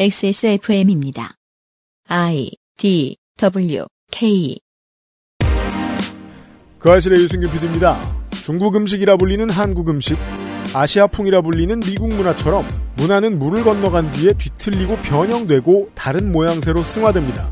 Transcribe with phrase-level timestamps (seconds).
[0.00, 1.34] XSFM입니다.
[2.06, 4.60] I D W K
[6.78, 7.98] 그 아실의 유승균 PD입니다.
[8.44, 10.16] 중국 음식이라 불리는 한국 음식,
[10.72, 12.64] 아시아풍이라 불리는 미국 문화처럼
[12.96, 17.50] 문화는 물을 건너간 뒤에 뒤틀리고 변형되고 다른 모양새로 승화됩니다.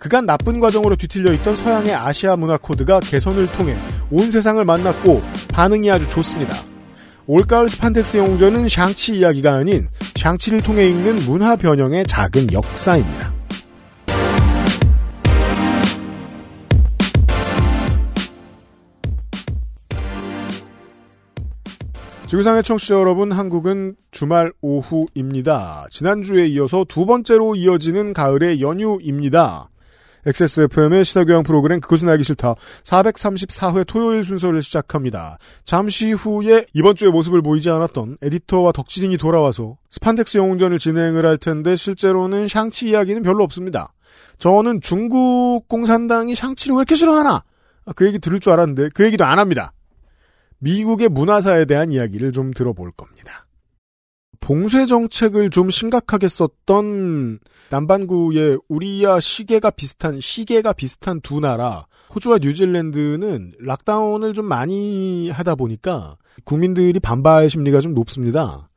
[0.00, 3.76] 그간 나쁜 과정으로 뒤틀려 있던 서양의 아시아 문화 코드가 개선을 통해
[4.10, 5.22] 온 세상을 만났고
[5.52, 6.56] 반응이 아주 좋습니다.
[7.26, 9.84] 올가을 스판덱스 영웅전은 샹치 이야기가 아닌
[10.14, 13.34] 샹치를 통해 읽는 문화 변형의 작은 역사입니다.
[22.28, 25.86] 지구상의 청취자 여러분, 한국은 주말 오후입니다.
[25.90, 29.68] 지난주에 이어서 두 번째로 이어지는 가을의 연휴입니다.
[30.26, 35.38] XSFM의 시사교양 프로그램 그것은 알기 싫다 434회 토요일 순서를 시작합니다.
[35.64, 41.76] 잠시 후에 이번 주에 모습을 보이지 않았던 에디터와 덕질인이 돌아와서 스판덱스 영웅전을 진행을 할 텐데
[41.76, 43.92] 실제로는 샹치 이야기는 별로 없습니다.
[44.38, 47.44] 저는 중국 공산당이 샹치를 왜 이렇게 싫어하나?
[47.94, 49.72] 그 얘기 들을 줄 알았는데 그 얘기도 안 합니다.
[50.58, 53.45] 미국의 문화사에 대한 이야기를 좀 들어볼 겁니다.
[54.40, 57.38] 봉쇄 정책을 좀 심각하게 썼던
[57.70, 66.16] 남반구의 우리야 시계가 비슷한 시계가 비슷한 두 나라 호주와 뉴질랜드는 락다운을 좀 많이 하다 보니까
[66.44, 68.68] 국민들이 반발 심리가 좀 높습니다.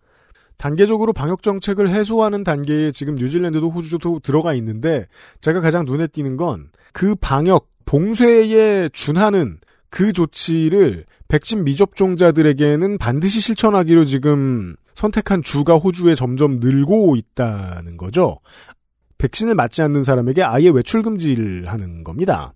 [0.57, 5.05] 단계적으로 방역 정책을 해소하는 단계에 지금 뉴질랜드도 호주도 들어가 있는데
[5.39, 14.05] 제가 가장 눈에 띄는 건 그 방역 봉쇄에 준하는 그 조치를 백신 미접종자들에게는 반드시 실천하기로
[14.05, 18.39] 지금 선택한 주가 호주에 점점 늘고 있다는 거죠.
[19.17, 22.53] 백신을 맞지 않는 사람에게 아예 외출 금지를 하는 겁니다.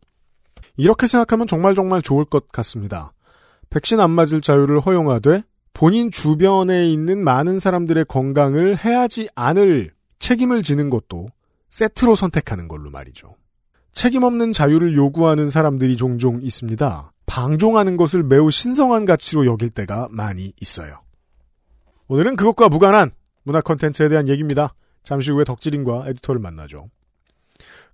[0.75, 3.13] 이렇게 생각하면 정말 정말 좋을 것 같습니다.
[3.69, 10.89] 백신 안 맞을 자유를 허용하되 본인 주변에 있는 많은 사람들의 건강을 해야지 않을 책임을 지는
[10.89, 11.27] 것도
[11.69, 13.35] 세트로 선택하는 걸로 말이죠.
[13.93, 17.13] 책임 없는 자유를 요구하는 사람들이 종종 있습니다.
[17.25, 21.02] 방종하는 것을 매우 신성한 가치로 여길 때가 많이 있어요.
[22.13, 23.09] 오늘은 그것과 무관한
[23.41, 24.75] 문화 컨텐츠에 대한 얘기입니다.
[25.01, 26.85] 잠시 후에 덕질인과 에디터를 만나죠.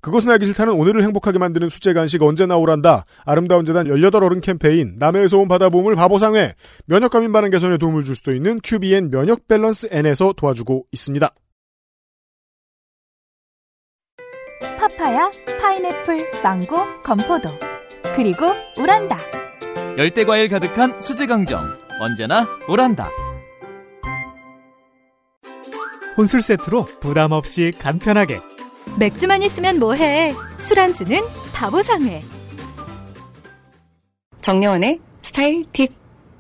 [0.02, 3.06] 그것은 알기 싫다는 오늘을 행복하게 만드는 수제 간식 언제 나 오란다.
[3.24, 6.54] 아름다운 재단 18어른 캠페인, 남해에서 온 바다보물 바보상회,
[6.88, 11.30] 면역 과민반응 개선에 도움을 줄 수도 있는 큐비엔 면역 밸런스 N에서 도와주고 있습니다.
[14.80, 15.32] 파파야,
[15.62, 17.48] 파인애플, 망고, 건포도.
[18.18, 19.18] 그리고 오란다.
[19.98, 21.64] 열대 과일 가득한 수제 강정.
[22.02, 23.29] 언제나 오란다.
[26.20, 28.42] 혼술 세트로 부담 없이 간편하게
[28.98, 30.34] 맥주만 있으면 뭐해?
[30.58, 31.18] 술안주는
[31.54, 32.22] 바보상회.
[34.42, 35.94] 정려원의 스타일 팁.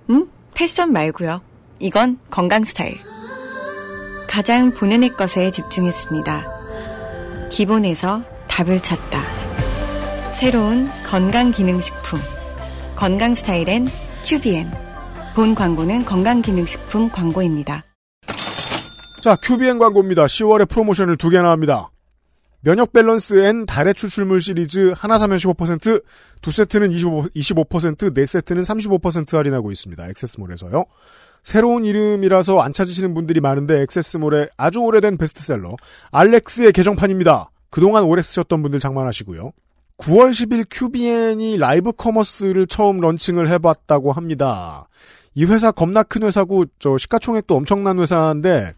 [0.09, 0.29] 음?
[0.53, 1.39] 패션 말고요.
[1.79, 2.97] 이건 건강 스타일.
[4.27, 6.43] 가장 본연의 것에 집중했습니다.
[7.49, 9.21] 기본에서 답을 찾다.
[10.33, 12.19] 새로운 건강기능식품.
[12.97, 13.87] 건강 스타일엔
[14.25, 14.69] 큐비엔.
[15.35, 17.85] 본 광고는 건강기능식품 광고입니다.
[19.21, 20.25] 자, 큐비엔 광고입니다.
[20.25, 21.91] 10월에 프로모션을 두 개나 합니다.
[22.61, 26.03] 면역 밸런스 N 다래 추출물 시리즈 하나 사면 15%,
[26.41, 30.07] 두 세트는 25, 25%, 네 세트는 35% 할인하고 있습니다.
[30.09, 30.85] 액세스몰에서요.
[31.43, 35.75] 새로운 이름이라서 안 찾으시는 분들이 많은데 액세스몰의 아주 오래된 베스트셀러
[36.11, 37.49] 알렉스의 개정판입니다.
[37.69, 39.51] 그동안 오래 쓰셨던 분들 장만하시고요.
[39.97, 44.87] 9월 10일 큐비엔이 live commerce를 처음 launching을 해봤다고 합니다.
[45.35, 48.73] 이 회사 겁나 큰 회사고 저 시가총액도 엄청난 회사인데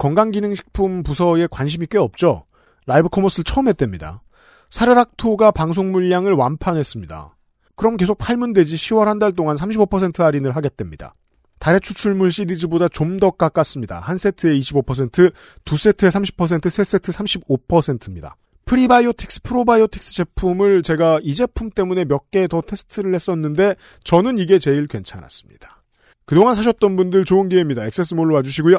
[0.00, 2.44] 건강기능식품 부서에 관심이 꽤 없죠.
[2.86, 4.22] live commerce를 처음 했답니다.
[4.70, 7.36] 사르락토가 방송 물량을 완판했습니다.
[7.76, 11.14] 그럼 계속 팔면 되지 10월 한 달 동안 35% 할인을 하겠답니다.
[11.58, 14.00] 다래 추출물 시리즈보다 좀 더 깎았습니다.
[14.00, 15.32] 한 세트에 25%,
[15.66, 18.36] 두 세트에 30%, 세 세트 35%입니다.
[18.64, 23.74] 프리바이오틱스, 프로바이오틱스 제품을 제가 이 제품 때문에 몇 개 더 테스트를 했었는데
[24.04, 25.82] 저는 이게 제일 괜찮았습니다.
[26.24, 27.84] 그동안 사셨던 분들 좋은 기회입니다.
[27.86, 28.78] 액세스몰로 와주시고요.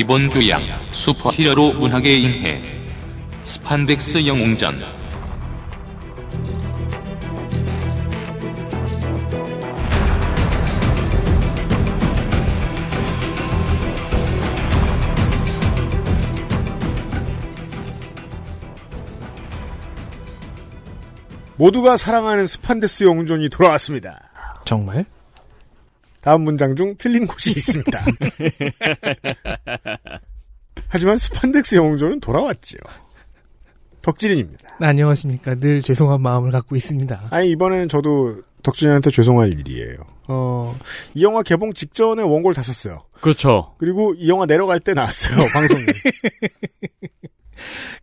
[0.00, 0.62] 기본 교양,
[0.92, 2.62] 슈퍼히어로 문학의 이해,
[3.42, 4.76] 스판덱스 영웅전.
[21.58, 24.18] 모두가 사랑하는 스판덱스 영웅전이 돌아왔습니다.
[24.64, 25.04] 정말?
[26.20, 28.04] 다음 문장 중 틀린 곳이 있습니다.
[30.88, 32.80] 하지만 스판덱스 영웅전은 돌아왔지요.
[34.02, 34.76] 덕질인입니다.
[34.80, 35.54] 네, 안녕하십니까.
[35.56, 37.28] 늘 죄송한 마음을 갖고 있습니다.
[37.30, 39.96] 아니 이번에는 저도 덕질인한테 죄송할 일이에요.
[40.28, 40.78] 어,
[41.14, 43.04] 이 영화 개봉 직전에 원고를 다 썼어요.
[43.20, 43.74] 그렇죠.
[43.78, 45.36] 그리고 이 영화 내려갈 때 나왔어요.
[45.52, 45.84] 방송에.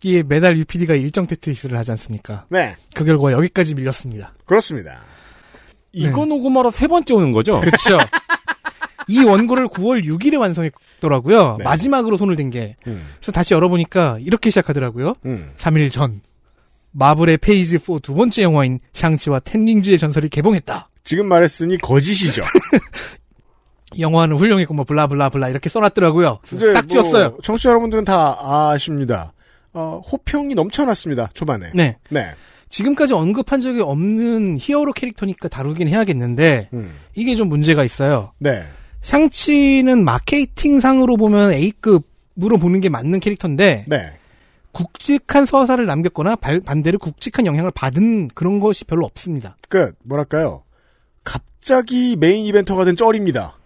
[0.04, 2.46] 이게 매달 UPD가 일정 테트리스를 하지 않습니까?
[2.50, 2.76] 네.
[2.94, 4.34] 그 결과 여기까지 밀렸습니다.
[4.46, 5.02] 그렇습니다.
[5.92, 7.60] 이거 녹음하러 세 번째 오는 거죠?
[7.60, 7.98] 그렇죠.
[9.08, 11.56] 이 원고를 9월 6일에 완성했더라고요.
[11.60, 11.64] 네.
[11.64, 12.76] 마지막으로 손을 댄 게.
[12.88, 15.16] 음, 그래서 다시 열어보니까 이렇게 시작하더라고요.
[15.26, 15.52] 음.
[15.58, 16.22] 3일 전
[16.92, 20.90] 마블의 페이지 4두 번째 영화인 샹치와 텐링즈의 전설이 개봉했다.
[21.04, 22.44] 지금 말했으니 거짓이죠.
[23.98, 26.40] 영화는 훌륭했고 뭐 블라블라블라 이렇게 써놨더라고요.
[26.54, 27.30] 이제 싹 지웠어요.
[27.30, 28.38] 뭐 청취자 여러분들은 다
[28.72, 29.34] 아십니다.
[29.74, 31.30] 어, 호평이 넘쳐났습니다.
[31.34, 31.72] 초반에.
[31.74, 31.98] 네.
[32.10, 32.34] 네.
[32.70, 36.92] 지금까지 언급한 적이 없는 히어로 캐릭터니까 다루긴 해야겠는데 음.
[37.16, 38.34] 이게 좀 문제가 있어요.
[38.40, 38.64] 네.
[39.02, 44.12] 샹치는 마케팅상으로 보면 A급으로 보는 게 맞는 캐릭터인데 네.
[44.74, 49.56] 굵직한 서사를 남겼거나 발- 반대로 굵직한 영향을 받은 그런 것이 별로 없습니다.
[49.70, 50.64] 그 뭐랄까요?
[51.24, 53.58] 갑자기 메인 이벤터가 된 쩔입니다.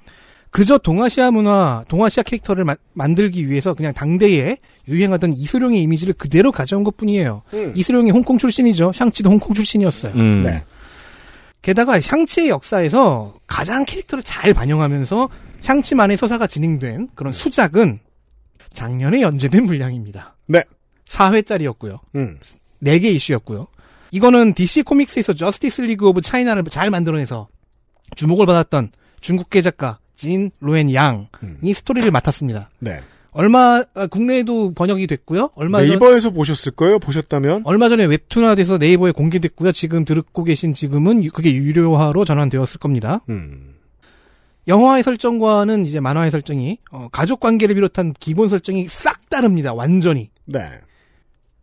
[0.51, 4.57] 그저 동아시아 문화, 동아시아 캐릭터를 마- 만들기 위해서 그냥 당대에
[4.87, 7.41] 유행하던 이소룡의 이미지를 그대로 가져온 것 뿐이에요.
[7.53, 7.71] 음.
[7.75, 8.91] 이소룡이 홍콩 출신이죠.
[8.93, 10.13] 샹치도 홍콩 출신이었어요.
[10.15, 10.41] 음.
[10.43, 10.63] 네.
[11.61, 15.29] 게다가 샹치의 역사에서 가장 캐릭터를 잘 반영하면서
[15.61, 17.99] 샹치만의 서사가 진행된 그런 수작은
[18.73, 20.35] 작년에 연재된 분량입니다.
[20.47, 20.63] 네.
[21.07, 21.99] 4회짜리였고요.
[22.15, 22.39] 음.
[22.83, 23.67] 4개 이슈였고요.
[24.11, 27.47] 이거는 DC 코믹스에서 저스티스 리그 오브 차이나를 잘 만들어내서
[28.15, 31.57] 주목을 받았던 중국계 작가 진 루엔 양이 음.
[31.73, 32.69] 스토리를 맡았습니다.
[32.79, 32.99] 네.
[33.33, 35.49] 얼마 아, 국내에도 번역이 됐고요.
[35.55, 36.99] 얼마 전 네이버에서 보셨을 거예요.
[36.99, 39.71] 보셨다면 얼마 전에 웹툰화돼서 네이버에 공개됐고요.
[39.71, 43.21] 지금 듣고 계신 지금은 유- 그게 유료화로 전환되었을 겁니다.
[43.29, 43.73] 음.
[44.67, 49.73] 영화의 설정과는 이제 만화의 설정이 어, 가족 관계를 비롯한 기본 설정이 싹 다릅니다.
[49.73, 50.29] 완전히.
[50.45, 50.59] 네.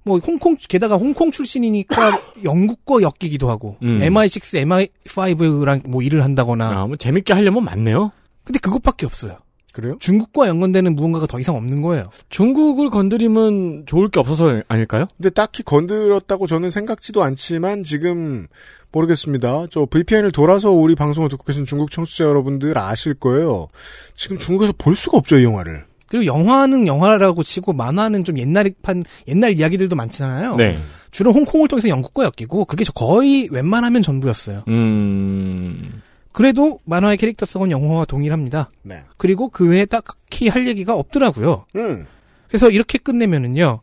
[0.05, 4.00] 뭐 홍콩 게다가 홍콩 출신이니까 영국과 엮이기도 하고 음.
[4.00, 4.66] MI6,
[5.05, 8.10] MI5랑 뭐 일을 한다거나 아, 뭐 재밌게 하려면 많네요.
[8.49, 9.37] 근데 그것밖에 없어요.
[9.75, 9.99] 그래요?
[10.00, 12.09] 중국과 연관되는 무언가가 더 이상 없는 거예요.
[12.31, 15.06] 중국을 건드리면 좋을 게 없어서 아닐까요?
[15.19, 18.47] 근데 딱히 건드렸다고 저는 생각지도 않지만 지금
[18.91, 19.67] 모르겠습니다.
[19.71, 23.69] 저 VPN을 돌아서 우리 방송을 듣고 계신 중국 청취자 여러분들 아실 거예요.
[24.15, 25.85] 지금 중국에서 볼 수가 없죠, 이 영화를.
[26.09, 30.56] 그리고 영화는 영화라고 치고 만화는 좀 옛날판 옛날 이야기들도 많잖아요.
[30.56, 30.79] 네.
[31.11, 34.65] 주로 홍콩을 통해서 영국과 엮이고 그게 저 거의 웬만하면 전부였어요.
[34.69, 36.01] 음.
[36.38, 38.70] 그래도 만화의 캐릭터성은 영화와 동일합니다.
[38.82, 39.02] 네.
[39.17, 41.64] 그리고 그 외에 딱히 할 얘기가 없더라고요.
[41.75, 42.06] 음.
[42.46, 43.81] 그래서 이렇게 끝내면은요.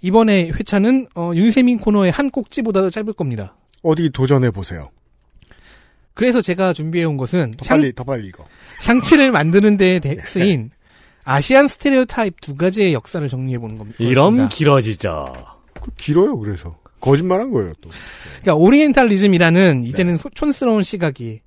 [0.00, 3.54] 이번에 회차는 어, 윤세민 코너의 한 꼭지보다 도 짧을 겁니다.
[3.82, 4.88] 어디 도전해 보세요.
[6.14, 8.46] 그래서 제가 준비해 온 것은 더 샹, 빨리 더 빨리 이거.
[8.80, 10.70] 샹치를 만드는 데 대- 쓰인
[11.24, 13.98] 아시안 스테레오 타입 두 가지의 역사를 정리해 보는 겁니다.
[13.98, 15.34] 이런 길어지죠.
[15.78, 16.74] 그 길어요, 그래서.
[17.00, 17.90] 거짓말한 거예요, 또.
[18.40, 21.42] 그러니까 오리엔탈리즘이라는 이제는 소- 촌스러운 시각이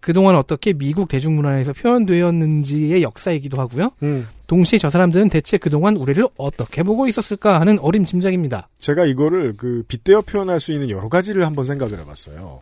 [0.00, 3.90] 그동안 어떻게 미국 대중문화에서 표현되었는지의 역사이기도 하고요.
[4.02, 4.28] 음.
[4.46, 8.68] 동시에 저 사람들은 대체 그동안 우리를 어떻게 보고 있었을까 하는 어림짐작입니다.
[8.78, 12.60] 제가 이거를 그 빗대어 표현할 수 있는 여러 가지를 한번 생각을 해봤어요.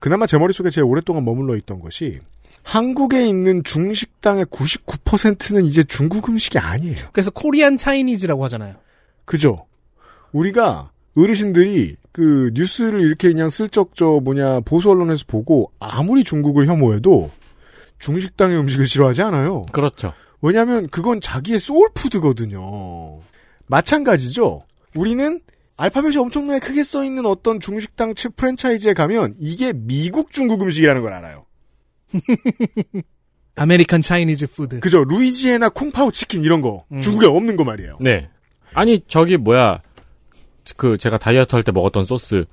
[0.00, 2.20] 그나마 제 머릿속에 제일 오랫동안 머물러 있던 것이
[2.62, 7.08] 한국에 있는 중식당의 99%는 이제 중국 음식이 아니에요.
[7.12, 8.74] 그래서 Korean Chinese라고 하잖아요.
[9.24, 9.66] 그죠?
[10.32, 17.30] 우리가 어르신들이 그 뉴스를 이렇게 그냥 슬쩍 저 뭐냐 보수 언론에서 보고 아무리 중국을 혐오해도
[17.98, 19.62] 중식당의 음식을 싫어하지 않아요.
[19.72, 20.12] 그렇죠.
[20.42, 23.20] 왜냐하면 그건 자기의 소울푸드거든요.
[23.66, 24.64] 마찬가지죠.
[24.94, 25.40] 우리는
[25.76, 31.12] 알파벳이 엄청나게 크게 써 있는 어떤 중식당 치- 프랜차이즈에 가면 이게 미국 중국 음식이라는 걸
[31.12, 31.46] 알아요.
[33.56, 34.80] American Chinese food.
[34.80, 35.04] 그죠?
[35.04, 37.00] 루이지애나 쿵파오 치킨 이런 거 음.
[37.00, 37.98] 중국에 없는 거 말이에요.
[38.00, 38.28] 네.
[38.74, 39.80] 아니, 저기 뭐야.
[40.76, 42.44] 그 제가 다이어트 할 때 먹었던 소스.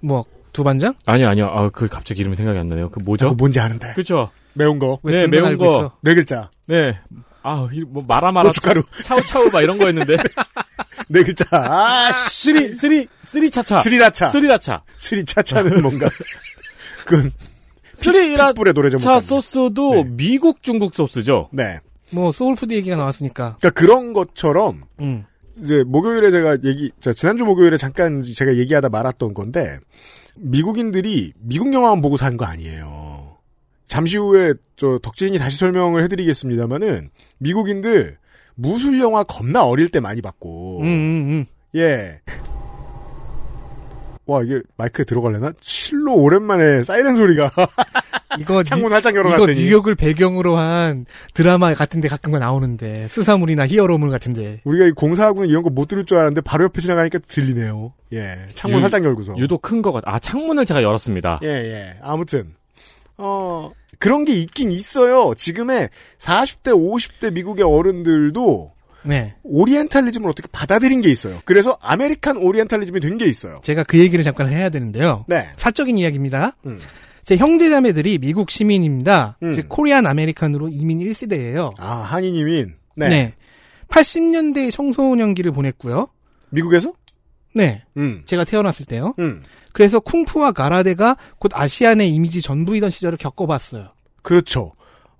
[0.00, 0.94] 뭐 두반장?
[1.06, 1.46] 아니요, 아니요.
[1.46, 2.90] 아, 그 갑자기 이름이 생각이 안 나네요.
[2.90, 3.26] 그 뭐죠?
[3.26, 3.92] 그거 뭔지 아는데.
[3.94, 4.30] 그죠?
[4.52, 4.98] 매운 거.
[5.02, 5.70] 왜 네, 매운 알고 거.
[5.70, 5.96] 있어?
[6.02, 6.50] 네 글자.
[6.68, 6.98] 네.
[7.42, 8.82] 아, 이- 뭐 마라 마라 고춧가루.
[9.04, 10.16] 차우차우 막 이런 거였는데.
[11.08, 11.44] 네 글자.
[11.50, 13.80] 아, 쓰리 쓰리 쓰리 차차.
[13.80, 14.30] 스리라차.
[14.30, 14.82] 스리라차.
[14.96, 16.08] 스리차차는 뭔가.
[17.04, 17.32] 그건
[17.94, 19.26] 스리라차 Pitbull의 노래 좀 못합니다.
[19.26, 20.04] 소스도 네.
[20.06, 21.48] 미국 중국 소스죠.
[21.52, 21.80] 네.
[22.10, 23.56] 뭐 소울푸드 얘기가 나왔으니까.
[23.58, 25.24] 그러니까 그런 것처럼 음.
[25.62, 29.78] 이제 목요일에 제가 얘기, 자, 지난주 목요일에 잠깐 제가 얘기하다 말았던 건데,
[30.36, 33.36] 미국인들이 미국 영화만 보고 산 거 아니에요.
[33.86, 38.18] 잠시 후에 저 덕진이 다시 설명을 해드리겠습니다만은 미국인들
[38.56, 41.46] 무술 영화 겁나 어릴 때 많이 봤고, 음, 음, 음.
[41.76, 42.20] 예.
[44.26, 45.52] 와 이게 마이크에 들어갈래나?
[45.60, 47.50] 실로 오랜만에 사이렌 소리가
[48.40, 51.04] 이거 창문 뉴- 활짝 이거 열어놨더니 뉴욕을 배경으로 한
[51.34, 56.16] 드라마 같은데 가끔 나오는데 수사물이나 히어로물 같은데 우리가 이 공사하고는 이런 거 못 들을 줄
[56.18, 57.92] 알았는데 바로 옆에 지나가니까 들리네요.
[58.14, 59.34] 예, 창문 유- 활짝 열고서.
[59.38, 60.10] 유독 큰 거 같아.
[60.10, 61.40] 아, 창문을 제가 열었습니다.
[61.42, 61.94] 예, 예.
[62.00, 62.54] 아무튼
[63.18, 65.34] 어 그런 게 있긴 있어요.
[65.36, 65.88] 지금의
[66.18, 68.72] 40대, 50대 미국의 어른들도
[69.04, 71.40] 네 오리엔탈리즘을 어떻게 받아들인 게 있어요.
[71.44, 73.60] 그래서 American 오리엔탈리즘이 된 게 있어요.
[73.62, 75.24] 제가 그 얘기를 잠깐 해야 되는데요.
[75.28, 75.48] 네.
[75.56, 76.56] 사적인 이야기입니다.
[76.66, 76.78] 음.
[77.22, 79.38] 제 형제자매들이 미국 시민입니다.
[79.42, 79.52] 음.
[79.52, 81.70] 즉 Korean American으로 이민 1세대예요.
[81.78, 82.74] 아, 한인 이민.
[82.96, 83.08] 네.
[83.08, 83.34] 네.
[83.88, 86.08] 80년대 청소년기를 보냈고요.
[86.50, 86.92] 미국에서?
[87.54, 87.82] 네.
[87.96, 88.22] 음.
[88.26, 89.14] 제가 태어났을 때요.
[89.20, 89.42] 음.
[89.72, 93.88] 그래서 쿵푸와 가라데가 곧 아시안의 이미지 전부이던 시절을 겪어봤어요.
[94.22, 94.72] 그렇죠.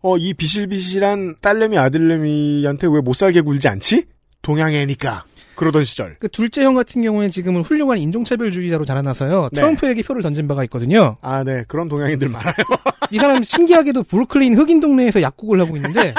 [0.06, 4.04] 어, 이 비실비실한 딸내미 아들내미한테 왜 못 살게 굴지 않지?
[4.42, 5.25] 동양 애니까.
[5.54, 6.16] 그러던 시절.
[6.18, 9.49] 그 둘째 형 같은 경우는 지금은 훌륭한 인종차별주의자로 자라나서요.
[9.52, 9.61] 네.
[9.61, 11.16] 트럼프에게 표를 던진 바가 있거든요.
[11.23, 11.64] 아, 네.
[11.68, 12.54] 그런 동양인들 많아요.
[13.11, 16.12] 이 사람 신기하게도 브루클린 흑인 동네에서 약국을 하고 있는데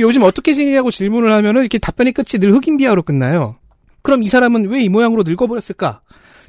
[0.00, 3.56] 요즘 어떻게 지내냐고 질문을 하면은 이렇게 답변의 끝이 늘 흑인 비하로 끝나요.
[4.02, 6.00] 그럼 이 사람은 왜 이 모양으로 늙어버렸을까?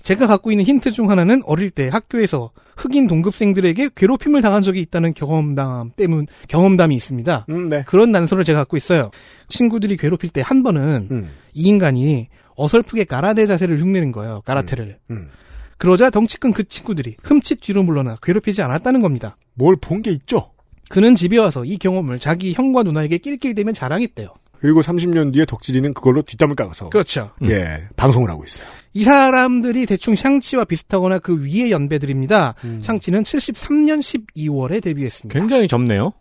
[0.04, 5.14] 제가 갖고 있는 힌트 중 하나는 어릴 때 학교에서 흑인 동급생들에게 괴롭힘을 당한 적이 있다는
[5.14, 7.46] 경험담 때문 경험담이 있습니다.
[7.50, 7.84] 음, 네.
[7.88, 9.12] 그런 난서를 제가 갖고 있어요.
[9.48, 14.42] 친구들이 괴롭힐 때 한 번은 음, 이 인간이 어설프게 가라데 자세를 흉내는 거예요.
[14.46, 15.00] 가라테를.
[15.10, 15.30] 음.
[15.78, 19.38] 그러자 덩치 큰 그 친구들이 흠칫 뒤로 물러나 괴롭히지 않았다는 겁니다.
[19.56, 20.52] 뭘 본 게 있죠?
[20.90, 24.28] 그는 집에 와서 이 경험을 자기 형과 누나에게 낄낄대면 자랑했대요.
[24.60, 26.90] 그리고 30년 뒤에 덕질이는 그걸로 뒷담을 까서.
[26.90, 27.32] 그렇죠.
[27.44, 28.68] 예, 방송을 하고 있어요.
[28.96, 32.54] 이 사람들이 대충 샹치와 비슷하거나 그 위의 연배들입니다.
[32.64, 32.82] 음.
[32.84, 35.40] 샹치는 73년 12월에 데뷔했습니다.
[35.40, 36.14] 굉장히 젊네요.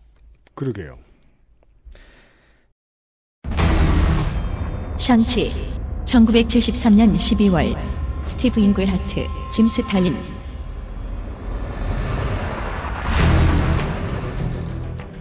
[0.55, 0.97] 그러게요.
[4.97, 5.51] 샹치
[6.07, 7.77] 1973년 12월
[8.25, 10.15] 스티브 잉글하트, 짐 스탈린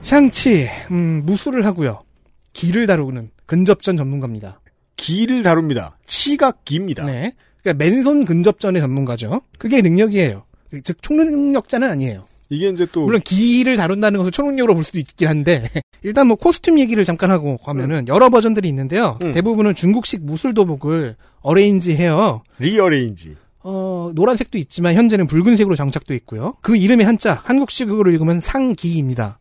[0.04, 2.04] 샹치, 음, 무술을 하고요.
[2.54, 4.61] 기를 다루는 근접전 전문가입니다.
[4.96, 5.98] 기를 다룹니다.
[6.06, 7.06] 치가 기입니다.
[7.06, 7.34] 네.
[7.62, 9.42] 그러니까 맨손 근접전의 전문가죠.
[9.58, 10.44] 그게 능력이에요.
[10.84, 12.26] 즉 총능력자는 아니에요.
[12.50, 15.70] 이게 이제 또 물론 기를 다룬다는 것을 초능력으로 볼 수도 있긴 한데
[16.04, 19.18] 일단 뭐 코스튬 얘기를 잠깐 하고 가면은 여러 버전들이 있는데요.
[19.22, 19.32] 음.
[19.32, 22.44] 대부분은 중국식 무술 도복을 arrange해요.
[22.60, 23.36] Rearrange.
[23.64, 26.56] 어, 노란색도 있지만 현재는 붉은색으로 장착돼 있고요.
[26.62, 29.40] 그 이름의 한자 한국식으로 읽으면 상기입니다.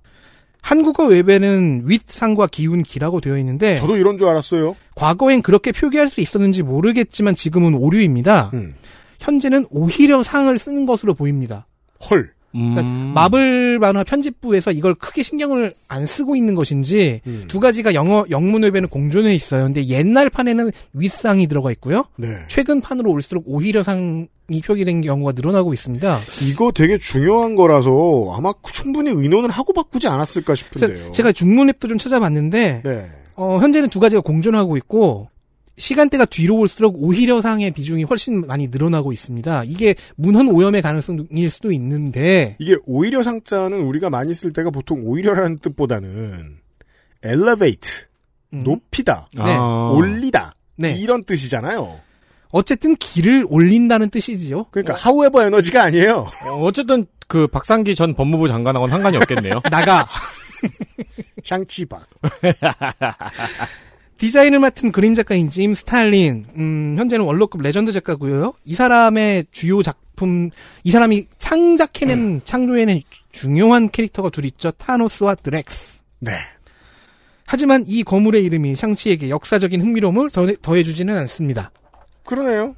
[0.63, 4.77] 한국어 위키에는 윗상과 기운 기라고 되어 있는데 저도 이런 줄 알았어요.
[4.95, 8.51] 과거엔 그렇게 표기할 수 있었는지 모르겠지만 지금은 오류입니다.
[8.55, 8.75] 음.
[9.19, 11.67] 현재는 오를 상을 쓰는 것으로 보입니다.
[12.11, 12.33] 헐.
[12.53, 13.13] 그러니까 음.
[13.15, 17.45] 마블 만화 편집부에서 이걸 크게 신경을 안 쓰고 있는 것인지 음.
[17.47, 19.65] 두 가지가 영어 영문 위키에는 공존해 있어요.
[19.65, 22.07] 근데 옛날 판에는 윗상이 들어가 있고요.
[22.17, 22.29] 네.
[22.49, 24.27] 최근 판으로 올수록 오를 상이
[24.61, 26.21] 표기된 경우가 늘어나고 있습니다.
[26.49, 31.13] 이거 되게 중요한 거라서 아마 충분히 의논을 하고 바꾸지 않았을까 싶은데요.
[31.13, 33.11] 제가 중문 앱도 좀 찾아봤는데 네.
[33.37, 35.29] 어, 현재는 두 가지가 공존하고 있고
[35.77, 39.65] 시간대가 뒤로 올수록 오히려 상의 비중이 훨씬 많이 늘어나고 있습니다.
[39.65, 45.59] 이게 문헌 오염의 가능성일 수도 있는데 이게 오히려 상자는 우리가 많이 쓸 때가 보통 오히려라는
[45.61, 46.59] 뜻보다는
[47.25, 47.91] elevate,
[48.53, 49.43] 음, 높이다, 네.
[49.57, 49.91] 아.
[49.95, 50.95] 올리다 네.
[50.97, 52.01] 이런 뜻이잖아요.
[52.51, 54.67] 어쨌든 기를 올린다는 뜻이지요.
[54.71, 56.27] 그러니까 however 에너지가 아니에요.
[56.47, 59.61] 어, 어쨌든 그 박상기 전 법무부 장관하고는 상관이 없겠네요.
[59.71, 60.09] 나가
[61.45, 62.07] 샹치박.
[64.19, 68.53] 디자인을 맡은 그림 작가인 짐 스탈린, 음, 현재는 원로급 레전드 작가고요.
[68.67, 70.51] 이 사람의 주요 작품,
[70.85, 73.01] 이 사람이 창작해낸, 창조해낸
[73.33, 74.73] 중요한 캐릭터가 둘 있죠.
[74.73, 76.03] 타노스와 드랙스.
[76.19, 76.33] 네.
[77.47, 81.73] 하지만 이 거물의 이름이 샹치에게 역사적인 흥미로움을 더해, 더해주지는 않습니다.
[82.31, 82.77] 그러네요.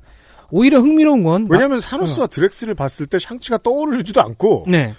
[0.51, 4.95] 오히려 흥미로운 건, 왜냐하면 사노스와 드렉스를 봤을 때 샹치가 떠오르지도 않고 네,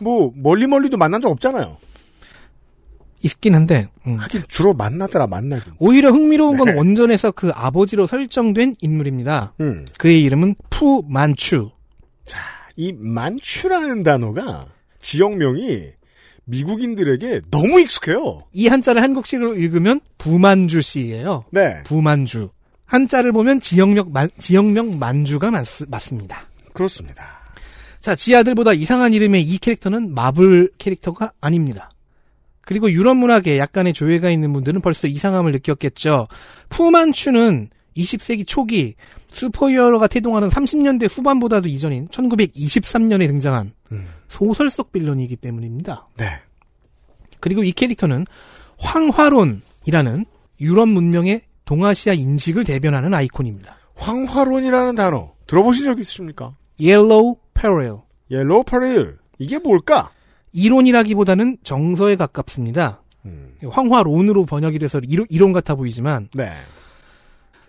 [0.00, 1.76] 뭐 멀리 멀리도 만난 적 없잖아요.
[3.24, 4.16] 있긴 한데, 음.
[4.16, 5.74] 하긴 주로 만나더라 만나긴.
[5.78, 6.74] 오히려 흥미로운 건 네.
[6.74, 9.54] 원전에서 그 아버지로 설정된 인물입니다.
[9.60, 9.86] 음.
[9.98, 11.70] 그의 이름은 푸 만추.
[12.76, 14.66] 이 만추라는 단어가
[15.00, 15.90] 지역명이
[16.44, 18.42] 미국인들에게 너무 익숙해요.
[18.52, 21.44] 이 한자를 한국식으로 읽으면 부만주 씨예요.
[21.50, 21.82] 네.
[21.84, 22.50] 부만주.
[22.92, 26.46] 한자를 보면 지역명 만, 지역명 만주가 맞, 맞습니다.
[26.74, 27.24] 그렇습니다.
[28.00, 31.90] 자, 지 아들보다 이상한 이름의 이 캐릭터는 마블 캐릭터가 아닙니다.
[32.60, 36.28] 그리고 유럽 문학에 약간의 조예가 있는 분들은 벌써 이상함을 느꼈겠죠.
[36.68, 38.94] 푸만추는 20세기 초기
[39.32, 44.06] 슈퍼히어로가 태동하는 30년대 후반보다도 이전인 1923년에 등장한 음.
[44.28, 46.08] 소설 속 빌런이기 때문입니다.
[46.18, 46.26] 네.
[47.40, 48.26] 그리고 이 캐릭터는
[48.76, 50.26] 황화론이라는
[50.60, 53.78] 유럽 문명의 동아시아 인식을 대변하는 아이콘입니다.
[53.94, 56.54] 황화론이라는 단어 들어보신 적 있으십니까?
[56.78, 57.96] Yellow Peril.
[58.30, 60.10] Yellow Peril 이게 뭘까?
[60.52, 63.00] 이론이라기보다는 정서에 가깝습니다.
[63.24, 66.52] 음, 황화론으로 번역이 돼서 이론, 이론 같아 보이지만 네.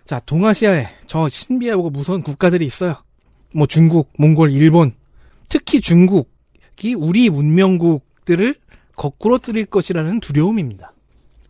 [0.04, 2.96] 자 동아시아에 저 신비하고 무서운 국가들이 있어요.
[3.54, 4.92] 뭐 중국, 몽골, 일본,
[5.48, 8.54] 특히 중국이 우리 문명국들을
[8.96, 10.92] 거꾸로 뜨릴 것이라는 두려움입니다.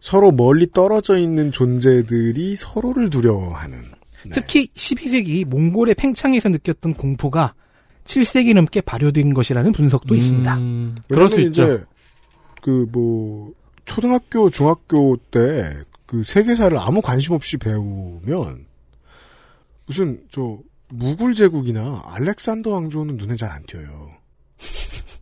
[0.04, 3.78] 서로 멀리 떨어져 있는 존재들이 서로를 두려워하는.
[4.24, 4.30] 네.
[4.32, 7.54] 특히 12세기 몽골의 팽창에서 느꼈던 공포가
[8.04, 10.56] 7세기 넘게 발효된 것이라는 분석도 있습니다.
[10.58, 11.62] 음, 그럴 수 있죠.
[11.64, 11.84] 이제
[12.60, 13.52] 그뭐
[13.84, 15.70] 초등학교, 중학교 때
[16.06, 18.66] 그 세계사를 아무 관심 없이 배우면
[19.86, 20.58] 무슨 저
[20.88, 24.12] 무굴 제국이나 알렉산더 왕조는 눈에 잘 안 띄어요.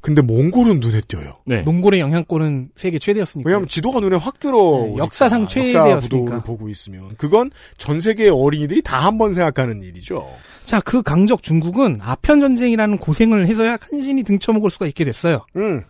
[0.02, 1.38] 근데 몽골은 눈에 띄어요.
[1.46, 1.62] 네.
[1.62, 3.48] 몽골의 영향권은 세계 최대였으니까.
[3.48, 4.58] 왜냐하면 지도가 눈에 확 들어.
[4.88, 6.42] 네, 역사상 최대였으니까.
[6.42, 10.28] 보고 있으면 그건 전 세계의 어린이들이 다 한 번 생각하는 일이죠.
[10.64, 15.44] 자, 그 강적 중국은 아편 전쟁이라는 고생을 해서야 간신히 등쳐먹을 수가 있게 됐어요.
[15.56, 15.82] 음,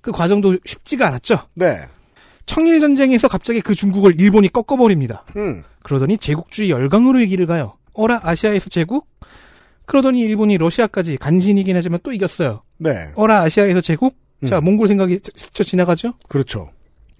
[0.00, 1.36] 그 과정도 쉽지가 않았죠.
[1.54, 1.80] 네,
[2.46, 5.24] 청일 전쟁에서 갑자기 그 중국을 일본이 꺾어버립니다.
[5.36, 7.74] 음, 그러더니 제국주의 열강으로 얘기를 가요.
[7.92, 9.06] 어라 아시아에서 제국?
[9.86, 12.62] 그러더니 일본이 러시아까지 간신이긴 하지만 또 이겼어요.
[12.84, 14.14] 네, 어라 아시아에서 제국?
[14.46, 14.64] 자, 음.
[14.64, 16.12] 몽골 생각이 스쳐 지나가죠?
[16.28, 16.70] 그렇죠,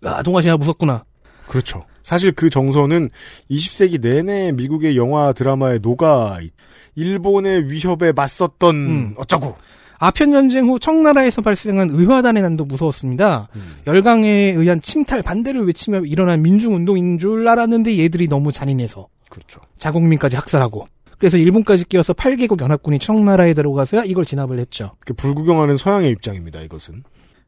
[0.02, 1.04] 아, 동아시아 무섭구나.
[1.49, 1.85] 그렇죠.
[2.02, 3.09] 사실 그 정서는
[3.50, 6.52] 20세기 내내 미국의 영화 드라마에 녹아 있-
[6.97, 9.14] 일본의 위협에 맞섰던 음.
[9.16, 9.56] 어쩌고.
[9.99, 13.49] 아편 전쟁 후 청나라에서 발생한 의화단의 난도 무서웠습니다.
[13.56, 13.76] 음.
[13.87, 19.61] 열강에 의한 침탈 반대를 외치며 일어난 민중운동인 줄 알았는데 얘들이 너무 잔인해서 그렇죠.
[19.78, 20.87] 자국민까지 학살하고
[21.18, 24.92] 그래서 일본까지 끼어서 8개국 연합군이 청나라에 들어가서야 이걸 진압을 했죠.
[25.00, 26.61] 그 불구경하는 서양의 입장입니다.
[26.61, 27.04] 이것은.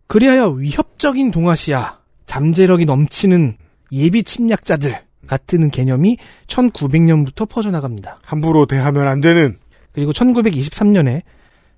[0.06, 3.56] 그리하여 위협적인 동아시아, 잠재력이 넘치는
[3.92, 8.18] 예비 침략자들 같은 개념이 1900년부터 퍼져나갑니다.
[8.22, 9.58] 함부로 대하면 안 되는.
[9.92, 11.22] 그리고 1923년에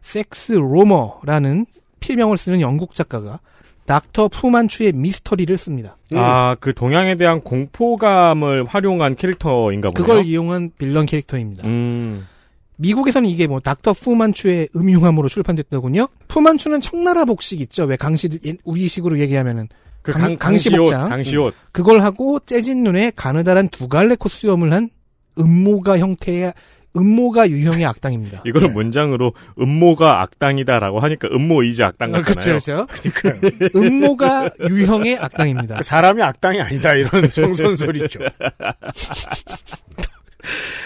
[0.03, 1.66] 섹스 로머라는
[2.01, 3.40] 필명을 쓰는 영국 작가가
[3.88, 5.96] 닥터 푸만추의 미스터리를 씁니다.
[6.12, 10.07] 아, 그 동양에 대한 공포감을 활용한 캐릭터인가 보네요.
[10.07, 11.66] 그걸 이용한 빌런 캐릭터입니다.
[11.66, 12.27] 음.
[12.77, 16.07] 미국에서는 이게 뭐 닥터 푸만추의 음흉함으로 출판됐더군요.
[16.29, 17.85] 푸만추는 청나라 복식 있죠.
[17.85, 18.29] 왜 강시
[18.62, 19.68] 우리식으로 얘기하면은
[20.03, 21.09] 그 강- 강, 강시 강시옷, 복장.
[21.09, 21.55] 강시옷.
[21.72, 24.90] 그걸 하고 재진 눈에 가느다란 두 갈래 코 수염을 한
[25.38, 26.53] 음모가 형태의
[26.96, 28.42] 음모가 유형의 악당입니다.
[28.46, 32.59] 이거를 문장으로 음모가 악당이다라고 하니까 음모이지 악당 아, 같잖아요.
[32.59, 33.79] 그렇죠, 그렇죠.
[33.79, 35.83] 음모가 유형의 악당입니다.
[35.83, 36.94] 사람이 악당이 아니다.
[36.94, 38.20] 이런 성선설이죠.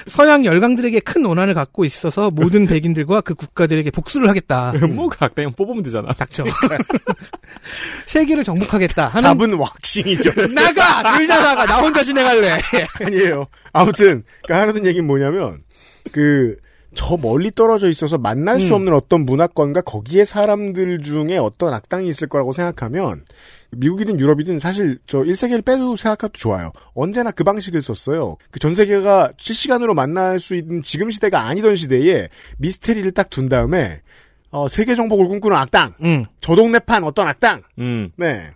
[0.08, 4.72] 서양 열강들에게 큰 원한을 갖고 있어서 모든 백인들과 그 국가들에게 복수를 하겠다.
[4.82, 6.12] 음모가 악당이면 뽑으면 되잖아.
[6.14, 6.44] 닥쳐.
[8.06, 10.48] 세계를 정복하겠다 하는 답은 왁싱이죠.
[10.52, 11.16] 나가!
[11.16, 11.64] 늘 나가!
[11.66, 12.58] 나 혼자 진행할래!
[13.00, 13.46] 아니에요.
[13.72, 15.62] 아무튼 그 하는 얘기는 뭐냐면
[16.10, 16.56] 그
[16.94, 18.72] 저 멀리 떨어져 있어서 만날 수 음.
[18.74, 23.24] 없는 어떤 문화권과 거기에 사람들 중에 어떤 악당이 있을 거라고 생각하면
[23.70, 26.70] 미국이든 유럽이든 사실 저 1세기를 빼도 생각해도 좋아요.
[26.94, 28.36] 언제나 그 방식을 썼어요.
[28.50, 34.02] 그 전 세계가 실시간으로 만날 수 있는 지금 시대가 아니던 시대에 미스테리를 딱 둔 다음에
[34.50, 36.26] 어, 세계 정복을 꿈꾸는 악당, 응.
[36.42, 38.10] 저 동네판 어떤 악당, 음.
[38.16, 38.50] 네,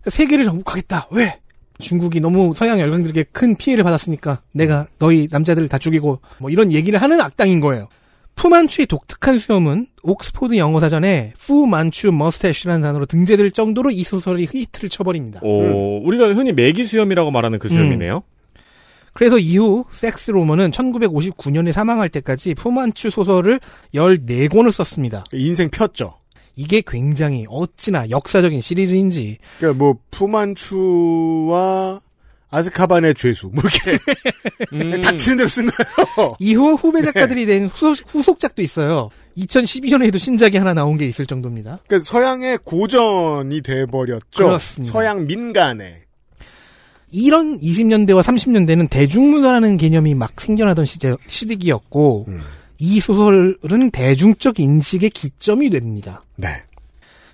[0.00, 1.08] 그러니까 세계를 정복하겠다.
[1.10, 1.40] 왜?
[1.78, 7.00] 중국이 너무 서양 열강들에게 큰 피해를 받았으니까 내가 너희 남자들을 다 죽이고 뭐 이런 얘기를
[7.00, 7.88] 하는 악당인 거예요.
[8.36, 15.40] 푸만추의 독특한 수염은 옥스포드 영어 사전에 푸만추 머스태시라는 단어로 등재될 정도로 이 소설이 히트를 쳐버립니다.
[15.42, 18.22] 오, 우리가 흔히 매기 수염이라고 말하는 그 수염이네요.
[19.12, 23.60] 그래서 이후 섹스 로머는 1959년에 사망할 때까지 푸만추 소설을
[23.94, 25.22] 14권을 썼습니다.
[25.32, 26.14] 인생 폈죠.
[26.56, 32.00] 이게 굉장히 어찌나 역사적인 시리즈인지 그러니까 뭐 푸만추와
[32.50, 33.98] 아즈카반의 죄수 뭐 이렇게
[34.72, 35.00] 음.
[35.00, 36.36] 닥치는 대로 쓴 거예요.
[36.38, 39.10] 이후 후배 작가들이 낸 후속, 후속 작도 있어요.
[39.36, 41.80] 2012년에도 신작이 하나 나온 게 있을 정도입니다.
[41.88, 44.24] 그러니까 서양의 고전이 돼버렸죠.
[44.36, 44.92] 그렇습니다.
[44.92, 46.04] 서양 민간에.
[47.10, 52.40] 이런 20년대와 30년대는 대중문화라는 개념이 막 생겨나던 시제, 시기였고 음.
[52.78, 56.22] 이 소설은 대중적 인식의 기점이 됩니다.
[56.36, 56.62] 네.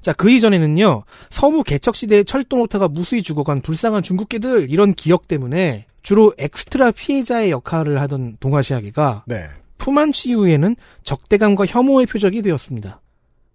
[0.00, 5.86] 자, 그 이전에는요, 서부 개척 시대의 철도 놓다가 무수히 죽어간 불쌍한 중국계들, 이런 기억 때문에
[6.02, 9.44] 주로 엑스트라 피해자의 역할을 하던 동아시아계가 네.
[9.76, 13.00] 푸만추 이후에는 적대감과 혐오의 표적이 되었습니다.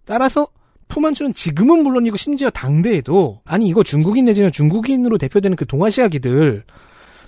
[0.04, 0.48] 따라서
[0.88, 6.64] 푸만추는 지금은 물론이고 심지어 당대에도 아니 이거 중국인 내지는 중국인으로 대표되는 그 동아시아계들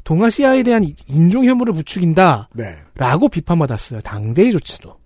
[0.08, 2.76] 동아시아에 대한 인종 혐오를 부추긴다 네.
[2.94, 4.00] 라고 비판받았어요.
[4.00, 4.96] 당대에조차도.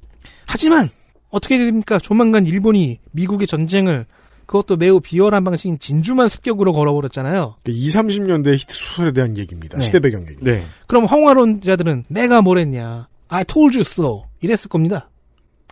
[0.46, 0.90] 하지만
[1.28, 1.98] 어떻게 됩니까?
[1.98, 4.06] 조만간 일본이 미국의 전쟁을
[4.46, 7.56] 그것도 매우 비열한 방식인 진주만 습격으로 걸어버렸잖아요.
[7.66, 9.76] 20, 30년대 히트 소설에 대한 얘기입니다.
[9.76, 9.84] 네.
[9.84, 10.36] 시대 배경 얘기.
[10.40, 10.64] 네.
[10.86, 13.08] 그럼 황화론자들은 내가 뭘 했냐.
[13.26, 14.22] I told you so.
[14.40, 15.10] 이랬을 겁니다.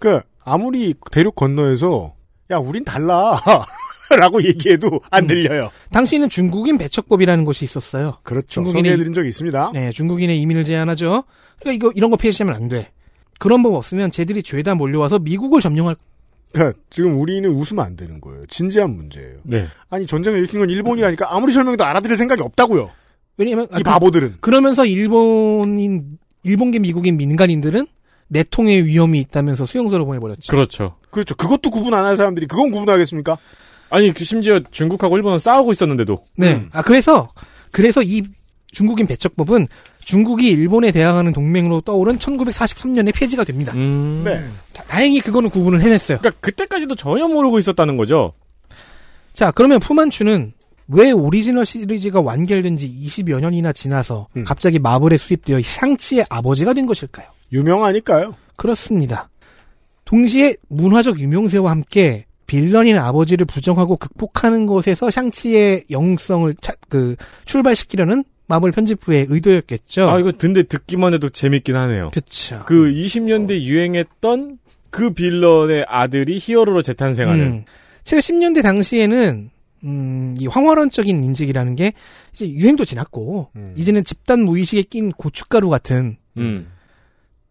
[0.00, 2.14] 그 아무리 대륙 건너에서
[2.50, 3.40] 야 우린 달라
[4.16, 5.70] 라고 얘기해도 안 들려요.
[5.92, 8.18] 당시에는 중국인 배척법이라는 것이 있었어요.
[8.22, 8.64] 그렇죠.
[8.64, 9.70] 소개해드린 적이 있습니다.
[9.74, 11.24] 네, 중국인의 이민을 제한하죠.
[11.60, 12.90] 그러니까 이거 이런 거 폐지하면 안 돼.
[13.38, 15.96] 그런 법 없으면 쟤들이 죄다 몰려와서 미국을 점령할
[16.52, 18.44] 그러니까 지금 우리는 웃으면 안 되는 거예요.
[18.46, 19.38] 진지한 문제예요.
[19.44, 19.66] 네.
[19.88, 22.90] 아니 전쟁을 일으킨 건 일본이라니까 아무리 설명해도 알아들을 생각이 없다고요.
[23.38, 24.36] 왜냐면 이 바보들은.
[24.40, 27.86] 그, 러면서 일본인 일본계 미국인 민간인들은
[28.28, 30.50] 내통의 위험이 있다면서 수용소로 보내버렸죠.
[30.52, 30.96] 그렇죠.
[31.10, 31.34] 그렇죠.
[31.36, 33.38] 그것도 구분 안 할 사람들이 그건 구분하겠습니까?
[33.90, 36.54] 아니 그 심지어 중국하고 일본은 싸우고 있었는데도 네.
[36.54, 36.70] 음.
[36.72, 37.30] 아 그래서
[37.70, 38.22] 그래서 이
[38.72, 39.66] 중국인 배척법은
[40.04, 43.72] 중국이 일본에 대항하는 동맹으로 떠오른 1943년에 폐지가 됩니다.
[43.74, 44.22] 음.
[44.24, 44.44] 네.
[44.72, 46.18] 다- 다행히 그거는 구분을 해냈어요.
[46.18, 48.32] 그러니까 그때까지도 전혀 모르고 있었다는 거죠.
[49.32, 50.52] 자, 그러면 푸만추는
[50.88, 54.44] 왜 오리지널 시리즈가 완결된 지 20여 년이나 지나서 음.
[54.44, 57.26] 갑자기 마블에 수입되어 샹치의 아버지가 된 것일까요?
[57.52, 58.34] 유명하니까요.
[58.56, 59.28] 그렇습니다.
[60.04, 68.72] 동시에 문화적 유명세와 함께 빌런인 아버지를 부정하고 극복하는 것에서 샹치의 영성을 차- 그 출발시키려는 마블
[68.72, 70.10] 편집부의 의도였겠죠.
[70.10, 72.10] 아 이거 근데 듣기만 해도 재밌긴 하네요.
[72.12, 72.64] 그쵸.
[72.66, 74.58] 그 20년대 유행했던
[74.90, 77.44] 그 빌런의 아들이 히어로로 재탄생하는.
[77.46, 77.64] 음.
[78.02, 79.50] 70년대 당시에는
[79.84, 81.92] 음, 이 황화론적인 인식이라는 게
[82.32, 83.74] 이제 유행도 지났고 음.
[83.78, 86.66] 이제는 집단 무의식에 낀 고춧가루 같은 음.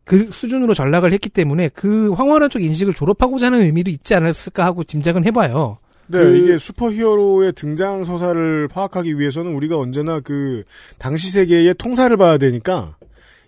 [0.09, 5.23] 그 수준으로 전락을 했기 때문에 그 황화론적 인식을 졸업하고자 하는 의미도 있지 않았을까 하고 짐작은
[5.27, 5.77] 해봐요.
[6.07, 10.63] 네, 그- 이게 슈퍼히어로의 등장 서사를 파악하기 위해서는 우리가 언제나 그
[10.97, 12.97] 당시 세계의 통사를 봐야 되니까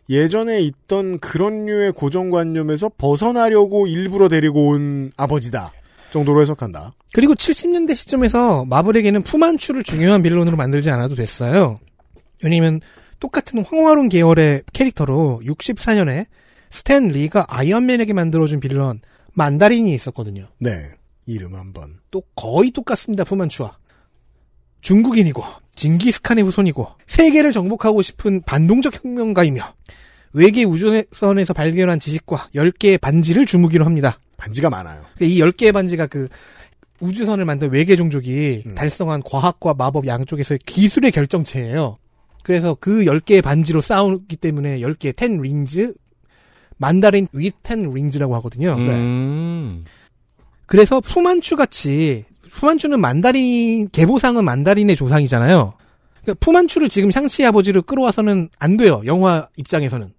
[0.08, 5.74] 예전에 있던 그런 류의 고정관념에서 벗어나려고 일부러 데리고 온 아버지다
[6.12, 6.93] 정도로 해석한다.
[7.13, 11.80] 그리고 70년대 시점에서 마블에게는 푸만추를 중요한 빌런으로 만들지 않아도 됐어요.
[12.43, 12.82] 왜냐면
[13.19, 16.26] 똑같은 황화론 계열의 캐릭터로 64년에
[16.71, 19.01] 스탠 리가 아이언맨에게 만들어준 빌런
[19.34, 20.47] 만다린이 있었거든요.
[20.57, 20.89] 네,
[21.25, 21.99] 이름 한번.
[22.10, 23.23] 또 거의 똑같습니다.
[23.23, 23.77] 푸만추와
[24.81, 25.43] 중국인이고
[25.75, 29.63] 징기스칸의 후손이고 세계를 정복하고 싶은 반동적 혁명가이며
[30.34, 34.19] 외계 우주선에서 발견한 지식과 10개의 반지를 주무기로 합니다.
[34.38, 35.03] 반지가 많아요.
[35.19, 36.29] 이 10개의 반지가 그
[36.99, 38.75] 우주선을 만든 외계 종족이 음.
[38.75, 41.97] 달성한 과학과 마법 양쪽에서의 기술의 결정체예요.
[42.43, 45.93] 그래서 그 10개의 반지로 싸우기 때문에 10개 10 링즈
[46.82, 48.76] 만다린 위10 링즈라고 하거든요.
[48.76, 49.84] 음.
[50.65, 55.74] 그래서 푸만추 같이 푸만추는 만다린 개보상은 만다린의 조상이잖아요.
[56.22, 59.02] 그러니까 푸만추를 지금 샹치 아버지를 끌어와서는 안 돼요.
[59.06, 60.12] 영화 입장에서는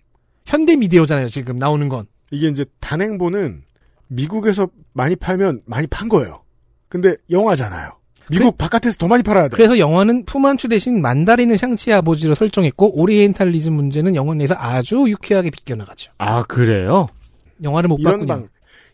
[0.47, 1.29] 현대 미디어잖아요.
[1.29, 2.07] 지금 나오는 건.
[2.31, 3.65] 이게 이제 단행본은
[4.07, 6.45] 미국에서 많이 팔면 많이 판 거예요.
[6.89, 7.91] 근데 영화잖아요.
[8.31, 9.57] 미국 바깥에서 더 많이 팔아야 돼.
[9.57, 16.13] 그래서 영화는 푸만추 대신 만다린을 샹치 아버지로 설정했고 오리엔탈리즘 문제는 영화 내에서 아주 유쾌하게 비껴나가죠.
[16.19, 17.09] 아 그래요?
[17.63, 18.27] 영화를 못 이런 봤군요.
[18.29, 18.49] 방.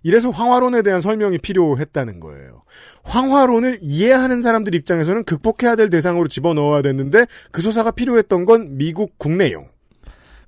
[0.05, 2.63] 이래서 황화론에 대한 설명이 필요했다는 거예요.
[3.03, 9.69] 황화론을 이해하는 사람들 입장에서는 극복해야 될 대상으로 집어넣어야 됐는데 그 서사가 필요했던 건 미국 국내용.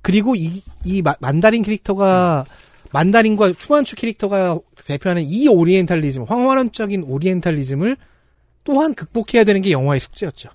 [0.03, 2.47] 그리고 이, 이 마- 만다린 캐릭터가
[2.93, 7.97] 만다린과 푸만추 캐릭터가 대표하는 이 오리엔탈리즘, 황화론적인 오리엔탈리즘을
[8.65, 10.51] 또한 극복해야 되는 게 영화의 숙제였죠.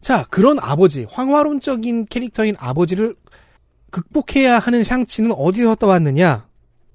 [0.00, 3.16] 자, 그런 아버지, 황화론적인 캐릭터인 아버지를
[3.90, 6.46] 극복해야 하는 샹치는 어디서 떠왔느냐?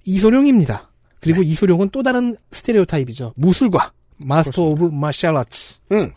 [0.05, 0.89] 이소룡입니다.
[1.19, 3.33] 그리고 이소룡은 또 다른 스테레오타입이죠.
[3.35, 5.75] 무술가, master of martial arts.
[5.93, 6.11] 응.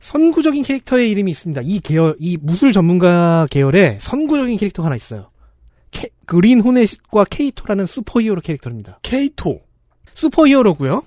[0.00, 1.60] 선구적인 캐릭터의 이름이 있습니다.
[1.64, 5.30] 이 계열, 이 무술 전문가 계열에 선구적인 캐릭터가 하나 있어요.
[5.92, 8.98] 케- 그린 호넷과 케이토라는 슈퍼히어로 캐릭터입니다.
[9.02, 9.60] 케이토.
[10.14, 11.02] 슈퍼히어로고요.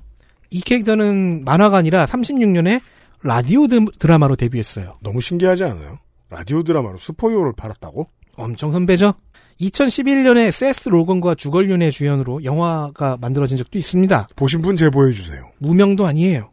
[0.56, 2.80] 이 캐릭터는 만화가 아니라 36년에
[3.24, 4.96] 라디오 드, 드라마로 데뷔했어요.
[5.02, 5.98] 너무 신기하지 않아요?
[6.30, 8.08] 라디오 드라마로 슈퍼히어로를 팔았다고?
[8.38, 9.16] 엄청 선배죠.
[9.60, 14.30] 2011년에 세스 로건과 주걸륜의 주연으로 영화가 만들어진 적도 있습니다.
[14.38, 15.42] 보신 분 제보해 주세요.
[15.60, 16.52] 무명도 아니에요.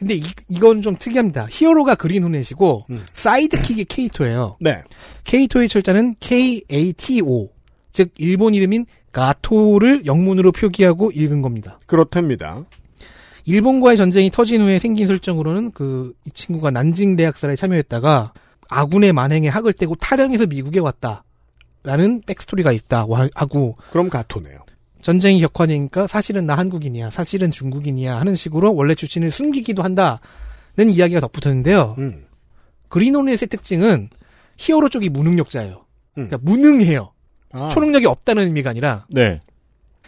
[0.00, 1.46] 근데 이, 이건 좀 특이합니다.
[1.48, 3.04] 히어로가 그린 호넷이고 음.
[3.12, 4.56] sidekick이 케이토예요.
[4.60, 4.82] 네.
[5.24, 7.50] 케이토의 철자는 KATO,
[7.92, 11.78] 즉 일본 이름인 가토를 영문으로 표기하고 읽은 겁니다.
[11.86, 12.64] 그렇답니다.
[13.50, 18.32] 일본과의 전쟁이 터진 후에 생긴 설정으로는 그 이 친구가 난징 대학살에 참여했다가
[18.68, 24.60] 아군의 만행에 학을 떼고 탈영해서 미국에 왔다라는 백스토리가 있다고 하- 하고 그럼 가토네요.
[25.02, 30.20] 전쟁이 격화되니까 사실은 나 한국인이야, 사실은 중국인이야 하는 식으로 원래 출신을 숨기기도 한다는
[30.88, 31.94] 이야기가 덧붙었는데요.
[31.98, 32.26] 음.
[32.88, 34.10] 그린호넷의 특징은
[34.58, 35.84] 히어로 쪽이 무능력자예요.
[36.18, 36.28] 음.
[36.28, 37.12] 그러니까 무능해요.
[37.52, 39.40] 아, 초능력이 없다는 의미가 아니라 네.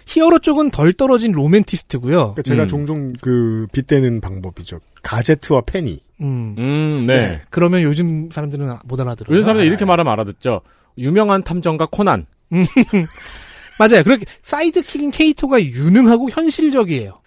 [0.07, 2.17] 히어로 쪽은 덜 떨어진 로맨티스트고요.
[2.17, 2.69] 그러니까 제가 음.
[2.69, 4.81] 종종 그 빗대는 방법이죠.
[5.03, 6.01] 가제트와 페니.
[6.21, 6.55] 음.
[6.59, 7.43] 음, 네.
[7.51, 9.35] 그러면 요즘 사람들은 못 알아들어요.
[9.35, 10.61] 요즘 사람들 이렇게 말하면 알아듣죠.
[10.99, 12.27] 유명한 탐정가 코난.
[13.79, 14.03] 맞아요.
[14.05, 17.21] 그렇게 sidekick인 케이토가 유능하고 현실적이에요.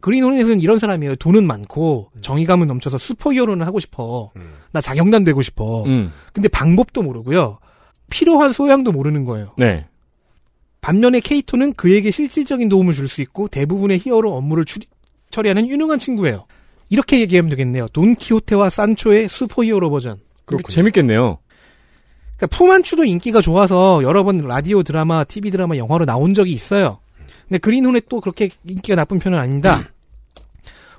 [0.00, 1.16] 그린호넷은 이런 사람이에요.
[1.16, 4.32] 돈은 많고 정의감은 넘쳐서 슈퍼히어로는 하고 싶어.
[4.36, 4.54] 음.
[4.72, 5.84] 나 자경단 되고 싶어.
[5.84, 7.58] 음, 근데 방법도 모르고요.
[8.10, 9.50] 필요한 소양도 모르는 거예요.
[9.56, 9.86] 네.
[10.82, 14.86] 반면에 케이토는 그에게 실질적인 도움을 줄 수 있고 대부분의 히어로 업무를 추리-
[15.30, 16.44] 처리하는 유능한 친구예요.
[16.90, 17.86] 이렇게 얘기하면 되겠네요.
[17.94, 20.20] 돈키호테와 산초의 슈퍼히어로 버전.
[20.44, 20.68] 그렇군요.
[20.68, 21.38] 재밌겠네요.
[22.36, 26.98] 그러니까 푸만추도 인기가 좋아서 여러 번 라디오 드라마, TV 드라마, 영화로 나온 적이 있어요.
[27.48, 29.82] 근데 그린호넷도 그렇게 인기가 나쁜 편은 아닙니다.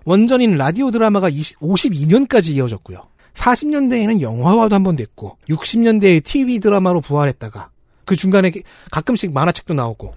[0.06, 3.06] 원전인 라디오 드라마가 20, 52년까지 이어졌고요.
[3.34, 7.69] 40년대에는 영화화도 한 번 됐고, 60년대에 TV 드라마로 부활했다가,
[8.06, 8.52] 그 중간에
[8.92, 10.13] 가끔씩 만화책도 나오고,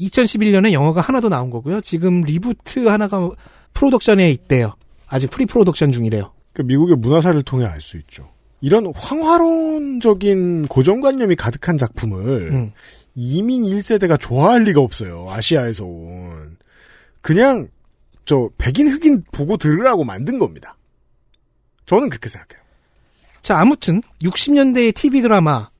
[0.00, 1.80] 2011년에 영화가 하나 더 나온 거고요.
[1.80, 3.30] 지금 reboot 하나가
[3.74, 4.74] 프로덕션에 있대요.
[5.06, 6.32] 아직 pre-production 중이래요.
[6.52, 8.30] 그 미국의 문화사를 통해 알 수 있죠.
[8.60, 12.72] 이런 황화론적인 고정관념이 가득한 작품을 음.
[13.14, 15.26] 이민 1세대가 좋아할 리가 없어요.
[15.30, 16.56] 아시아에서 온.
[17.20, 17.68] 그냥
[18.24, 20.76] 저 백인 흑인 보고 들으라고 만든 겁니다.
[21.86, 22.62] 저는 그렇게 생각해요.
[23.42, 25.70] 자, 아무튼 60년대의 TV 드라마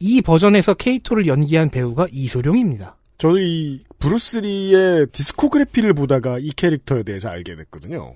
[0.00, 2.96] 이 버전에서 케이토를 연기한 배우가 이소룡입니다.
[3.18, 8.14] 저도 이 브루스리의 디스코그래피를 보다가 이 캐릭터에 대해서 알게 됐거든요.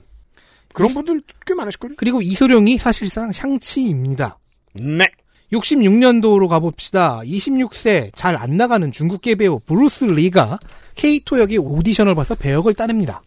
[0.72, 1.94] 그런 분들 꽤 많으실걸요?
[1.98, 4.38] 그리고 이소룡이 사실상 샹치입니다.
[4.74, 5.06] 네.
[5.52, 7.20] 66년도로 가봅시다.
[7.20, 10.58] 26세 잘 안 나가는 중국계 배우 브루스 리가
[10.94, 13.22] 케이토 역의 오디션을 봐서 배역을 따냅니다.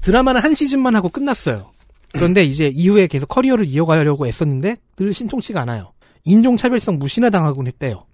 [0.00, 1.70] 드라마는 한 시즌만 하고 끝났어요.
[2.12, 5.92] 그런데 이제 이후에 계속 커리어를 이어가려고 애썼는데 늘 신통치가 않아요.
[6.26, 8.04] 인종차별성 무시나 당하곤 했대요.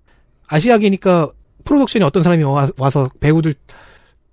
[0.46, 1.30] 아시아계니까
[1.64, 3.54] 프로덕션에 어떤 사람이 와, 서 배우들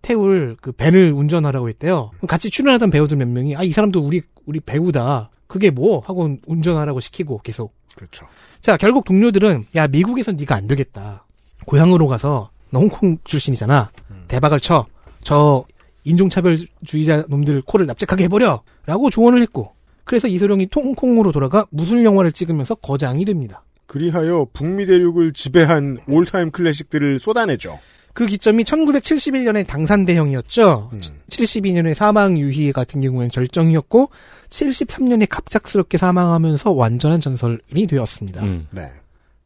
[0.02, 2.12] 태울 그 밴을 운전하라고 했대요.
[2.28, 5.30] 같이 출연하던 배우들 몇 명이 아 이 사람도 우리 우리 배우다.
[5.48, 8.28] 그게 뭐 하고 운전하라고 시키고 계속 그렇죠.
[8.62, 11.26] 자, 결국 동료들은 야 미국에선 네가 안 되겠다.
[11.66, 13.92] 고향으로 가서 너 홍콩 출신이잖아.
[14.28, 14.86] 대박을 쳐.
[15.22, 15.64] 저
[16.04, 18.62] 인종차별주의자 놈들 코를 납작하게 해버려.
[18.86, 19.74] 라고 조언을 했고.
[20.04, 23.64] 그래서 이소룡이 홍콩으로 돌아가 무술 영화를 찍으면서 거장이 됩니다.
[23.90, 27.80] 그리하여 북미 대륙을 지배한 올타임 클래식들을 쏟아내죠.
[28.14, 30.92] 그 기점이 1971년에 당산 대형이었죠.
[30.94, 31.02] 음.
[31.28, 34.12] 72년에 사망 유희 같은 경우에는 절정이었고
[34.50, 38.44] 73년에 갑작스럽게 사망하면서 완전한 전설이 되었습니다.
[38.44, 38.68] 음.
[38.70, 38.92] 네.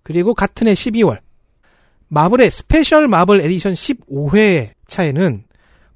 [0.03, 1.19] 그리고 같은 해 12월
[2.09, 5.43] 마블의 Special Marvel Edition 15회 차에는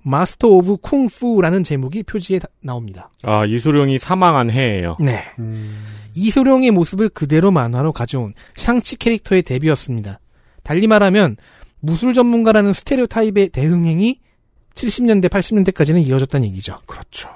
[0.03, 3.11] Master of Kung Fu라는 제목이 표지에 다- 나옵니다.
[3.23, 4.95] 아, 이소룡이 사망한 해예요.
[5.01, 5.21] 네.
[5.37, 5.83] 음.
[6.17, 10.19] 이소룡의 모습을 그대로 만화로 가져온 샹치 캐릭터의 데뷔였습니다.
[10.63, 11.37] 달리 말하면
[11.79, 14.19] 무술 전문가라는 스테레오 타입의 대유행이
[14.73, 16.79] 70년대, 80년대까지는 이어졌다는 얘기죠.
[16.85, 17.29] 그렇죠.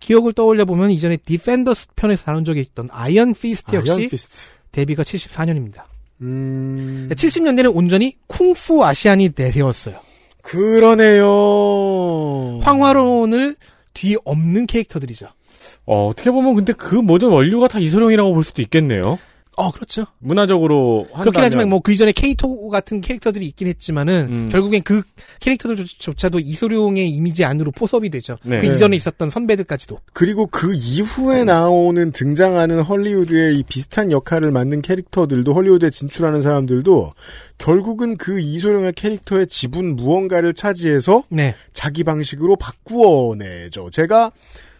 [0.00, 4.36] 기억을 떠올려 보면 이전에 디펜더스 편에서 다룬 적이 있던 아이언 피스트 역시 아이언 피스트.
[4.72, 5.84] 데뷔가 74년입니다.
[6.22, 7.08] 음.
[7.10, 9.98] 70년대는 온전히 쿵푸 Asian이 대세였어요.
[10.42, 11.24] 그러네요.
[12.62, 13.56] 황화론을
[13.94, 15.28] 뒤엎는 캐릭터들이죠.
[15.86, 19.18] 어, 어떻게 보면 근데 그 모든 원류가 다 이소룡이라고 볼 수도 있겠네요.
[19.58, 20.04] 어, 그렇죠.
[20.18, 21.22] 문화적으로 한다면.
[21.22, 24.48] 그렇긴 하지만 뭐 그 이전에 케이토 같은 캐릭터들이 있긴 했지만은 음.
[24.50, 25.00] 결국엔 그
[25.40, 28.36] 캐릭터들조차도 이소룡의 이미지 안으로 포섭이 되죠.
[28.42, 28.58] 네.
[28.58, 29.98] 그 이전에 있었던 선배들까지도.
[30.12, 37.12] 그리고 그 이후에 나오는 등장하는 헐리우드의 이 비슷한 역할을 맡는 캐릭터들도 헐리우드에 진출하는 사람들도
[37.56, 41.54] 결국은 그 이소룡의 캐릭터의 지분 무언가를 차지해서 네.
[41.72, 43.88] 자기 방식으로 바꾸어내죠.
[43.88, 44.32] 제가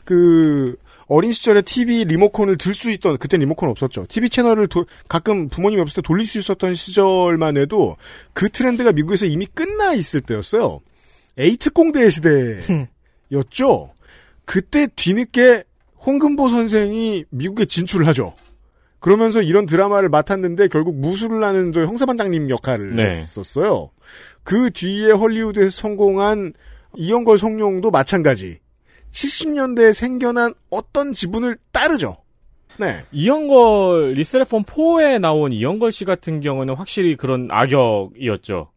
[0.05, 0.77] 그
[1.09, 4.07] 어린 시절에 TV 리모컨을 들 수 있던 그때 리모컨 없었죠.
[4.09, 7.97] TV 채널을 도- 가끔 부모님이 없을 때 돌릴 수 있었던 시절만 해도
[8.33, 10.81] 그 트렌드가 미국에서 이미 끝나 있을 때였어요.
[11.39, 13.93] 에이트 공대의 시대였죠.
[14.45, 15.65] 그때 뒤늦게
[16.05, 18.35] 홍금보 선생이 미국에 진출을 하죠.
[18.99, 23.05] 그러면서 이런 드라마를 맡았는데 결국 무술을 하는 저 형사반장님 역할을 네.
[23.07, 23.91] 했었어요.
[24.43, 26.53] 그 뒤에 헐리우드에서 성공한
[26.97, 28.59] 이영걸 성룡도 마찬가지.
[29.17, 32.19] 70년대에 생겨난 어떤 지분을 따르죠.
[32.79, 33.03] 네.
[33.13, 38.71] 이영걸 Lethal Weapon 4에 나온 이연걸 씨 같은 경우는 확실히 그런 악역이었죠.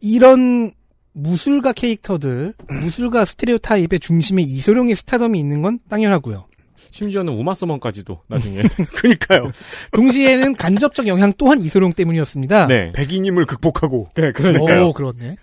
[0.00, 0.72] 이런
[1.12, 6.46] 무술가 캐릭터들, 무술가 스테레오 타입의 중심에 이소룡의 스타덤이 있는 건 당연하고요.
[6.90, 8.62] 심지어는 우마 서먼까지도 나중에.
[8.96, 9.52] 그러니까요.
[9.92, 12.66] 동시에는 간접적 영향 또한 이소룡 때문이었습니다.
[12.66, 12.90] 네.
[12.92, 14.08] 백인임을 극복하고.
[14.16, 14.88] 네, 그러니까요.
[14.88, 15.36] 오, 그렇네.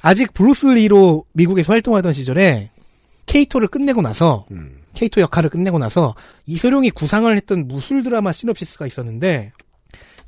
[0.00, 2.70] 아직 브루스 리로 미국에서 활동하던 시절에
[3.30, 4.82] 케이토를 끝내고 나서 음.
[4.92, 6.14] 케이토 역할을 끝내고 나서
[6.46, 9.52] 이소룡이 구상을 했던 무술 드라마 시놉시스가 있었는데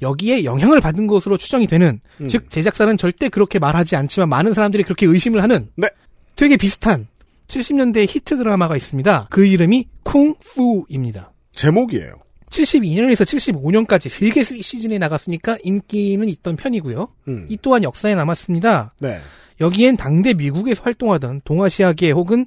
[0.00, 2.28] 여기에 영향을 받은 것으로 추정이 되는 음.
[2.28, 5.88] 즉 제작사는 절대 그렇게 말하지 않지만 많은 사람들이 그렇게 의심을 하는 네.
[6.36, 7.08] 되게 비슷한
[7.48, 9.28] 70년대 히트 드라마가 있습니다.
[9.30, 11.32] 그 이름이 쿵푸입니다.
[11.52, 12.14] 제목이에요.
[12.50, 17.08] 72년에서 75년까지 3개 시즌에 나갔으니까 인기는 있던 편이고요.
[17.28, 17.46] 음.
[17.48, 18.94] 이 또한 역사에 남았습니다.
[19.00, 19.20] 네.
[19.60, 22.46] 여기엔 당대 미국에서 활동하던 동아시아계 혹은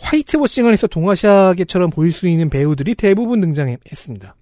[0.00, 4.34] whitewashing을 해서 동아시아계처럼 보일 수 있는 배우들이 대부분 등장했습니다.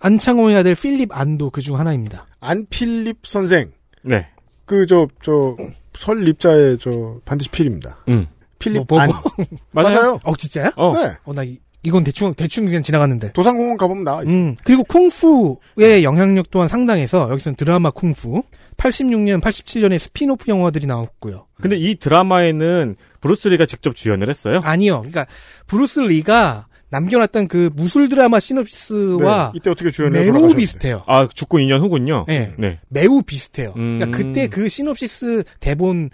[0.00, 2.26] 안창호의 아들 필립 안도 그중 하나입니다.
[2.40, 3.72] 안필립 선생.
[4.02, 4.26] 네.
[4.66, 5.56] 그, 저, 저,
[5.96, 8.04] 설립자의 저, 반드시 필입니다.
[8.08, 8.26] 음.
[8.58, 9.08] 필립 뭐, 뭐, 안.
[9.10, 9.46] 뭐.
[9.72, 10.18] 맞아요.
[10.24, 10.70] 어, 진짜요?
[10.76, 10.92] 어.
[10.94, 11.12] 네.
[11.24, 13.32] 어, 나 이, 이건 대충, 대충 그냥 지나갔는데.
[13.32, 14.34] 도산공원 가보면 나와 있어요.
[14.34, 18.42] 음, 그리고 쿵푸의 영향력 또한 상당해서 여기서는 드라마 쿵푸
[18.88, 21.46] 86년, 87년에 스피노프 영화들이 나왔고요.
[21.60, 24.60] 근데 이 드라마에는 브루스 리가 직접 주연을 했어요?
[24.62, 24.98] 아니요.
[24.98, 25.26] 그러니까
[25.66, 30.56] 브루스 리가 남겨놨던 그 무술 드라마 시놉시스와 네, 이때 어떻게 주연을 매우 돌아가셨는데.
[30.60, 31.02] 비슷해요.
[31.06, 32.24] 아, 죽고 2년 후군요.
[32.28, 32.52] 네.
[32.58, 32.78] 네.
[32.88, 33.72] 매우 비슷해요.
[33.76, 33.98] 음.
[33.98, 36.10] 그러니까 그때 그 시놉시스 대본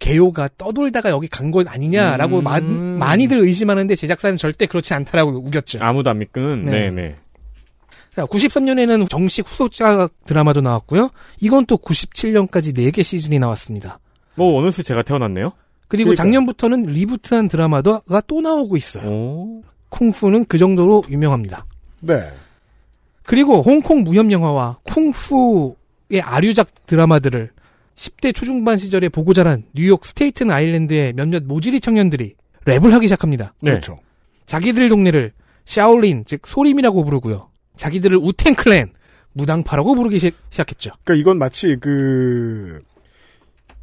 [0.00, 2.44] 개요가 떠돌다가 여기 간것 아니냐라고 음.
[2.44, 2.60] 마-
[3.06, 5.78] 많이들 의심하는데 제작사는 절대 그렇지 않다라고 우겼죠.
[5.80, 6.64] 아무도 안 믿는.
[6.64, 6.70] 네.
[6.70, 7.16] 네, 네.
[8.14, 11.10] 자, 93년에는 정식 후속작 드라마도 나왔고요.
[11.40, 13.98] 이건 또 97년까지 4개 시즌이 나왔습니다.
[14.36, 15.52] 뭐 어느새 제가 태어났네요.
[15.88, 16.14] 그리고 그러니까요.
[16.14, 19.08] 작년부터는 reboot한 드라마가 또 나오고 있어요.
[19.08, 19.62] 오.
[19.90, 21.66] 쿵푸는 그 정도로 유명합니다.
[22.02, 22.20] 네.
[23.24, 27.50] 그리고 홍콩 무협 영화와 쿵푸의 아류작 드라마들을
[27.96, 33.54] 10대 초중반 시절에 보고 자란 뉴욕 스테이튼 아일랜드의 몇몇 모질이 청년들이 랩을 하기 시작합니다.
[33.62, 33.70] 네.
[33.72, 34.00] 그렇죠.
[34.46, 35.32] 자기들 동네를
[35.64, 37.48] 샤올린, 즉 소림이라고 부르고요.
[37.76, 38.92] 자기들을 Wu-Tang Clan,
[39.32, 40.92] 무당파라고 부르기 시, 시작했죠.
[41.04, 42.80] 그러니까 이건 마치 그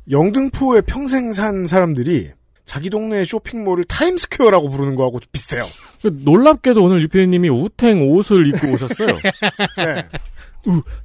[0.10, 2.32] 영등포에 평생 산 사람들이
[2.66, 5.66] 자기 동네 쇼핑몰을 타임스퀘어라고 부르는 거하고 비슷해요.
[6.04, 9.08] 놀랍게도 오늘 유피디님이 Wu-Tang 옷을 입고 오셨어요.
[9.78, 10.08] 네.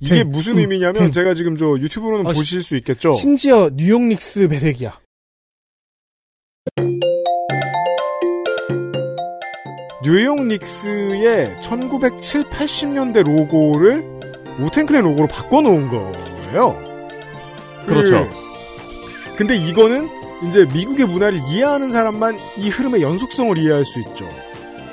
[0.01, 1.13] 이게 탱, 무슨 우, 의미냐면 탱.
[1.13, 3.13] 제가 지금 저 유튜브로는 아, 보실 수 있겠죠.
[3.15, 4.99] 심지어 뉴욕 닉스 배색이야.
[10.07, 14.05] 뉴욕 닉스의 1970, 80년대 로고를
[14.61, 16.81] 우텐클랜 로고로 바꿔놓은 거예요.
[17.87, 18.29] 그렇죠.
[18.31, 20.09] 그- 근데 이거는
[20.47, 24.25] 이제 미국의 문화를 이해하는 사람만 이 흐름의 연속성을 이해할 수 있죠.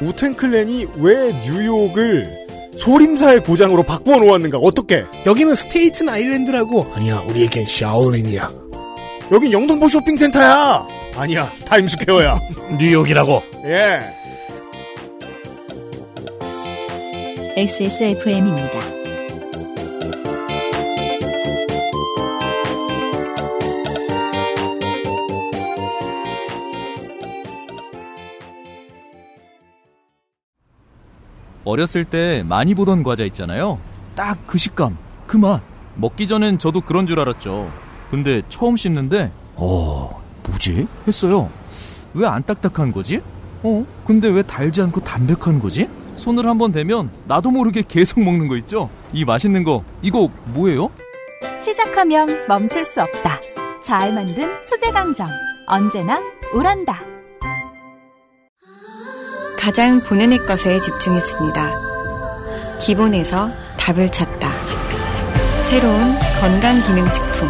[0.01, 2.43] 우텐클랜이 왜 뉴욕을
[2.75, 4.57] 소림사의 고장으로 바꾸어 놓았는가?
[4.57, 5.03] 어떻게?
[5.27, 6.91] 여기는 스테이튼 아일랜드라고.
[6.95, 8.51] 아니야, 우리에겐 샤올린이야.
[9.31, 10.87] 여긴 영등포 쇼핑센터야.
[11.15, 12.39] 아니야, 타임스퀘어야.
[12.79, 13.43] 뉴욕이라고.
[13.65, 14.01] 예.
[17.55, 18.79] XSFM입니다.
[31.65, 33.79] 어렸을 때 많이 보던 과자 있잖아요.
[34.15, 35.61] 딱 그 식감, 그 맛.
[35.95, 37.71] 먹기 전엔 저도 그런 줄 알았죠.
[38.11, 40.87] 근데 처음 씹는데, 어, 뭐지?
[41.07, 41.49] 했어요.
[42.13, 43.21] 왜 안 딱딱한 거지?
[43.63, 43.85] 어?
[44.05, 45.87] 근데 왜 달지 않고 담백한 거지?
[46.15, 48.89] 손을 한번 대면 나도 모르게 계속 먹는 거 있죠?
[49.11, 50.89] 이 맛있는 거, 이거 뭐예요?
[51.59, 53.39] 시작하면 멈출 수 없다.
[53.83, 55.27] 잘 만든 수제 강정.
[55.67, 56.21] 언제나
[56.53, 57.01] 우란다.
[59.57, 62.79] 가장 본연의 것에 집중했습니다.
[62.81, 64.51] 기본에서 답을 찾다.
[65.69, 67.47] 새로운 건강기능식품.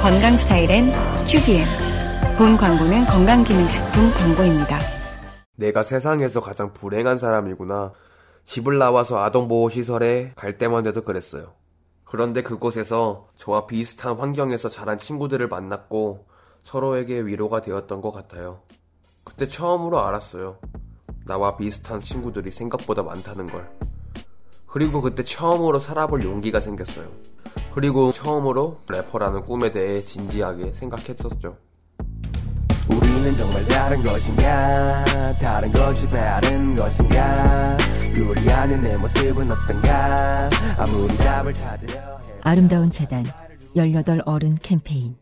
[0.00, 0.92] 건강 스타일엔
[1.26, 1.66] 튜비엠.
[2.38, 4.95] 본 광고는 건강기능식품 광고입니다.
[5.56, 7.92] 내가 세상에서 가장 불행한 사람이구나.
[8.44, 11.52] 집을 나와서 아동보호시설에 갈 때만 해도 그랬어요.
[12.04, 16.26] 그런데 그곳에서 저와 비슷한 환경에서 자란 친구들을 만났고
[16.62, 18.60] 서로에게 위로가 되었던 것 같아요.
[19.24, 20.58] 그때 처음으로 알았어요.
[21.26, 23.68] 나와 비슷한 친구들이 생각보다 많다는 걸.
[24.68, 27.08] 그리고 그때 처음으로 살아볼 용기가 생겼어요.
[27.74, 31.56] 그리고 처음으로 래퍼라는 꿈에 대해 진지하게 생각했었죠.
[32.88, 35.04] 우리는 정말 다른 것인가?
[35.38, 37.76] 다른 것이 다른 것인가?
[38.16, 40.48] 요리하는 내 모습은 어떤가?
[40.78, 43.24] 아무리 답을 찾으려 해 아름다운 재단
[43.76, 45.16] 18 어른 캠페인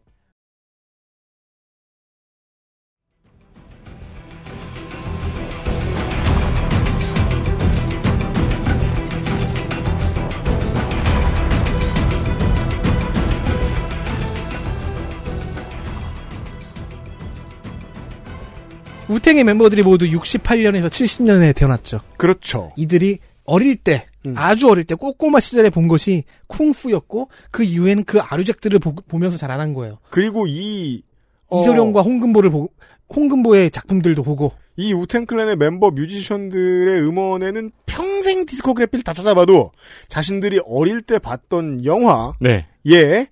[19.14, 22.00] 우탱의 멤버들이 모두 68년에서 70년에 태어났죠.
[22.16, 22.72] 그렇죠.
[22.76, 24.34] 이들이 어릴 때, 음.
[24.36, 29.74] 아주 어릴 때 꼬꼬마 시절에 본 것이 쿵푸였고 그 이후에는 그 아류작들을 보, 면서 자라난
[29.74, 29.98] 거예요.
[30.10, 31.02] 그리고 이
[31.48, 31.60] 어.
[31.60, 32.70] 이소룡과 홍금보를 보고
[33.14, 39.70] 홍금보의 작품들도 보고 이 우텐클랜의 멤버 뮤지션들의 음원에는 평생 디스코그래피를 다 찾아봐도
[40.08, 43.28] 자신들이 어릴 때 봤던 영화의 네.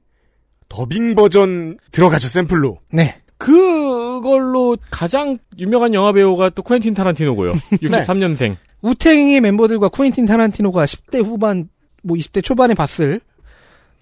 [0.68, 2.78] 더빙 버전 들어가죠 샘플로.
[2.92, 3.21] 네.
[3.42, 7.54] 그걸로 가장 유명한 영화 배우가 또 쿠엔틴 타란티노고요.
[7.82, 8.56] 63년생.
[8.82, 11.68] 우탱의 멤버들과 쿠엔틴 타란티노가 10대 후반,
[12.04, 13.20] 뭐 20대 초반에 봤을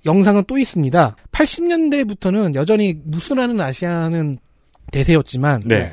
[0.05, 1.17] 영상은 또 있습니다.
[1.33, 4.37] 80년대부터는 여전히 무술하는 아시아는
[4.93, 5.93] 대세였지만 네.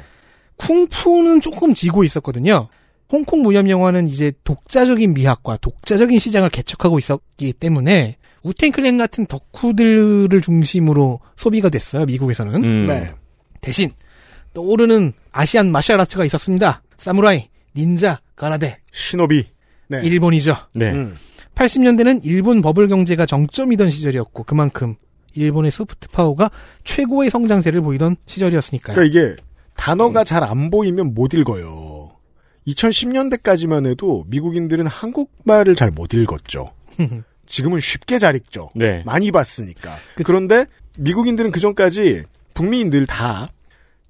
[0.58, 2.68] 쿵푸는 조금 지고 있었거든요.
[3.10, 11.22] 홍콩 무협 영화는 이제 독자적인 미학과 독자적인 시장을 개척하고 있었기 때문에 우텐클랜 같은 덕후들을 중심으로
[11.38, 12.06] 소비가 됐어요.
[12.06, 12.64] 미국에서는.
[12.64, 12.86] 음.
[12.88, 13.10] 네.
[13.62, 13.92] 대신
[14.54, 16.82] 떠오르는 아시안 마샬 아트가 있었습니다.
[16.98, 18.80] 사무라이, 닌자, 가라데.
[18.92, 19.46] 시노비.
[19.88, 20.02] 네.
[20.04, 20.56] 일본이죠.
[20.76, 20.92] 네.
[20.92, 21.16] 음.
[21.56, 24.96] 80년대는 일본 버블 경제가 정점이던 시절이었고 그만큼
[25.34, 26.50] 일본의 소프트 파워가
[26.84, 28.96] 최고의 성장세를 보이던 시절이었으니까요.
[28.96, 29.36] 그러니까 이게
[29.76, 32.12] 단어가 잘 안 보이면 못 읽어요.
[32.68, 36.74] 2010년대까지만 해도 미국인들은 한국말을 잘 못 읽었죠.
[37.46, 38.70] 지금은 쉽게 잘 읽죠.
[38.76, 39.04] 네.
[39.06, 39.96] 많이 봤으니까.
[40.26, 40.66] 그런데
[40.98, 42.24] 미국인들은 그 전까지
[42.58, 43.52] 북미인들 다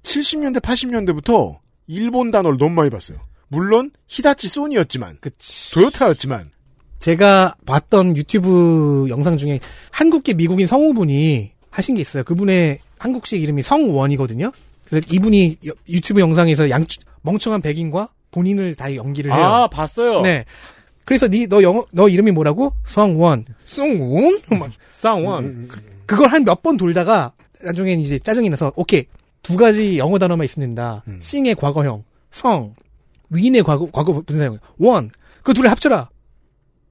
[0.02, 3.18] 70년대, 80년대부터 일본 단어를 너무 많이 봤어요.
[3.48, 5.74] 물론 히다치 소니였지만, 그치.
[5.74, 6.50] 도요타였지만,
[6.98, 12.24] 제가 봤던 유튜브 영상 중에 한국계 미국인 성우분이 하신 게 있어요.
[12.24, 14.50] 그분의 한국식 이름이 성원이거든요.
[14.86, 16.84] 그래서 이분이 여- 유튜브 영상에서 양
[17.22, 19.44] 멍청한 백인과 본인을 다 연기를 해요.
[19.44, 20.22] 아, 봤어요.
[20.22, 20.46] 네.
[21.04, 22.72] 그래서 니너 영어 너 이름이 뭐라고?
[22.86, 23.44] 성원.
[23.66, 24.40] 성원?
[24.58, 25.68] 막 쌍원.
[26.08, 27.32] 그걸 한 몇 번 돌다가
[27.62, 29.04] 나중엔 이제 짜증이 나서 오케이
[29.42, 31.04] 두 가지 영어 단어만 있으면 된다.
[31.20, 32.74] 싱의 과거형, 성,
[33.30, 35.10] 윈의 과거 과거 분사형, 원.
[35.42, 36.08] 그 둘을 합쳐라.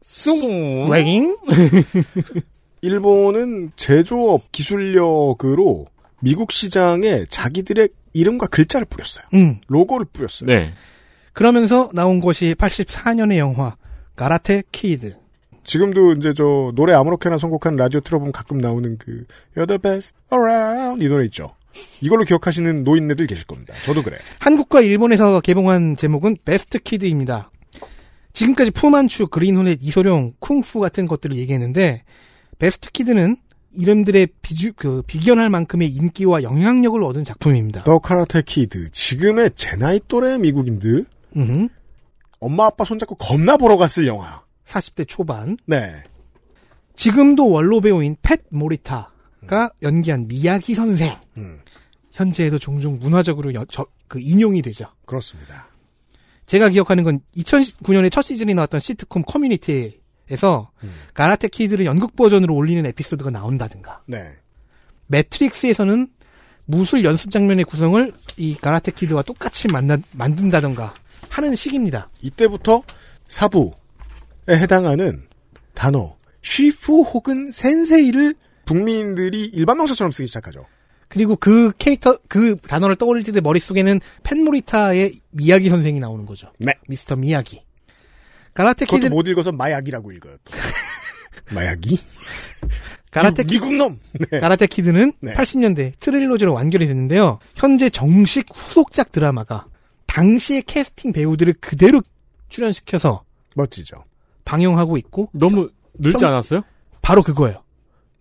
[0.02, 0.90] 숭.
[0.90, 1.36] 웨잉?
[2.82, 5.88] 일본은 제조업 기술력으로
[6.22, 9.26] 미국 시장에 자기들의 이름과 글자를 뿌렸어요.
[9.34, 9.60] 음.
[9.68, 10.48] 로고를 뿌렸어요.
[10.48, 10.74] 네.
[11.34, 13.76] 그러면서 나온 것이 84년의 영화
[14.16, 15.16] 가라테 Kid.
[15.68, 21.06] 지금도 이제 저 노래 아무렇게나 선곡한 라디오 틀어보면 가끔 나오는 그 You're the best around
[21.06, 21.54] 이 노래 있죠.
[22.02, 23.76] 이걸로 기억하시는 노인네들 계실 겁니다.
[23.84, 24.18] 저도 그래.
[24.40, 27.52] 한국과 일본에서 개봉한 제목은 Best Kid입니다.
[28.34, 32.04] 지금까지 푸만추, Green Hornet, 이소룡, 쿵푸 같은 것들을 얘기했는데
[32.60, 33.36] Best Kid는
[33.74, 37.84] 이 이름들에 비주, 그, 비견할 만큼의 인기와 영향력을 얻은 작품입니다.
[37.84, 38.92] The Karate Kid.
[38.92, 41.06] 지금의 제 나이 또래 미국인들
[41.36, 41.68] 음,
[42.40, 44.47] 엄마 아빠 손잡고 겁나 보러 갔을 영화.
[44.68, 45.58] 40대 초반.
[45.66, 46.04] 네.
[46.96, 51.16] 지금도 원로 배우인 팻 모리타가 연기한 미야기 선생.
[51.38, 51.60] 음,
[52.12, 54.86] 현재에도 종종 문화적으로 여- 저- 그 인용이 되죠.
[55.06, 55.68] 그렇습니다.
[56.46, 60.72] 제가 기억하는 건 2009년에 첫 시즌이 나왔던 시트콤 커뮤니티에서
[61.14, 64.32] 가라테 키드를 연극 버전으로 올리는 에피소드가 나온다든가 네.
[65.08, 66.08] 매트릭스에서는
[66.66, 70.94] 무술 연습 장면의 구성을 이 Karate Kid와 똑같이 만나, 만든다던가
[71.30, 72.10] 하는 식입니다.
[72.22, 72.82] 이때부터
[73.28, 73.72] 사부에
[74.50, 75.24] 해당하는
[75.74, 78.36] 단어 쉬푸 혹은 센세이를
[78.66, 80.66] 북미인들이 일반 명사처럼 쓰기 시작하죠.
[81.08, 86.52] 그리고 그 캐릭터 그 단어를 떠올릴 때 머릿속에는 팻 모리타의 미야기 선생이 나오는 거죠.
[86.60, 86.74] 네.
[86.88, 87.64] 미스터 미야기.
[88.54, 90.38] 가라테 그것도 Kid 못 읽어서 마약이라고 읽어요.
[91.54, 92.00] 마약이?
[93.12, 94.00] 가라테 미국, 미국 놈!
[94.30, 94.40] 네.
[94.40, 95.34] Karate Kid는 네.
[95.34, 97.40] 80년대 trilogy로 완결이 됐는데요.
[97.56, 99.68] 현재 정식 후속작 드라마가
[100.08, 102.02] 당시의 캐스팅 배우들을 그대로
[102.50, 103.24] 출연시켜서
[103.56, 104.04] 멋지죠.
[104.48, 105.70] 방영하고 있고 너무
[106.00, 106.62] 늙지 형- 않았어요?
[107.02, 107.64] 바로 그거예요.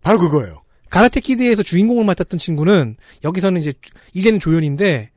[0.03, 0.63] 바로 그거예요.
[0.91, 3.73] Karate Kid에서 주인공을 맡았던 친구는 여기서는 이제
[4.15, 5.11] 이제는 조연인데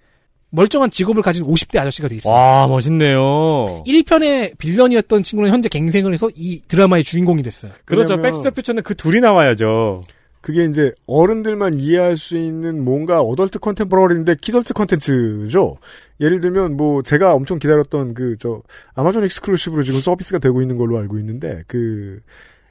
[0.52, 2.34] 멀쩡한 직업을 가진 50대 아저씨가 돼 있어요.
[2.34, 3.84] 와, 멋있네요.
[3.86, 7.72] 1편의 villain이었던 친구는 현재 갱생을 해서 이 드라마의 주인공이 됐어요.
[7.86, 8.20] 그렇죠.
[8.20, 10.02] 백스터 퓨처는 그 둘이 나와야죠.
[10.42, 15.76] 그게 이제 어른들만 이해할 수 있는 뭔가 adult contemporary인데 kidult 콘텐츠죠.
[16.22, 18.62] 예를 들면 뭐 제가 엄청 기다렸던 그 저
[18.96, 22.22] 아마존 exclusive로 지금 서비스가 되고 있는 걸로 알고 있는데 그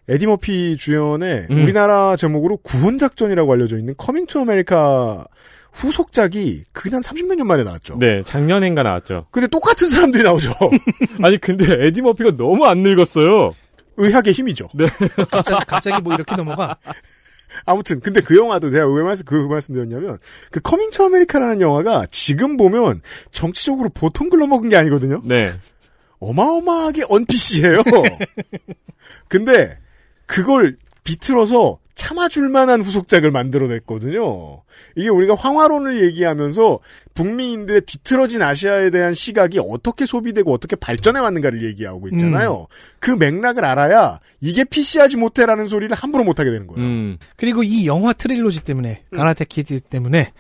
[0.09, 1.63] 에디 머피 주연의 음.
[1.63, 5.27] 우리나라 제목으로 구원작전이라고 알려져 있는 Coming to America
[5.73, 7.99] 후속작이 한 30몇 년 만에 나왔죠.
[7.99, 9.27] 네, 작년엔가 나왔죠.
[9.31, 10.51] 근데 똑같은 사람들이 나오죠.
[11.23, 13.55] 아니, 근데 에디 머피가 너무 안 늙었어요.
[13.99, 14.69] 의학의 힘이죠.
[15.31, 16.77] 갑자기, 갑자기 뭐 이렇게 넘어가.
[17.65, 20.19] 아무튼 근데 그 영화도 제가 왜 말씀 그 말씀드렸냐면
[20.51, 25.21] 그 Coming to America라는 영화가 지금 보면 정치적으로 보통 글러먹은 게 아니거든요.
[25.25, 25.53] 네.
[26.21, 27.83] 어마어마하게 un-PC예요.
[29.29, 29.79] 근데
[30.27, 34.63] 그걸 비틀어서 참아줄 만한 후속작을 만들어냈거든요.
[34.95, 36.79] 이게 우리가 황화론을 얘기하면서
[37.15, 42.67] 북미인들의 뒤틀어진 아시아에 대한 시각이 어떻게 소비되고 어떻게 발전해 왔는가를 얘기하고 있잖아요.
[43.01, 46.87] 그 맥락을 알아야 이게 PC하지 못해라는 소리를 함부로 못하게 되는 거예요.
[46.87, 47.19] 음.
[47.37, 50.33] 그리고 이 영화 trilogy 때문에 Karate Kid 때문에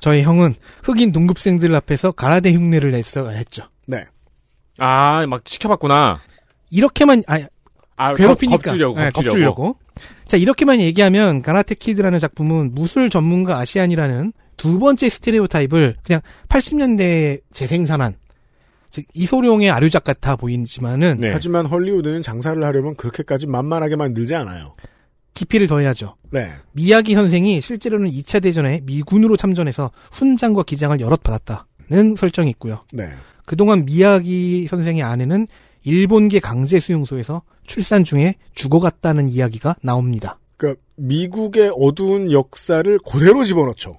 [0.00, 3.62] 저희 형은 흑인 동급생들 앞에서 가라데 흉내를 냈어야 했죠.
[3.86, 4.04] 네.
[4.78, 6.18] 아, 막 시켜봤구나.
[6.72, 7.38] 이렇게만 아,
[7.94, 9.30] 아, 괴롭히니까 겁, 겁주려고, 네, 겁주려고.
[9.30, 9.85] 겁주려고.
[10.26, 18.16] 자 이렇게만 얘기하면 Karate Kid라는 작품은 무술 전문가 Asian이라는 두 번째 stereotype을 그냥 80년대에 재생산한
[18.90, 21.30] 즉 이소룡의 아류작 같아 보이지만은 네.
[21.32, 24.74] 하지만 헐리우드는 장사를 하려면 그렇게까지 만만하게 만들지 않아요.
[25.34, 26.16] 깊이를 더해야죠.
[26.30, 26.50] 네.
[26.72, 32.84] 미야기 선생이 실제로는 2차 대전에 미군으로 참전해서 훈장과 기장을 여럿 받았다는 설정이 있고요.
[32.92, 33.10] 네.
[33.44, 35.46] 그동안 미야기 선생의 아내는
[35.84, 40.38] 일본계 강제 수용소에서 출산 중에 죽어갔다는 이야기가 나옵니다.
[40.56, 43.98] 그러니까 미국의 어두운 역사를 그대로 집어넣죠.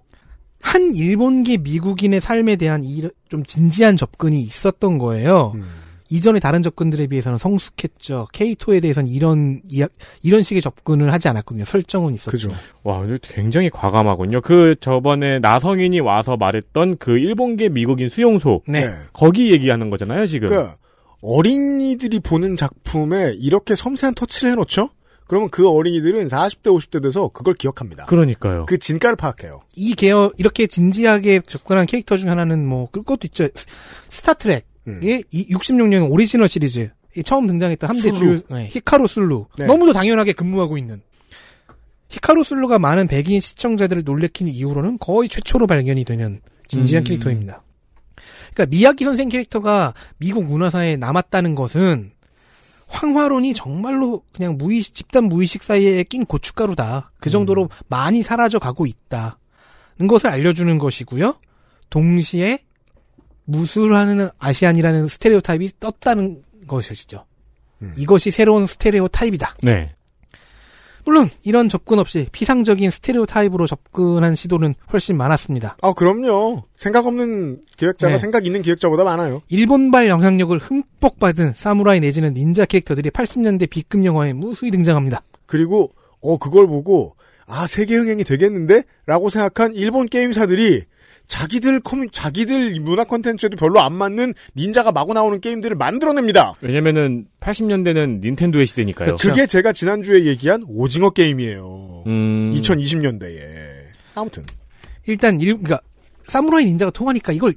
[0.60, 5.52] 한 일본계 미국인의 삶에 대한 이- 좀 진지한 접근이 있었던 거예요.
[5.56, 5.66] 음.
[6.10, 8.28] 이전의 다른 접근들에 비해서는 성숙했죠.
[8.32, 9.88] 케이토에 대해서는 이런 이야,
[10.24, 11.66] 이런 식의 접근을 하지 않았거든요.
[11.66, 12.32] 설정은 있었죠.
[12.32, 12.50] 그죠.
[12.84, 14.40] 와, 근데 굉장히 과감하군요.
[14.40, 18.62] 그 저번에 나성인이 와서 말했던 그 일본계 미국인 수용소.
[18.70, 18.88] 네.
[19.12, 20.48] 거기 얘기하는 거잖아요, 지금.
[20.48, 20.78] 그러니까
[21.22, 24.90] 어린이들이 보는 작품에 이렇게 섬세한 터치를 해놓죠?
[25.28, 28.06] 그러면 그 어린이들은 40대, 50대 돼서 그걸 기억합니다.
[28.06, 28.66] 그러니까요.
[28.66, 29.60] 그 진가를 파악해요.
[29.76, 33.50] 이 계열 이렇게 진지하게 접근한 캐릭터 중 하나는 뭐 그것도 있죠.
[33.54, 33.66] 스-
[34.10, 35.00] Star Trek의 음.
[35.04, 38.12] 이 66년 오리지널 시리즈 이 처음 등장했던 함대.
[38.12, 39.66] 주요 네, 히카루 술루 네.
[39.66, 41.02] 너무도 당연하게 근무하고 있는
[42.10, 46.40] 히카루 술루가 많은 백인 시청자들을 놀래킨 이후로는 거의 최초로 발견이 되는
[46.70, 47.06] 진지한 음.
[47.06, 47.64] 캐릭터입니다.
[48.58, 52.12] 그러니까 미야기 선생 캐릭터가 미국 문화사에 남았다는 것은
[52.88, 57.12] 황화론이 정말로 그냥 무의식 집단 무의식 사이에 낀 고춧가루다.
[57.20, 61.36] 그 정도로 많이 사라져 가고 있다는 것을 알려주는 것이고요.
[61.92, 62.64] 동시에
[63.46, 67.26] 무술하는 Asian이라는 stereotype이 떴다는 것이죠.
[67.96, 69.58] 이것이 새로운 stereotype이다.
[69.62, 69.94] 네.
[71.08, 75.78] 물론 이런 접근 없이 피상적인 stereotype으로 접근한 시도는 훨씬 많았습니다.
[75.82, 76.64] 아, 그럼요.
[76.76, 78.20] 생각 없는 기획자가 네.
[78.20, 79.42] 생각 있는 기획자보다 많아요.
[79.48, 85.24] 일본발 영향력을 흠뻑 받은 사무라이 내지는 닌자 캐릭터들이 80년대 B급 영화에 무수히 등장합니다.
[85.46, 87.16] 그리고, 어, 그걸 보고,
[87.48, 88.84] 아, 세계 흥행이 되겠는데?
[89.06, 90.84] 라고 생각한 일본 게임사들이
[91.28, 96.54] 자기들 커뮤, 자기들 문화 콘텐츠에도 별로 안 맞는 닌자가 마구 나오는 게임들을 만들어냅니다.
[96.62, 99.16] 왜냐면은 80년대는 닌텐도의 시대니까요.
[99.16, 102.04] 그게 제가 지난주에 얘기한 오징어 게임이에요.
[102.08, 102.54] 음.
[102.56, 103.42] 2020년대에.
[104.16, 104.46] 아무튼.
[105.06, 105.82] 일단 일, 그러니까
[106.24, 107.54] 사무라이 닌자가 통하니까 이걸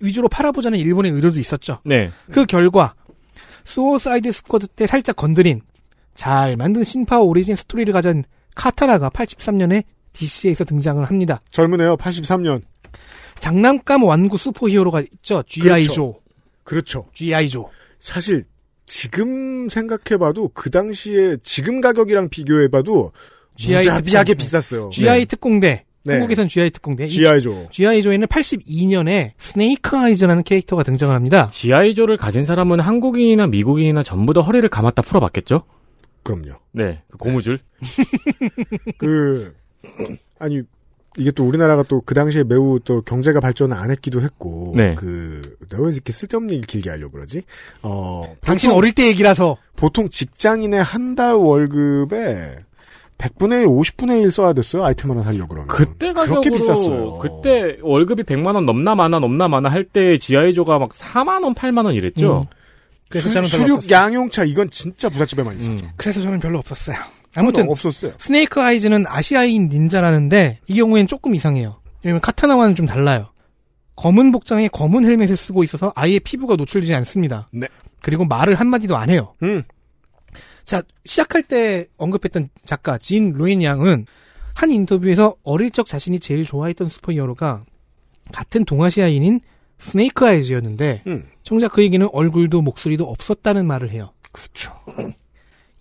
[0.00, 1.80] 위주로 팔아보자는 일본의 의도도 있었죠.
[1.84, 2.10] 네.
[2.30, 2.94] 그 결과
[3.64, 5.60] Suicide Squad 때 살짝 건드린
[6.14, 11.40] 잘 만든 신파 오리진 스토리를 가진 카타나가 83년에 DC에서 등장을 합니다.
[11.50, 11.96] 젊으네요.
[11.96, 12.62] 83년.
[13.38, 15.42] 장난감 완구 슈퍼히어로가 있죠.
[15.46, 15.82] G.I.
[15.82, 15.92] 그렇죠.
[15.92, 16.20] 조.
[16.64, 17.06] 그렇죠.
[17.14, 17.48] G.I.
[17.48, 17.68] 조.
[17.98, 18.44] 사실
[18.86, 23.12] 지금 생각해봐도 그 당시에 지금 가격이랑 비교해봐도
[23.56, 24.34] GI 무자비하게.
[24.34, 24.90] 비쌌어요.
[24.90, 25.26] G.I.
[25.26, 25.84] 특공대.
[26.04, 26.14] 네.
[26.14, 26.70] 한국에선 G.I.
[26.70, 27.06] 특공대.
[27.06, 27.40] 이 G.I.
[27.40, 27.68] 조.
[27.70, 28.02] G.I.
[28.02, 31.48] 조에는 82년에 스네이크 아이즈라는 캐릭터가 등장을 합니다.
[31.52, 35.62] 지아이조를 가진 사람은 한국인이나 미국인이나 전부 다 허리를 감았다 풀어봤겠죠?
[36.24, 36.58] 그럼요.
[36.72, 37.02] 네.
[37.10, 37.58] 그 고무줄.
[38.98, 39.54] 그
[40.38, 40.62] 아니
[41.18, 44.94] 이게 또 우리나라가 또 그 당시에 매우 또 경제가 발전을 안 했기도 했고 네.
[44.96, 45.40] 그
[45.70, 47.42] 내가 왜 이렇게 쓸데없는 얘기 길게 하려고 그러지?
[47.82, 52.58] 어 당신 보통- 어릴 때 얘기라서 보통 직장인의 한 달 월급에
[53.18, 54.84] 100분의 1, 50분의 1 써야 됐어요.
[54.84, 55.68] 아이템 하나 사려고 그러면.
[55.68, 57.18] 그때 가격으로 그렇게 비쌌어요.
[57.18, 61.84] 그때 월급이 100만 원 넘나 마나 넘나 마나 할 때 지아이조가 막 4만 원, 8만
[61.84, 62.48] 원 이랬죠.
[62.50, 62.56] 음.
[63.08, 63.96] 그래서 수, 저는 별로 수륙 없었어요.
[63.96, 65.84] 양용차 이건 진짜 부잣집에만 있었죠.
[65.84, 65.90] 음.
[65.96, 66.96] 그래서 저는 별로 없었어요.
[67.34, 68.12] 아무튼 없었어요.
[68.18, 71.80] 스네이크 아이즈는 아시아인 닌자라는데 이 경우엔 조금 이상해요.
[72.02, 73.32] 왜냐면 카타나와는 좀 달라요.
[73.96, 77.48] 검은 복장에 검은 헬멧을 쓰고 있어서 아예 피부가 노출되지 않습니다.
[77.52, 77.68] 네.
[78.02, 79.32] 그리고 말을 한마디도 안 해요.
[79.42, 79.62] 음.
[80.64, 84.06] 자, 시작할 때 언급했던 작가 진 루인 양은
[84.54, 87.64] 한 인터뷰에서 어릴 적 자신이 제일 좋아했던 슈퍼히어로가
[88.32, 89.40] 같은 동아시아인인
[89.78, 91.26] Snake Eyes였는데 음.
[91.42, 94.12] 정작 그 얘기는 얼굴도 목소리도 없었다는 말을 해요.
[94.32, 94.72] 그렇죠.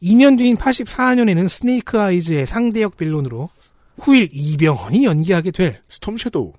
[0.01, 3.49] 2년 뒤인 84년에는 Snake Eyes의 상대역 villain으로
[3.99, 6.53] 후일 이병헌이 연기하게 될 Storm Shadow.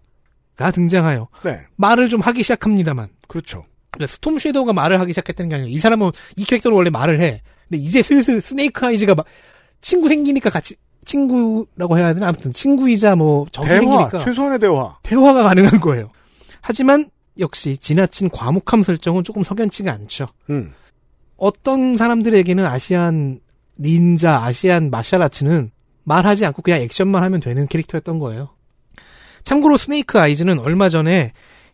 [0.55, 1.61] 가 등장하여 네.
[1.77, 3.65] 말을 좀 하기 시작합니다만 그렇죠.
[3.91, 7.43] 그러니까 Storm Shadow가 말을 하기 시작했다는 게 아니라 이 사람은 이 캐릭터는 원래 말을 해.
[7.69, 9.27] 근데 이제 슬슬 Snake Eyes가 막
[9.81, 14.99] 친구 생기니까 같이 친구라고 해야 되나 아무튼 친구이자 뭐 적이 대화, 생기니까 최소한의 대화.
[15.03, 16.11] 대화가 가능한 거예요.
[16.61, 20.27] 하지만 역시 지나친 과묵함 설정은 조금 석연치가 않죠.
[20.51, 20.75] 음.
[21.43, 23.41] 어떤 사람들에게는 아시안
[23.77, 25.73] 닌자, 아시안 마샬아츠는
[26.05, 28.51] 말하지 않고 그냥 액션만 하면 되는 캐릭터였던 거예요.
[29.43, 31.33] 참고로 스네이크 아이즈는 얼마 전에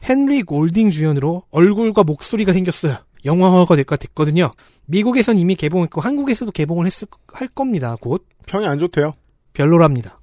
[0.08, 2.96] 헨리 골딩 주연으로 얼굴과 목소리가 생겼어요.
[3.26, 4.52] 영화화가 될까 됐거든요.
[4.86, 7.94] 미국에선 이미 개봉했고 한국에서도 개봉을 했을 할 겁니다.
[8.00, 9.12] 곧 평이 안 좋대요.
[9.52, 10.18] 별로랍니다.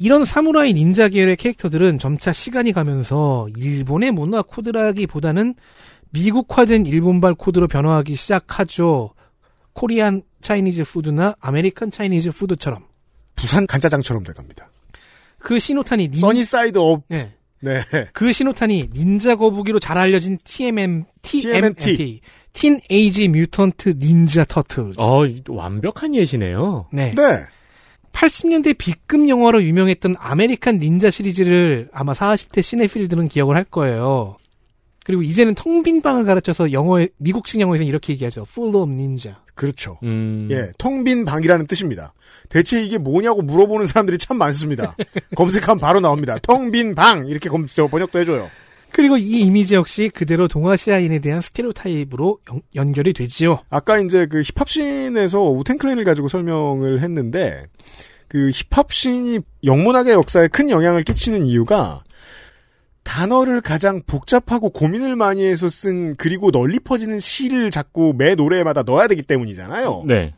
[0.00, 5.54] 이런 사무라이 닌자 계열의 캐릭터들은 점차 시간이 가면서 일본의 문화 코드라기보다는
[6.10, 9.14] 미국화된 일본발 코드로 변화하기 시작하죠.
[9.72, 12.84] Korean Chinese food나 American Chinese food처럼.
[13.36, 14.70] 부산 간짜장처럼 돼갑니다.
[15.38, 16.20] 그 신호탄이 닌...
[16.20, 17.04] sunny-side up.
[17.08, 17.32] 네.
[17.60, 17.82] 네.
[18.12, 21.84] 그 신호탄이 닌자 거북이로 잘 알려진 TMM, TMNT.
[21.84, 22.20] TMNT.
[22.52, 24.94] Teenage Mutant Ninja Turtle.
[24.96, 26.88] 어, 완벽한 예시네요.
[26.92, 27.14] 네.
[27.14, 27.22] 네.
[28.12, 34.36] 80년대 B급 영화로 유명했던 American Ninja 시리즈를 아마 40대 cinephile들은 기억을 할 거예요.
[35.10, 38.46] 그리고 이제는 텅 빈 방을 가리켜서 영어에 미국식 영어에서는 이렇게 얘기하죠.
[38.48, 39.34] Full of Ninja.
[39.54, 39.98] 그렇죠.
[40.04, 40.46] 음.
[40.50, 42.14] 예, 텅 빈 방이라는 뜻입니다.
[42.48, 44.94] 대체 이게 뭐냐고 물어보는 사람들이 참 많습니다.
[45.34, 46.38] 검색하면 바로 나옵니다.
[46.42, 48.48] 텅 빈 방 이렇게 검저 번역도 해줘요.
[48.92, 53.60] 그리고 이 이미지 역시 그대로 동아시아인에 대한 스테레오타입으로 연, 연결이 되지요.
[53.70, 57.64] 아까 이제 그 힙합씬에서 우텐클랜을 가지고 설명을 했는데
[58.28, 62.02] 그 힙합씬이 영문학의 역사에 큰 영향을 끼치는 이유가
[63.10, 69.08] 단어를 가장 복잡하고 고민을 많이 해서 쓴 그리고 널리 퍼지는 시를 자꾸 매 노래마다 넣어야
[69.08, 70.04] 되기 때문이잖아요.
[70.06, 70.32] 네.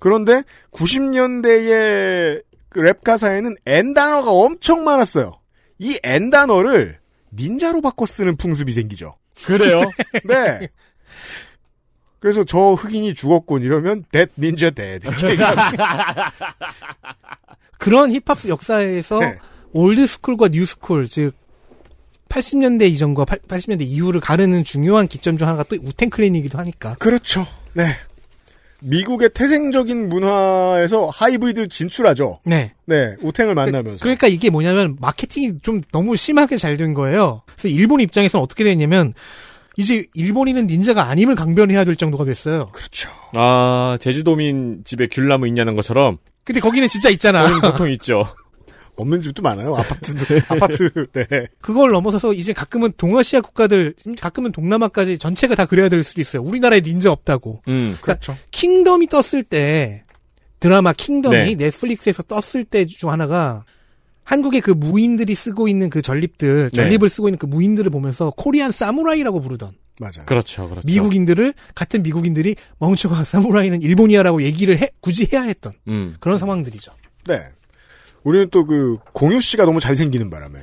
[0.00, 5.38] 그런데 90년대의 그랩 가사에는 N 단어가 엄청 많았어요.
[5.78, 6.98] 이 N 단어를
[7.32, 9.14] 닌자로 바꿔 쓰는 풍습이 생기죠.
[9.44, 9.82] 그래요?
[10.26, 10.68] 네.
[12.18, 16.32] 그래서 저 흑인이 죽었군 이러면 dead 이렇게 얘기합니다.
[17.78, 19.38] 그런 힙합 역사에서 네.
[19.70, 21.34] old school과 new school, 즉
[22.28, 26.94] 80년대 이전과 80년대 이후를 가르는 중요한 기점 중 하나가 또 Wu-Tang Clan이기도 하니까.
[26.98, 27.46] 그렇죠.
[27.74, 27.84] 네.
[28.80, 32.40] 미국의 태생적인 문화에서 하이브리드 진출하죠.
[32.44, 32.72] 네.
[32.84, 34.02] 네, Wu-Tang을 만나면서.
[34.02, 37.42] 그러니까 이게 뭐냐면 마케팅이 좀 너무 심하게 잘 된 거예요.
[37.56, 39.14] 그래서 일본 입장에서는 어떻게 됐냐면
[39.78, 42.68] 이제 일본인은 닌자가 아님을 강변해야 될 정도가 됐어요.
[42.72, 43.08] 그렇죠.
[43.34, 46.18] 아, 제주도민 집에 귤나무 있냐는 것처럼.
[46.44, 47.42] 근데 거기는 진짜 있잖아.
[47.44, 48.24] 거기는 보통 있죠.
[48.96, 49.74] 없는 집도 많아요.
[49.76, 51.06] 아파트도 아파트.
[51.12, 51.46] 네.
[51.60, 56.42] 그걸 넘어서서 이제 가끔은 동아시아 국가들, 가끔은 동남아까지 전체가 다 그래야 될 수도 있어요.
[56.42, 57.62] 우리나라에 닌자 없다고.
[57.68, 57.96] 음.
[58.00, 58.36] 그렇죠.
[58.50, 60.04] 킹덤이 떴을 때
[60.60, 61.64] 드라마 킹덤이 네.
[61.66, 63.64] 넷플릭스에서 떴을 때 중 하나가
[64.24, 66.68] 한국의 그 무인들이 쓰고 있는 그 전립들, 네.
[66.70, 70.26] 전립을 쓰고 있는 그 무인들을 보면서 코리안 사무라이라고 부르던 맞아요.
[70.26, 70.86] 그렇죠, 그렇죠.
[70.86, 76.16] 미국인들을 같은 미국인들이 멍청아 사무라이는 일본이야라고 얘기를 해, 굳이 해야 했던 음.
[76.20, 76.92] 그런 상황들이죠.
[77.26, 77.40] 네.
[78.26, 80.58] 우리는 또 그 공유 씨가 너무 잘생기는 바람에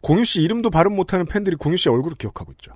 [0.00, 2.72] 공유 씨 이름도 발음 못하는 팬들이 공유 씨 얼굴을 기억하고 있죠.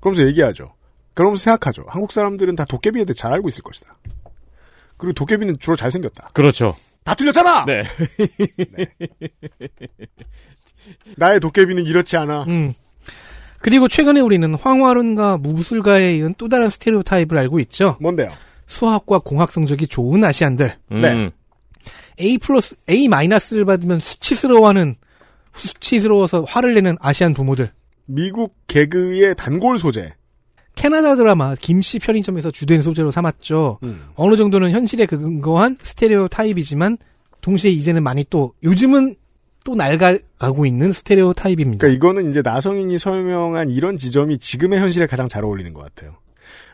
[0.00, 0.74] 그러면서 얘기하죠.
[1.14, 1.84] 그러면서 생각하죠.
[1.88, 3.96] 한국 사람들은 다 도깨비에 대해 잘 알고 있을 것이다.
[4.98, 6.30] 그리고 도깨비는 주로 잘생겼다.
[6.34, 6.76] 그렇죠.
[7.02, 7.64] 다 틀렸잖아.
[7.64, 7.82] 네.
[11.16, 12.44] 나의 도깨비는 이렇지 않아.
[12.48, 12.74] 음.
[13.60, 17.96] 그리고 최근에 우리는 황화론과 무술가에 이은 또 다른 스테레오 타입을 알고 있죠.
[18.00, 18.30] 뭔데요?
[18.66, 20.76] 수학과 공학 성적이 좋은 아시안들.
[20.92, 21.00] 음.
[21.00, 21.30] 네.
[22.20, 24.96] A 플러스, A 마이너스를 받으면 수치스러워하는,
[25.54, 27.70] 수치스러워서 화를 내는 아시안 부모들.
[28.06, 30.12] 미국 개그의 단골 소재.
[30.74, 33.80] 캐나다 드라마 김씨 편의점에서 주된 소재로 삼았죠.
[33.82, 34.02] 음.
[34.14, 36.96] 어느 정도는 현실에 근거한 스테레오 타입이지만
[37.40, 39.16] 동시에 이제는 많이 또 요즘은
[39.64, 41.86] 또 낡아가고 있는 스테레오 타입입니다.
[41.86, 46.16] 그러니까 이거는 이제 나성인이 설명한 이런 지점이 지금의 현실에 가장 잘 어울리는 것 같아요.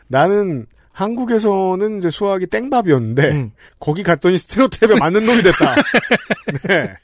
[0.07, 0.67] 나는
[0.97, 3.51] 한국에서는 이제 수학이 땡밥이었는데 음.
[3.79, 5.75] 거기 갔더니 스테레오타입에 맞는 놈이 됐다.
[6.67, 6.95] 네.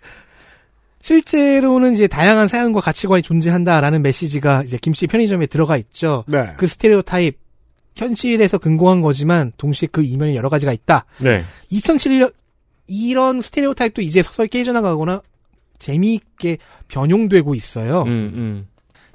[1.02, 6.24] 실제로는 이제 다양한 사연과 가치관이 존재한다라는 메시지가 이제 김씨 편의점에 들어가 있죠.
[6.28, 6.54] 네.
[6.58, 7.38] 그 stereotype
[7.96, 11.06] 현실에서 근거한 거지만 동시에 그 이면에 여러 가지가 있다.
[11.20, 11.44] 네.
[11.72, 12.34] 2007년
[12.88, 15.22] 이런 stereotype도 이제 서서히 깨져나가거나
[15.78, 18.02] 재미있게 변용되고 있어요.
[18.04, 18.68] 음, 음.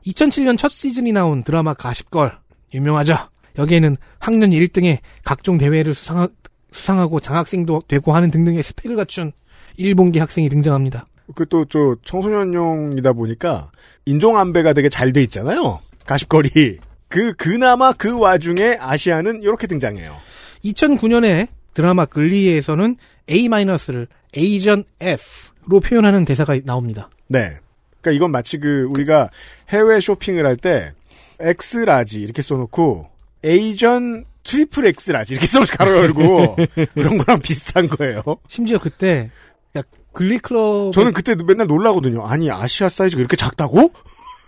[0.06, 2.38] 2007년 첫 시즌이 나온 드라마 Gossip Girl
[2.74, 3.18] 유명하죠.
[3.58, 6.28] 여기에는 학년 1등에 각종 대회를 수상하,
[6.70, 9.32] 수상하고 장학생도 되고 하는 등등의 스펙을 갖춘
[9.76, 11.06] 일본계 학생이 등장합니다.
[11.34, 13.70] 그 또 저 청소년용이다 보니까
[14.06, 15.80] 인종 안배가 되게 잘 돼 있잖아요.
[16.06, 16.78] Gossip Girl이.
[17.08, 20.16] 그 그나마 그 와중에 아시아는 이렇게 등장해요.
[20.64, 22.96] 2009년에 드라마 Glee에서는
[23.30, 27.10] A-를 Asian F로 표현하는 대사가 나옵니다.
[27.28, 27.58] 네.
[28.00, 29.28] 그러니까 이건 마치 그 우리가
[29.70, 30.92] 해외 쇼핑을 할때
[31.40, 33.08] X-large 이렇게 써놓고
[33.44, 36.56] Asian triple X-large 이렇게 써서 괄호 열고
[36.94, 38.22] 그런 거랑 비슷한 거예요.
[38.48, 39.30] 심지어 그때
[39.76, 39.82] 야,
[40.12, 42.24] 글리클럽 저는 그때 맨날 놀라거든요.
[42.26, 43.92] 아니 아시아 사이즈가 이렇게 작다고?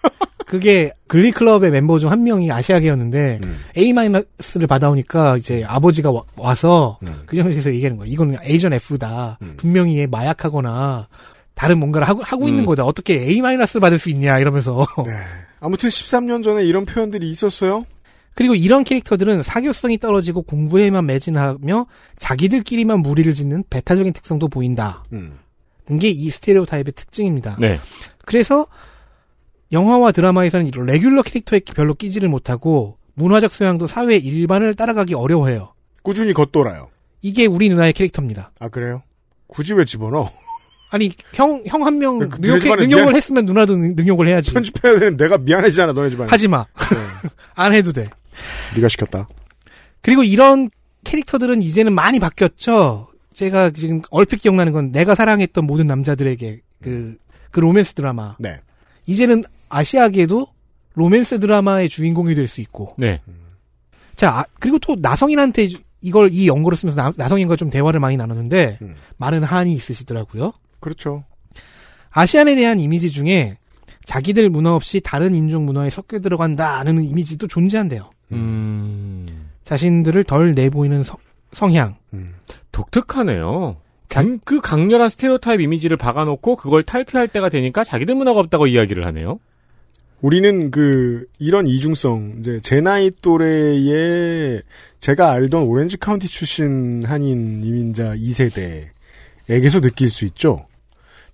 [0.46, 3.60] 그게 글리클럽의 멤버 중 한 명이 아시아계였는데 음.
[3.76, 7.22] A-를 받아오니까 이제 아버지가 와, 서 음.
[7.26, 8.08] 그 정도에서 얘기하는 거야.
[8.08, 9.38] 이거는 에이전 F다.
[9.58, 11.06] 분명히 얘 마약하거나
[11.54, 12.66] 다른 뭔가를 하고 하고 있는 음.
[12.66, 12.84] 거다.
[12.84, 13.40] 어떻게 A-
[13.80, 14.84] 받을 수 있냐 이러면서.
[15.06, 15.12] 네.
[15.60, 17.84] 아무튼 13년 전에 이런 표현들이 있었어요.
[18.40, 21.86] 그리고 이런 캐릭터들은 사교성이 떨어지고 공부에만 매진하며
[22.16, 25.04] 자기들끼리만 무리를 짓는 배타적인 특성도 보인다.
[25.12, 25.34] 음.
[26.00, 27.58] 게이 스테레오 타입의 특징입니다.
[27.60, 27.78] 네.
[28.24, 28.64] 그래서
[29.72, 35.74] 영화와 드라마에서는 이런 레귤러 캐릭터에 별로 끼지를 못하고 문화적 소양도 사회 일반을 따라가기 어려워해요.
[36.02, 36.88] 꾸준히 겉돌아요.
[37.20, 38.52] 이게 우리 누나의 캐릭터입니다.
[38.58, 39.02] 아 그래요?
[39.48, 40.30] 굳이 왜 집어넣어?
[40.92, 44.54] 아니 형 형 한명그 능욕, 집안에 능욕을 미안- 했으면 누나도 능- 능욕을 해야지.
[44.54, 46.30] 편집해야 되는 내가 미안해지잖아 너네 집안에.
[46.30, 46.64] 하지 마.
[47.54, 48.08] 안 해도 돼.
[48.76, 49.28] 네가 시켰다.
[50.02, 50.70] 그리고 이런
[51.04, 53.08] 캐릭터들은 이제는 많이 바뀌었죠.
[53.32, 57.16] 제가 지금 얼핏 기억나는 건 내가 사랑했던 모든 남자들에게 그,
[57.50, 58.34] 그 로맨스 드라마.
[58.38, 58.60] 네.
[59.06, 60.46] 이제는 아시아계도
[60.94, 62.94] 로맨스 드라마의 주인공이 될 수 있고.
[62.98, 63.20] 네.
[64.16, 65.68] 자, 아, 그리고 또 나성인한테
[66.02, 68.78] 이걸 이 연고를 쓰면서 나, 나성인과 좀 대화를 많이 나눴는데
[69.16, 70.52] 많은 한이 있으시더라고요.
[70.80, 71.24] 그렇죠.
[72.10, 73.56] 아시안에 대한 이미지 중에
[74.04, 78.10] 자기들 문화 없이 다른 인종 문화에 섞여 들어간다는 이미지도 존재한대요.
[78.32, 79.26] 음.
[79.64, 81.16] 자신들을 덜 내보이는 성,
[81.52, 81.96] 성향.
[82.72, 83.76] 독특하네요.
[84.08, 89.38] 강- 그 강렬한 stereotype 이미지를 박아놓고 그걸 탈피할 때가 되니까 자기들 문화가 없다고 이야기를 하네요.
[90.20, 94.62] 우리는 그 이런 이중성 이제 제 나이 또래의
[94.98, 100.66] 제가 알던 오렌지 카운티 출신 한인 이민자 2세대에게서 느낄 수 있죠.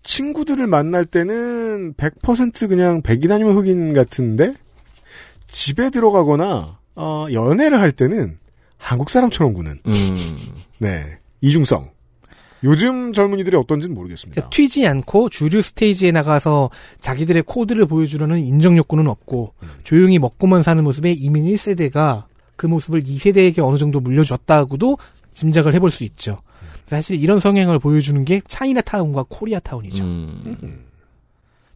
[0.03, 4.55] 친구들을 만날 때는 100% 그냥 백인 아니면 흑인 같은데
[5.49, 8.39] 집에 들어가거나 어, 연애를 할 때는
[8.79, 10.15] 한국 사람처럼 구는 음.
[10.79, 11.91] 네 이중성.
[12.65, 14.35] 요즘 젊은이들이 어떤지는 모르겠습니다.
[14.41, 16.71] 그러니까 튀지 않고 주류 스테이지에 나가서
[17.01, 19.53] 자기들의 코드를 보여주려는 인정 욕구는 없고
[19.85, 22.25] 조용히 먹고만 사는 모습의 이민 1세대가
[22.57, 24.99] 그 모습을 2세대에게 어느 정도 물려줬다고도
[25.33, 26.41] 짐작을 해볼 수 있죠.
[26.87, 30.05] 사실 이런 성향을 보여주는 게 차이나타운과 코리아타운이죠.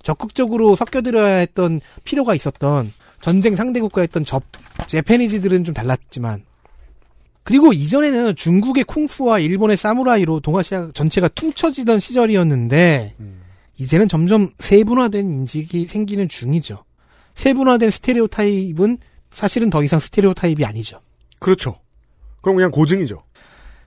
[0.02, 4.42] 적극적으로 섞여들어야 했던 필요가 있었던 전쟁 상대 국가였던 접
[4.86, 6.42] 제페니즈들은 좀 달랐지만
[7.42, 13.14] 그리고 이전에는 중국의 쿵푸와 일본의 사무라이로 동아시아 전체가 퉁쳐지던 시절이었는데
[13.78, 16.84] 이제는 점점 세분화된 인식이 생기는 중이죠.
[17.34, 18.98] 세분화된 스테레오 타입은
[19.30, 21.00] 사실은 더 이상 스테레오 타입이 아니죠.
[21.38, 21.80] 그렇죠.
[22.42, 23.22] 그럼 그냥 고증이죠.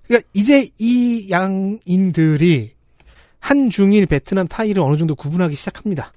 [0.07, 2.71] 그러니까 이제 이 양인들이
[3.39, 6.11] 한 중일 베트남 타이를 어느 정도 구분하기 시작합니다.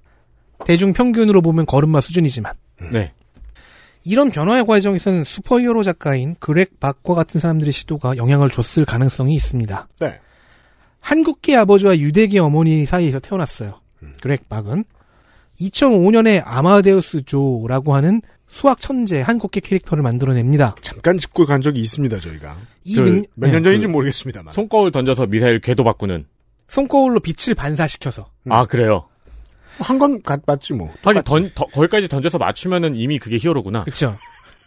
[0.64, 2.54] 대중 평균으로 보면 걸음마 수준이지만
[2.92, 3.12] 네.
[4.04, 9.88] 이런 변화의 과정에서는 슈퍼히어로 작가인 그렉 박과 같은 사람들의 시도가 영향을 줬을 가능성이 있습니다.
[10.00, 10.20] 네.
[11.00, 13.80] 한국계 아버지와 유대계 어머니 사이에서 태어났어요.
[14.20, 14.84] 그렉 박은
[15.60, 20.76] 2005년에 아마데우스 조라고 하는 수학 천재 한국계 캐릭터를 만들어냅니다.
[20.82, 22.56] 잠깐 짚고 간 적이 있습니다 저희가.
[22.84, 23.68] 이 능- 몇년 네.
[23.70, 24.52] 전인지 모르겠습니다만.
[24.54, 26.26] 손거울 던져서 미사일 궤도 바꾸는.
[26.68, 29.08] 손거울로 빛을 반사시켜서 아 그래요.
[29.78, 30.90] 한 건 맞지 뭐.
[31.02, 33.84] 하긴 던, 더- 거기까지 던져서 맞추면은 이미 그게 히어로구나.
[33.84, 34.16] 그렇죠.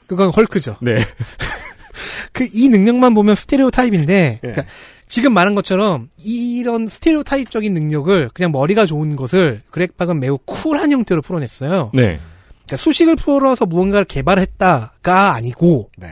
[0.08, 0.78] 그건 헐크죠.
[0.82, 0.98] 네.
[2.34, 4.40] 그 이 능력만 보면 스테레오 타입인데 예.
[4.40, 4.64] 그러니까
[5.08, 11.22] 지금 말한 것처럼 이런 스테레오 타입적인 능력을 그냥 머리가 좋은 것을 그렉박은 매우 쿨한 형태로
[11.22, 11.92] 풀어냈어요.
[11.94, 12.20] 네.
[12.66, 16.10] 그러니까 수식을 풀어서 무언가를 개발했다가 아니고 네.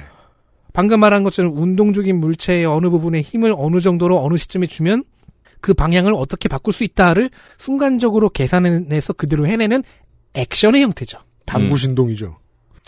[0.74, 5.04] 방금 말한 것처럼 운동적인 물체의 어느 부분에 힘을 어느 정도로 어느 시점에 주면
[5.62, 9.84] 그 방향을 어떻게 바꿀 수 있다를 순간적으로 계산해내서 그대로 해내는
[10.34, 11.20] 액션의 형태죠.
[11.46, 12.38] 당구 신동이죠.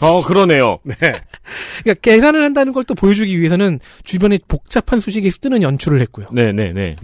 [0.02, 0.80] 어 그러네요.
[0.84, 0.96] 네.
[0.96, 6.28] 그러니까 계산을 한다는 걸 또 보여주기 위해서는 주변에 복잡한 수식이 뜨는 연출을 했고요.
[6.32, 6.96] 네네네.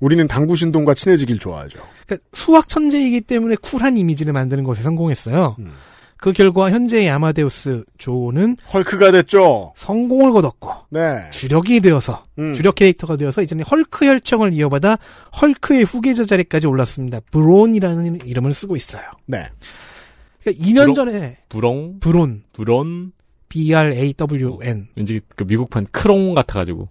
[0.00, 1.78] 우리는 당구 신동과 친해지길 좋아하죠.
[2.06, 5.56] 그러니까 수학 천재이기 때문에 쿨한 이미지를 만드는 것에 성공했어요.
[6.24, 9.74] 그 결과 현재의 아마데우스 조는 헐크가 됐죠.
[9.76, 11.20] 성공을 거뒀고 네.
[11.32, 12.54] 주력이 되어서 음.
[12.54, 14.96] 주력 캐릭터가 되어서 이제는 헐크 혈청을 이어받아
[15.38, 17.20] 헐크의 후계자 자리까지 올랐습니다.
[17.30, 19.02] Brawn이라는 이름을 쓰고 있어요.
[19.26, 19.50] 네.
[20.40, 20.94] 그러니까 2년 Brawn?
[20.94, 22.00] 전에 브롱.
[22.00, 23.12] Brawn Brawn.
[23.50, 26.88] B R A W N 왠지 그 미국판 크롱 같아가지고.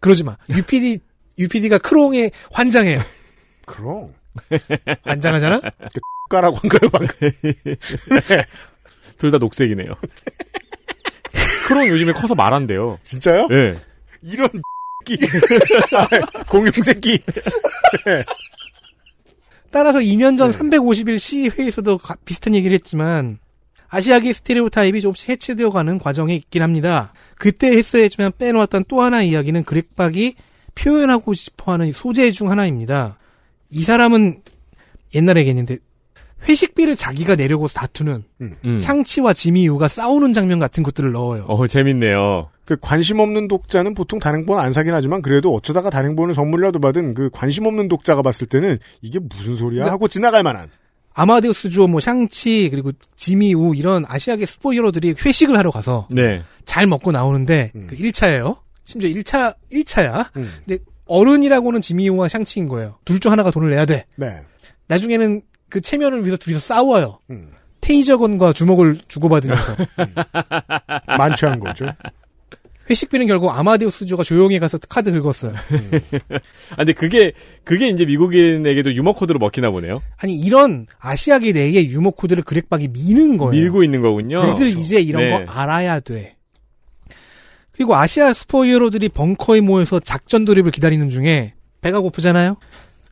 [0.00, 0.36] 그러지 마.
[0.48, 0.98] UPD
[1.38, 3.00] UPD가 크롱에 환장해요.
[3.64, 4.12] 그럼.
[5.02, 5.60] 환장하잖아.
[6.30, 7.14] 까라고 한 거예요 방금.
[9.18, 9.94] 둘다 녹색이네요.
[11.66, 12.98] 크롱 요즘에 커서 말한대요.
[13.02, 13.46] 진짜요?
[13.50, 13.78] 네.
[14.22, 14.48] 이런
[15.04, 15.16] 끼
[16.48, 17.20] 공룡 새끼.
[19.70, 23.38] 따라서 2년 전 350일 시회에서도 가- 비슷한 얘기를 했지만
[23.88, 27.12] 아시아계 스테레오 타입이 조금씩 해체되어가는 과정에 있긴 합니다.
[27.36, 30.34] 그때 했어야 했지만 빼놓았던 또 하나 이야기는 그렉박이
[30.74, 33.18] 표현하고 싶어하는 소재 중 하나입니다.
[33.70, 34.42] 이 사람은
[35.14, 35.78] 옛날에 얘기했는데
[36.48, 38.78] 회식비를 자기가 내려고 다투는 음.
[38.78, 41.44] 상치와 지미유가 싸우는 장면 같은 것들을 넣어요.
[41.46, 42.48] 어 재밌네요.
[42.64, 47.28] 그 관심 없는 독자는 보통 단행본 안 사긴 하지만 그래도 어쩌다가 단행본을 선물이라도 받은 그
[47.30, 50.70] 관심 없는 독자가 봤을 때는 이게 무슨 소리야 하고 지나갈 만한.
[51.12, 56.42] 아마데우스 주어 뭐 샹치 그리고 지미우 이런 아시아계 슈퍼히어로들이 회식을 하러 가서 네.
[56.64, 58.58] 잘 먹고 나오는데 그 1차예요.
[58.84, 60.30] 심지어 1차 1차야.
[60.32, 60.78] 근데
[61.10, 62.98] 어른이라고는 지미우와 샹치인 거예요.
[63.04, 64.06] 둘 중 하나가 돈을 내야 돼.
[64.16, 64.40] 네.
[64.88, 67.18] 나중에는 그 체면을 위해서 둘이서 싸워요.
[67.30, 67.50] 음.
[67.80, 69.74] 테이저건과 주먹을 주고받으면서.
[71.18, 71.86] 만취한 거죠.
[72.88, 75.54] 회식비는 결국 아마데우스 조가 조용히 가서 카드 긁었어요.
[76.70, 77.32] 아, 근데 그게,
[77.62, 80.02] 그게 이제 미국인에게도 유머 코드로 먹히나 보네요.
[80.16, 83.52] 아니 이런 아시아계 내의 유머 코드를 그렉박이 미는 거예요.
[83.52, 84.42] 밀고 있는 거군요.
[84.54, 85.44] 그들 이제 이런 네.
[85.44, 86.36] 거 알아야 돼.
[87.80, 92.58] 그리고 아시아 슈퍼 히어로들이 벙커에 모여서 작전 돌입을 기다리는 중에 배가 고프잖아요.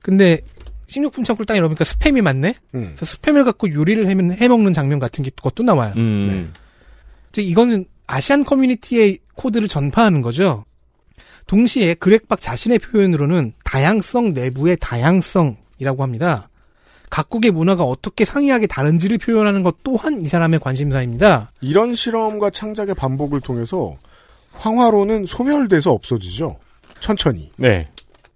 [0.03, 0.43] 근데
[0.89, 2.55] 식료품 창고를 딱 열어보니까 스팸이 많네.
[2.75, 2.93] 음.
[2.95, 5.95] 그래서 스팸을 갖고 요리를 해면- 해먹는 장면 같은 게 것도 나와요.
[5.97, 6.53] 음.
[7.33, 10.67] 즉 이거는 아시안 커뮤니티의 코드를 전파하는 거죠.
[11.47, 16.51] 동시에 그렉박 자신의 표현으로는 다양성 내부의 다양성이라고 합니다.
[17.09, 21.53] 각국의 문화가 어떻게 상이하게 다른지를 표현하는 것 또한 이 사람의 관심사입니다.
[21.63, 23.97] 이런 실험과 창작의 반복을 통해서
[24.59, 26.59] 황화로는 소멸돼서 없어지죠.
[27.01, 27.51] 천천히.
[27.57, 27.89] 네.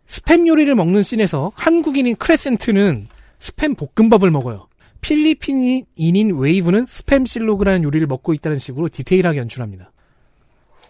[0.07, 3.09] 스팸 요리를 먹는 씬에서 한국인인 크레센트는
[3.41, 4.69] 스팸 볶음밥을 먹어요.
[5.01, 9.91] 필리핀인인 웨이브는 스팸 silog라는 요리를 먹고 있다는 식으로 디테일하게 연출합니다.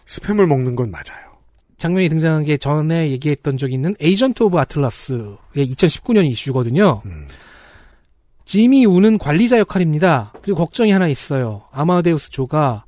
[0.05, 1.33] 스팸을 먹는 건 맞아요.
[1.77, 7.01] 장면이 등장한 게 전에 얘기했던 적이 있는 Agent of Atlas의 2019년 이슈거든요.
[8.45, 10.33] 지미 우는 관리자 역할입니다.
[10.43, 11.63] 그리고 걱정이 하나 있어요.
[11.71, 12.85] 아마데우스 조가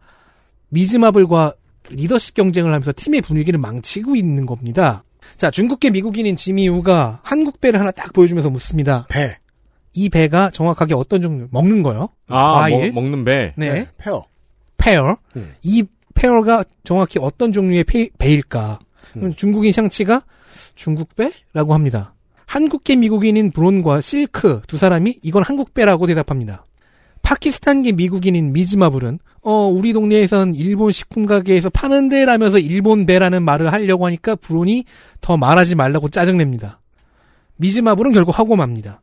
[0.69, 1.53] 미즈마블과
[1.89, 5.03] 리더십 경쟁을 하면서 팀의 분위기를 망치고 있는 겁니다.
[5.37, 9.05] 자, 중국계 미국인인 지미 우가 한국 배를 하나 딱 보여주면서 묻습니다.
[9.09, 9.37] 배.
[9.93, 11.47] 이 배가 정확하게 어떤 종류?
[11.51, 12.09] 먹는 거요?
[12.27, 12.91] 아, 과일.
[12.91, 13.53] 먹, 먹는 배.
[13.55, 13.85] 네.
[13.97, 14.23] 페어.
[14.77, 15.17] 페어.
[15.35, 15.53] 음.
[15.63, 15.83] 이
[16.13, 18.79] pear가 정확히 어떤 종류의 페, 배일까?
[19.13, 20.23] 그럼 중국인 샹치가
[20.75, 22.13] 중국배라고 합니다.
[22.45, 26.64] 한국계 미국인인 브론과 실크 두 사람이 이건 한국배라고 대답합니다.
[27.25, 34.05] 파키스탄계 미국인인 미즈마블은 어 우리 동네에선 일본 식품 가게에서 파는데 라면서 일본 배라는 말을 하려고
[34.05, 34.85] 하니까 브론이
[35.21, 36.79] 더 말하지 말라고 짜증냅니다.
[37.57, 39.01] 미즈마블은 결국 하고 맙니다.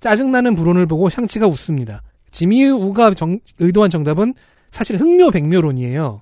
[0.00, 2.02] 짜증나는 브론을 보고 샹치가 웃습니다.
[2.30, 4.34] 지미우가 정- 의도한 정답은
[4.70, 6.20] 사실 흥묘백묘론이에요.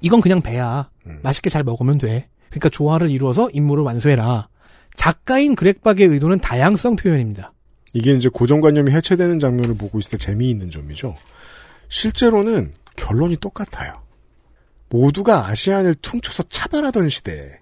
[0.00, 0.88] 이건 그냥 배야.
[1.22, 2.26] 맛있게 잘 먹으면 돼.
[2.48, 4.48] 그러니까 조화를 이루어서 임무를 완수해라.
[4.96, 7.52] 작가인 그렉박의 의도는 다양성 표현입니다.
[7.92, 11.16] 이게 이제 고정관념이 해체되는 장면을 보고 있을 때 재미있는 점이죠.
[11.88, 14.02] 실제로는 결론이 똑같아요.
[14.90, 17.58] 모두가 아시안을 퉁쳐서 차별하던 시대에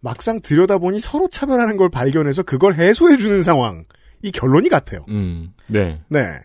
[0.00, 3.84] 막상 들여다보니 서로 차별하는 걸 발견해서 그걸 해소해주는 상황.
[4.22, 5.04] 이 결론이 같아요.
[5.08, 5.52] 음.
[5.66, 6.00] 네.
[6.08, 6.40] 네.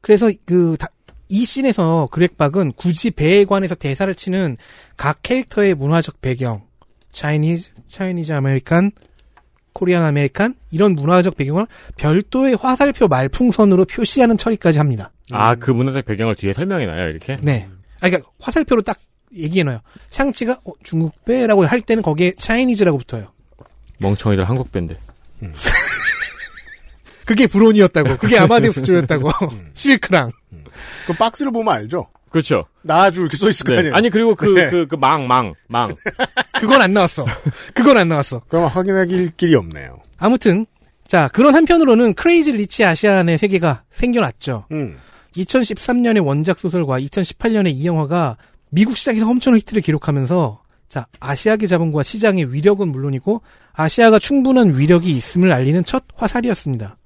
[0.00, 0.88] 그래서 그, 다-
[1.28, 4.56] 이 씬에서 그렉박은 굳이 배에 관해서 대사를 치는
[4.96, 6.62] 각 캐릭터의 문화적 배경,
[7.10, 7.56] Chine-
[9.74, 11.66] Korean American, 이런 문화적 배경을
[11.96, 15.12] 별도의 화살표 말풍선으로 표시하는 처리까지 합니다.
[15.30, 17.36] 아, 그 문화적 배경을 뒤에 설명해 놔요, 이렇게?
[17.42, 17.68] 네.
[18.00, 18.98] 아, 그러니까 화살표로 딱
[19.34, 19.80] 얘기해 놔요.
[20.10, 23.32] 샹치가 어, 중국 배라고 할 때는 거기에 Chinese라고 붙어요.
[23.98, 24.96] 멍청이들 한국 밴데.
[27.26, 28.18] 그게 브론이었다고.
[28.18, 29.30] 그게 아마데우스 조였다고.
[29.74, 30.30] 실크랑.
[31.06, 32.06] 그 박스를 보면 알죠?
[32.34, 32.66] 그렇죠.
[32.82, 33.78] 나아주 이렇게 써 있을 거 네.
[33.78, 33.94] 아니에요?
[33.94, 34.68] 아니, 그리고 그, 네.
[34.68, 35.94] 그, 그, 망, 망, 망.
[36.58, 37.24] 그건 안 나왔어.
[37.74, 38.40] 그건 안 나왔어.
[38.48, 39.06] 그럼 확인할
[39.36, 40.00] 길이 없네요.
[40.18, 40.66] 아무튼
[41.06, 44.66] 자 그런 한편으로는 크레이지 리치 아시안의 세계가 생겨났죠.
[44.72, 44.96] 음.
[45.36, 48.36] 2013년의 원작 소설과 2018년의 이 영화가
[48.70, 53.42] 미국 시장에서 엄청난 히트를 기록하면서 자 아시아계 자본과 시장의 위력은 물론이고
[53.74, 56.96] 아시아가 충분한 위력이 있음을 알리는 첫 화살이었습니다.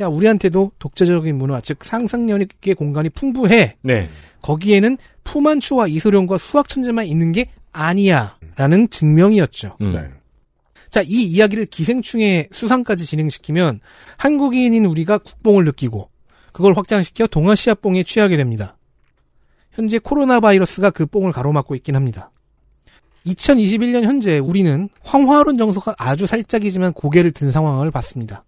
[0.00, 3.76] 야 우리한테도 독자적인 문화 즉 상상력의 공간이 풍부해.
[3.82, 4.08] 네.
[4.42, 9.76] 거기에는 푸만추와 이소룡과 수학 천재만 있는 게 아니야라는 증명이었죠.
[9.80, 9.92] 음.
[9.92, 10.10] 네.
[10.90, 13.80] 자, 이 이야기를 기생충의 수상까지 진행시키면
[14.18, 16.10] 한국인인 우리가 국뽕을 느끼고
[16.52, 18.76] 그걸 확장시켜 동아시아 뽕에 취하게 됩니다.
[19.70, 22.30] 현재 코로나 바이러스가 그 뽕을 가로막고 있긴 합니다.
[23.24, 28.44] 2021년 현재 우리는 황화론 정서가 아주 살짝이지만 고개를 든 상황을 봤습니다.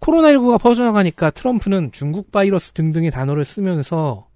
[0.00, 4.28] 코로나19가 퍼져나가니까 트럼프는 중국 바이러스 등등의 단어를 쓰면서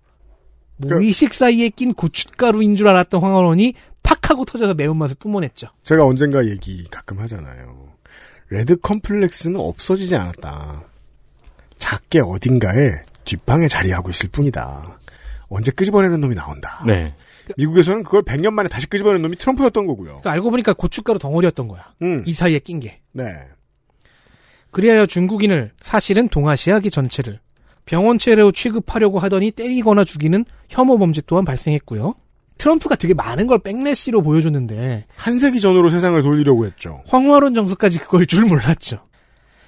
[0.79, 5.69] 무의식 사이에 낀 고춧가루인 줄 알았던 황화론이 팍 하고 터져서 매운맛을 뿜어냈죠.
[5.83, 7.91] 제가 언젠가 얘기 가끔 하잖아요.
[8.49, 10.85] 레드 컴플렉스는 없어지지 않았다.
[11.77, 12.91] 작게 어딘가에
[13.25, 14.99] 뒷방에 자리하고 있을 뿐이다.
[15.49, 16.83] 언제 끄집어내는 놈이 나온다.
[16.87, 17.15] 네.
[17.57, 20.07] 미국에서는 그걸 100년 만에 다시 끄집어내는 놈이 트럼프였던 거고요.
[20.07, 21.93] 그러니까 알고 보니까 고춧가루 덩어리였던 거야.
[22.03, 22.23] 음.
[22.27, 23.01] 이 사이에 낀 게.
[23.13, 23.25] 네.
[24.71, 27.41] 그리하여 중국인을 사실은 동아시아계 전체를
[27.85, 32.15] 병원체로 취급하려고 하더니 때리거나 죽이는 혐오 범죄 또한 발생했고요.
[32.59, 37.03] 트럼프가 되게 많은 걸 백래시로 보여줬는데 한 세기 전으로 세상을 돌리려고 했죠.
[37.07, 39.01] 황화론 정서까지 그걸 줄 몰랐죠.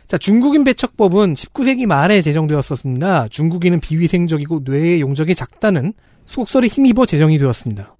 [0.06, 3.28] 자, 중국인 배척법은 19세기 말에 제정되었었습니다.
[3.28, 5.94] 중국인은 비위생적이고 뇌의 용적이 작다는
[6.26, 7.96] 속설에 힘입어 제정이 되었습니다.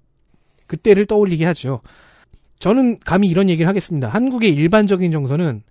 [0.67, 1.81] 그때를 떠올리게 하죠.
[2.59, 4.09] 저는 감히 이런 얘기를 하겠습니다.
[4.09, 5.63] 한국의 일반적인 정서는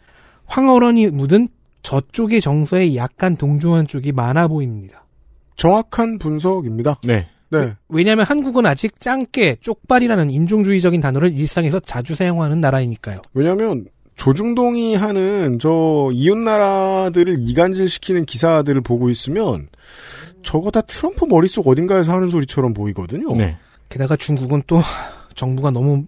[0.52, 1.48] 황홀원이 묻은
[1.82, 5.06] 저쪽의 정서에 약간 동조한 쪽이 많아 보입니다.
[5.56, 7.00] 정확한 분석입니다.
[7.04, 7.26] 네.
[7.48, 7.74] 네.
[7.88, 13.18] 왜냐하면 한국은 아직 짱깨, 쪽발이라는 인종주의적인 단어를 일상에서 자주 사용하는 나라이니까요.
[13.32, 13.86] 왜냐하면
[14.16, 19.68] 조중동이 하는 저 이웃 나라들을 이간질시키는 기사들을 보고 있으면
[20.42, 23.34] 저거 다 트럼프 머릿속 어딘가에서 하는 소리처럼 보이거든요.
[23.36, 23.56] 네.
[23.88, 24.82] 게다가 중국은 또
[25.34, 26.04] 정부가 너무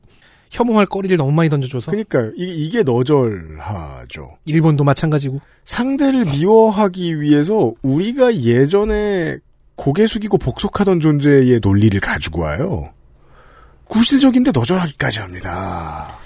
[0.54, 4.38] 혐오할 거리를 너무 많이 던져줘서 그러니까 이, 게 너절하죠.
[4.46, 9.38] 일본도 마찬가지고 상대를 미워하기 위해서 우리가 예전에
[9.74, 12.92] 고개 숙이고 복속하던 존재의 논리를 가지고 와요.
[13.86, 16.18] 구시대적인데 너절하기까지 합니다.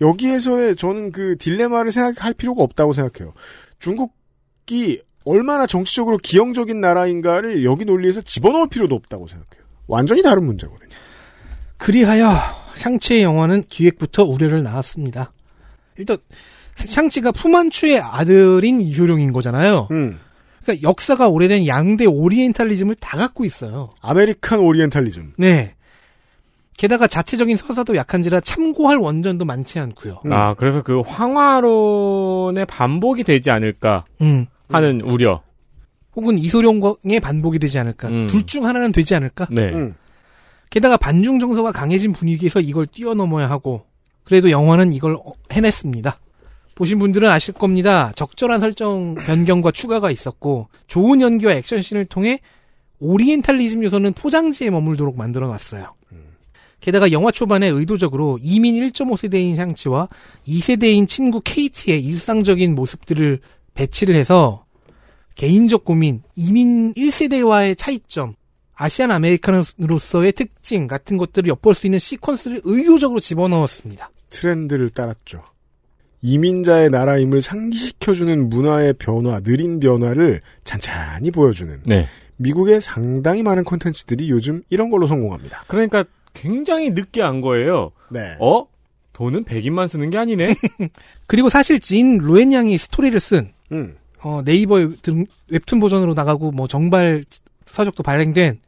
[0.00, 3.34] 여기에서의 저는 그 딜레마를 생각할 필요가 없다고 생각해요.
[3.78, 9.64] 중국이 얼마나 정치적으로 기형적인 나라인가를 여기 논리에서 집어넣을 필요도 없다고 생각해요.
[9.86, 10.88] 완전히 다른 문제거든요.
[11.78, 12.30] 그리하여
[12.74, 15.32] 샹치의 영화는 기획부터 우려를 낳았습니다.
[15.96, 16.18] 일단
[16.74, 19.88] 샹치가 푸만추의 아들인 이소룡인 거잖아요.
[19.90, 20.18] 음.
[20.62, 23.90] 그러니까 역사가 오래된 양대 오리엔탈리즘을 다 갖고 있어요.
[24.00, 25.34] American 오리엔탈리즘.
[25.38, 25.74] 네.
[26.76, 30.20] 게다가 자체적인 서사도 약한지라 참고할 원전도 많지 않고요.
[30.30, 34.46] 아, 그래서 그 황화론의 반복이 되지 않을까 음.
[34.68, 35.40] 하는 우려.
[36.14, 38.08] 혹은 이소룡의 반복이 되지 않을까.
[38.08, 38.26] 음.
[38.26, 39.46] 둘중 하나는 되지 않을까.
[39.50, 39.72] 네.
[40.66, 40.70] 음.
[40.70, 43.84] 게다가 반중 정서가 강해진 분위기에서 이걸 뛰어넘어야 하고
[44.24, 46.18] 그래도 영화는 이걸 어- 해냈습니다.
[46.74, 48.12] 보신 분들은 아실 겁니다.
[48.16, 52.40] 적절한 설정 변경과 추가가 있었고 좋은 연기와 액션씬을 통해
[52.98, 55.94] 오리엔탈리즘 요소는 포장지에 머물도록 만들어 놨어요.
[56.80, 60.08] 게다가 영화 초반에 의도적으로 이민 1.5세대인 샹치와
[60.46, 63.40] 2세대인 친구 케이티의 일상적인 모습들을
[63.72, 64.66] 배치를 해서
[65.34, 68.34] 개인적 고민, 이민 1세대와의 차이점,
[68.76, 74.10] Asian American으로서의 특징 같은 것들을 엿볼 수 있는 시퀀스를 의도적으로 집어넣었습니다.
[74.30, 75.42] 트렌드를 따랐죠.
[76.22, 82.06] 이민자의 나라임을 상기시켜주는 문화의 변화, 느린 변화를 찬찬히 보여주는 네.
[82.36, 85.64] 미국의 상당히 많은 콘텐츠들이 요즘 이런 걸로 성공합니다.
[85.68, 86.04] 그러니까
[86.34, 87.92] 굉장히 늦게 안 거예요.
[88.10, 88.36] 네.
[88.40, 88.66] 어?
[89.14, 90.54] 돈은 100인만 쓰는 게 아니네?
[91.26, 93.96] 그리고 사실 진 루엔 양이 스토리를 쓴 음.
[94.22, 97.24] 어, 네이버 웹툰, 웹툰 버전으로 나가고 뭐 정발
[97.76, 98.60] 서적도 발행된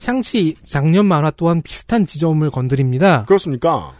[0.00, 3.24] 샹치 작년 만화 또한 비슷한 지점을 건드립니다.
[3.26, 3.94] 그렇습니까?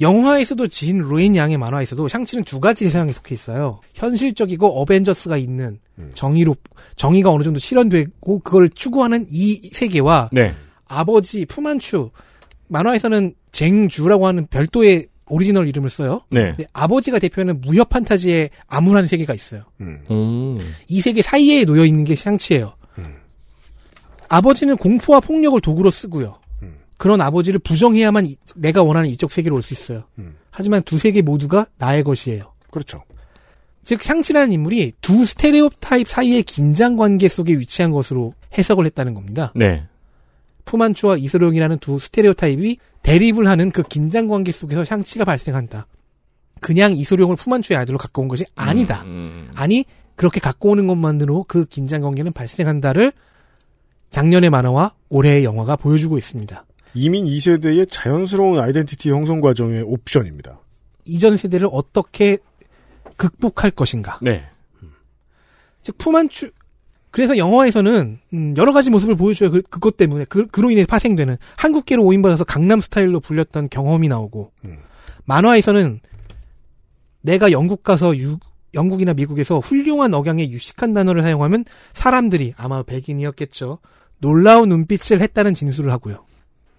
[0.00, 3.80] 영화에서도 진 루엔 양의 만화에서도 샹치는 두 가지 세상에 속해 있어요.
[3.94, 5.80] 현실적이고 어벤져스가 있는
[6.14, 6.56] 정의로
[6.96, 10.54] 정의가 어느 정도 실현되고 그걸 추구하는 이 세계와 네.
[10.86, 12.10] 아버지 푸만추
[12.68, 16.22] 만화에서는 쟁주라고 하는 별도의 오리지널 이름을 써요.
[16.30, 16.50] 네.
[16.50, 19.64] 근데 아버지가 대표하는 무협 판타지의 암울한 세계가 있어요.
[19.80, 20.58] 음.
[20.88, 22.74] 이 세계 사이에 놓여 있는 게 샹치예요.
[24.36, 26.38] 아버지는 공포와 폭력을 도구로 쓰고요.
[26.96, 30.04] 그런 아버지를 부정해야만 이- 내가 원하는 이쪽 세계로 올 수 있어요.
[30.50, 32.52] 하지만 두 세계 모두가 나의 것이에요.
[32.70, 33.02] 그렇죠.
[33.82, 39.52] 즉 샹치라는 인물이 두 스테레오 타입 사이의 긴장 관계 속에 위치한 것으로 해석을 했다는 겁니다.
[39.56, 39.84] 네.
[40.64, 45.88] 푸만추와 이소룡이라는 두 스테레오 타입이 대립을 하는 그 긴장 관계 속에서 샹치가 발생한다.
[46.60, 49.02] 그냥 이소룡을 푸만추의 아들로 갖고 온 것이 아니다.
[49.02, 49.50] 음.
[49.56, 53.10] 아니 그렇게 갖고 오는 것만으로 그 긴장 관계는 발생한다를
[54.12, 56.64] 작년의 만화와 올해의 영화가 보여주고 있습니다.
[56.94, 60.60] 이민 2세대의 자연스러운 아이덴티티 형성 과정의 옵션입니다.
[61.06, 62.38] 이전 세대를 어떻게
[63.16, 64.18] 극복할 것인가.
[64.22, 64.44] 네.
[65.82, 66.50] 즉 푸만추
[67.10, 69.50] 그래서 영화에서는 음, 여러 가지 모습을 보여줘요.
[69.50, 74.52] 그, 그것 때문에 그, 그로 인해 파생되는 한국계로 오인받아서 강남 스타일로 불렸던 경험이 나오고
[75.24, 76.00] 만화에서는
[77.22, 78.38] 내가 영국 가서 유-
[78.74, 83.78] 영국이나 미국에서 훌륭한 억양의 유식한 단어를 사용하면 사람들이 아마 백인이었겠죠.
[84.22, 86.24] 놀라운 눈빛을 했다는 진술을 하고요.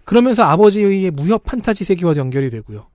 [0.06, 2.88] 그러면서 아버지의 무협 판타지 세계와 연결이 되고요.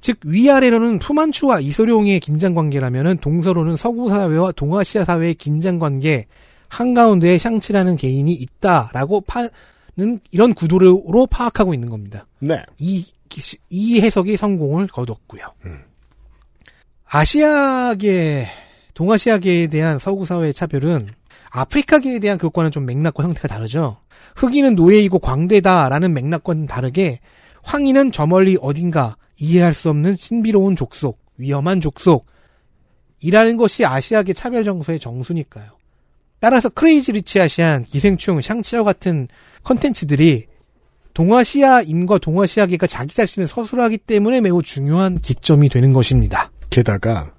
[0.00, 6.26] 즉 위아래로는 푸만추와 이소룡의 긴장 관계라면은 동서로는 서구 사회와 동아시아 사회의 긴장 관계
[6.68, 12.26] 한가운데에 샹치라는 개인이 있다라고 파는 이런 구도로 파악하고 있는 겁니다.
[12.38, 12.62] 네.
[12.78, 15.42] 이 기- 이 해석이 성공을 거뒀고요.
[17.06, 18.48] 아시아계
[18.94, 21.08] 동아시아계에 대한 서구 사회의 차별은
[21.56, 23.96] 아프리카계에 대한 그것과는 좀 맥락과 형태가 다르죠.
[24.36, 27.20] 흑인은 노예이고 광대다라는 맥락과는 다르게
[27.62, 32.26] 황인은 저 멀리 어딘가 이해할 수 없는 신비로운 족속, 위험한 족속
[33.20, 35.70] 이라는 것이 아시아계 차별 정서의 정수니까요.
[36.40, 39.26] 따라서 크레이지 리치 아시안, 기생충, 샹치어 같은
[39.62, 40.46] 컨텐츠들이
[41.14, 46.50] 동아시아인과 동아시아계가 자기 자신을 서술하기 때문에 매우 중요한 기점이 되는 것입니다.
[46.68, 47.32] 게다가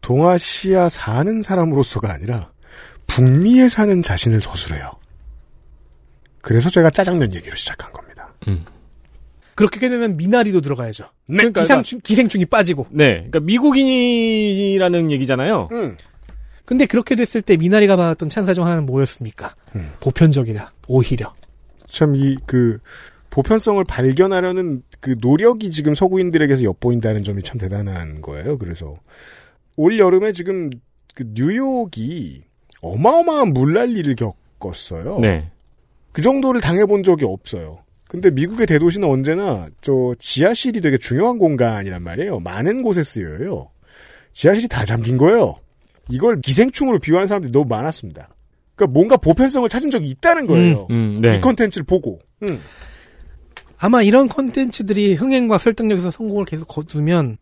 [0.00, 2.53] 동아시아 사는 사람으로서가 아니라
[3.06, 4.90] 북미에 사는 자신을 서술해요.
[6.40, 8.34] 그래서 제가 짜장면 얘기로 시작한 겁니다.
[9.54, 11.04] 그렇게 되면 미나리도 들어가야죠.
[11.28, 11.36] 네.
[11.38, 12.86] 그러니까 기생충, 기생충이 빠지고.
[12.90, 15.68] 네, 그러니까 미국인이라는 얘기잖아요.
[15.72, 15.96] 음.
[16.64, 19.54] 근데 그렇게 됐을 때 미나리가 받았던 찬사 중 하나는 뭐였습니까?
[19.76, 19.92] 음.
[20.00, 20.72] 보편적이다.
[20.88, 21.34] 오히려.
[21.88, 22.78] 참 이 그
[23.30, 28.58] 보편성을 발견하려는 그 노력이 지금 서구인들에게서 엿보인다는 점이 참 대단한 거예요.
[28.58, 28.96] 그래서
[29.76, 30.70] 올 여름에 지금
[31.14, 32.42] 그 뉴욕이
[32.84, 35.18] 어마어마한 물난리를 겪었어요.
[35.20, 35.50] 네.
[36.12, 37.78] 그 정도를 당해본 적이 없어요.
[38.08, 42.38] 근데 미국의 대도시는 언제나 저 지하실이 되게 중요한 공간이란 말이에요.
[42.40, 43.70] 많은 곳에 쓰여요.
[44.32, 45.56] 지하실이 다 잠긴 거예요.
[46.10, 48.28] 이걸 기생충으로 비유하는 사람들이 너무 많았습니다.
[48.76, 50.86] 그러니까 뭔가 보편성을 찾은 적이 있다는 거예요.
[50.90, 51.36] 음, 네.
[51.36, 52.20] 이 컨텐츠를 보고.
[52.42, 52.60] 음.
[53.78, 57.38] 아마 이런 콘텐츠들이 흥행과 설득력에서 성공을 계속 거두면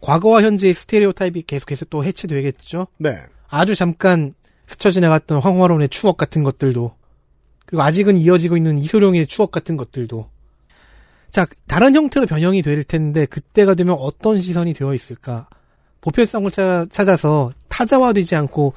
[0.00, 2.88] 과거와 현재의 스테레오 타입이 계속해서 또 해체되겠죠.
[2.98, 3.16] 네.
[3.48, 4.34] 아주 잠깐
[4.66, 6.94] 스쳐 지나갔던 황화론의 추억 같은 것들도
[7.66, 10.28] 그리고 아직은 이어지고 있는 이소룡의 추억 같은 것들도
[11.30, 15.48] 자 다른 형태로 변형이 될 텐데 그때가 되면 어떤 시선이 되어 있을까
[16.00, 18.74] 보편성을 찾아, 찾아서 타자화되지 않고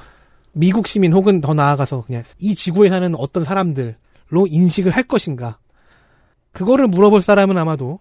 [0.51, 5.59] 미국 시민 혹은 더 나아가서 그냥 이 지구에 사는 어떤 사람들로 인식을 할 것인가
[6.51, 7.99] 그거를 물어볼 사람은 아마도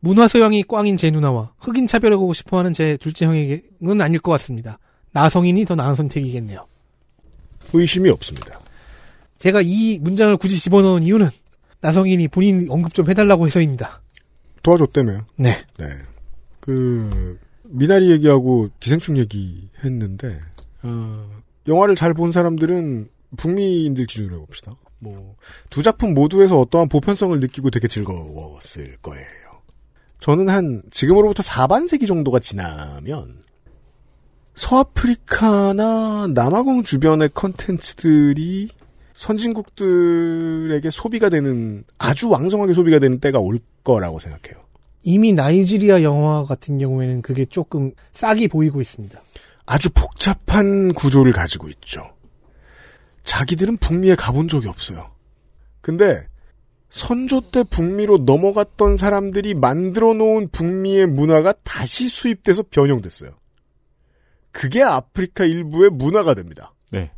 [0.00, 4.78] 문화 소양이 꽝인 제 누나와 흑인 차별하고 싶어하는 제 둘째 형에게는 아닐 것 같습니다.
[5.12, 6.66] 나성인이 더 나은 선택이겠네요.
[7.72, 8.60] 의심이 없습니다.
[9.38, 11.28] 제가 이 문장을 굳이 집어넣은 이유는
[11.80, 14.00] 나성인이 본인 언급 좀 해달라고 해서입니다.
[14.62, 15.26] 도와줬다며요.
[15.36, 15.58] 네.
[15.78, 15.86] 네.
[16.60, 20.40] 그 미나리 얘기하고 기생충 얘기 했는데
[20.82, 21.30] 어,
[21.68, 24.76] 영화를 잘 본 사람들은 북미인들 기준으로 해봅시다.
[25.00, 25.36] 뭐
[25.68, 29.26] 두 작품 모두에서 어떠한 보편성을 느끼고 되게 즐거웠을 거예요.
[30.20, 33.43] 저는 한 지금으로부터 4반세기 정도가 지나면
[34.54, 38.68] 서아프리카나 남아공 주변의 컨텐츠들이
[39.14, 44.62] 선진국들에게 소비가 되는 아주 왕성하게 소비가 되는 때가 올 거라고 생각해요.
[45.02, 49.20] 이미 나이지리아 영화 같은 경우에는 그게 조금 싹이 보이고 있습니다.
[49.66, 52.10] 아주 복잡한 구조를 가지고 있죠.
[53.22, 55.10] 자기들은 북미에 가본 적이 없어요.
[55.80, 56.26] 근데
[56.90, 63.30] 선조 때 북미로 넘어갔던 사람들이 만들어 놓은 북미의 문화가 다시 수입돼서 변형됐어요.
[64.54, 66.72] 그게 아프리카 일부의 문화가 됩니다.
[66.92, 67.10] 네.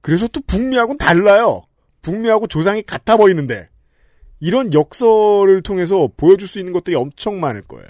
[0.00, 1.64] 그래서 또 북미하고는 달라요.
[2.00, 3.68] 북미하고 조상이 같아 보이는데
[4.40, 7.88] 이런 역설을 통해서 보여줄 수 있는 것들이 엄청 많을 거예요.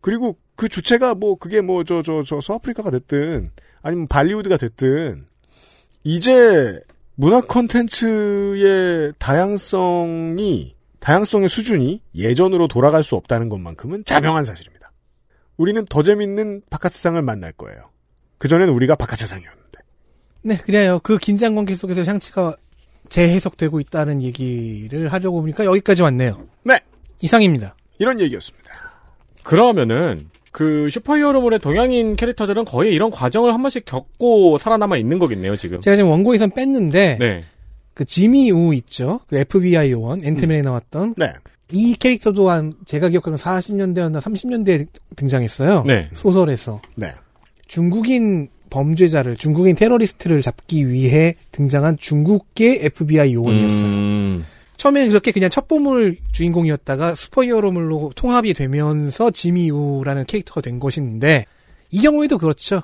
[0.00, 3.50] 그리고 그 주체가 뭐 그게 뭐 저 저 저 서아프리카가 됐든
[3.82, 5.26] 아니면 발리우드가 됐든
[6.04, 6.80] 이제
[7.14, 14.81] 문화 콘텐츠의 다양성이 다양성의 수준이 예전으로 돌아갈 수 없다는 것만큼은 자명한 사실입니다.
[15.62, 17.90] 우리는 더 재밌는 바깥 세상을 만날 거예요.
[18.38, 19.78] 그전엔 우리가 바깥 세상이었는데.
[20.42, 20.98] 네, 그래요.
[21.04, 22.56] 그 긴장 관계 속에서 향치가
[23.08, 26.48] 재해석되고 있다는 얘기를 하려고 보니까 여기까지 왔네요.
[26.64, 26.80] 네.
[27.20, 27.76] 이상입니다.
[28.00, 28.72] 이런 얘기였습니다.
[29.44, 35.78] 그러면은 그 슈퍼히어로물의 동양인 캐릭터들은 거의 이런 과정을 한 번씩 겪고 살아남아 있는 거겠네요, 지금.
[35.78, 37.44] 제가 지금 원고에선 뺐는데 네.
[37.94, 39.20] 그 지미 우 있죠.
[39.28, 41.32] 그 FBI 요원 앤트맨에 나왔던 네.
[41.72, 45.84] 이 캐릭터도 한 제가 기억하는 40년대였나 30년대에 등장했어요.
[45.86, 46.08] 네.
[46.12, 47.12] 소설에서 네.
[47.66, 53.92] 중국인 범죄자를 중국인 테러리스트를 잡기 위해 등장한 중국계 FBI 요원이었어요.
[53.92, 54.44] 음,
[54.78, 61.44] 처음에는 그렇게 그냥 첩보물 주인공이었다가 슈퍼히어로물로 통합이 되면서 지미우라는 캐릭터가 된 것인데
[61.90, 62.82] 이 경우에도 그렇죠.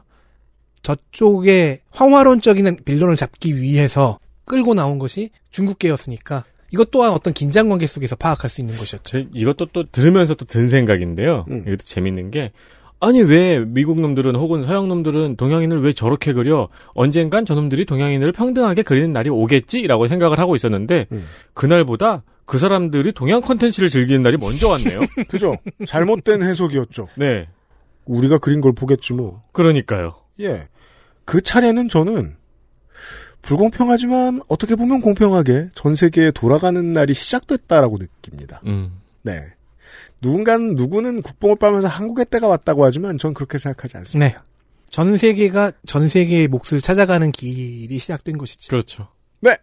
[0.82, 8.16] 저쪽에 황화론적인 빌런을 잡기 위해서 끌고 나온 것이 중국계였으니까 이것 또한 어떤 긴장 관계 속에서
[8.16, 9.02] 파악할 수 있는 것이었죠.
[9.04, 11.44] 제- 이것도 또 들으면서 또 든 생각인데요.
[11.50, 11.60] 음.
[11.66, 12.52] 이것도 재밌는 게
[13.00, 18.82] 아니 왜 미국 놈들은 혹은 서양 놈들은 동양인을 왜 저렇게 그려 언젠간 저놈들이 동양인을 평등하게
[18.82, 21.24] 그리는 날이 오겠지라고 생각을 하고 있었는데 음.
[21.54, 25.00] 그날보다 그 사람들이 동양 컨텐츠를 즐기는 날이 먼저 왔네요.
[25.28, 25.54] 그죠?
[25.86, 27.08] 잘못된 해석이었죠.
[27.16, 27.46] 네.
[28.06, 29.42] 우리가 그린 걸 보겠지 뭐.
[29.52, 30.14] 그러니까요.
[30.40, 30.66] 예.
[31.24, 32.36] 그 차례는 저는
[33.42, 38.60] 불공평하지만 어떻게 보면 공평하게 전 세계에 돌아가는 날이 시작됐다라고 느낍니다.
[38.66, 39.00] 음.
[39.22, 39.40] 네.
[40.20, 44.28] 누군가는 누구는 국뽕을 빨면서 한국의 때가 왔다고 하지만 전 그렇게 생각하지 않습니다.
[44.28, 44.36] 네.
[44.90, 48.68] 전 세계가 전 세계의 몫을 찾아가는 길이 시작된 것이지.
[48.68, 49.08] 그렇죠.
[49.40, 49.56] 네.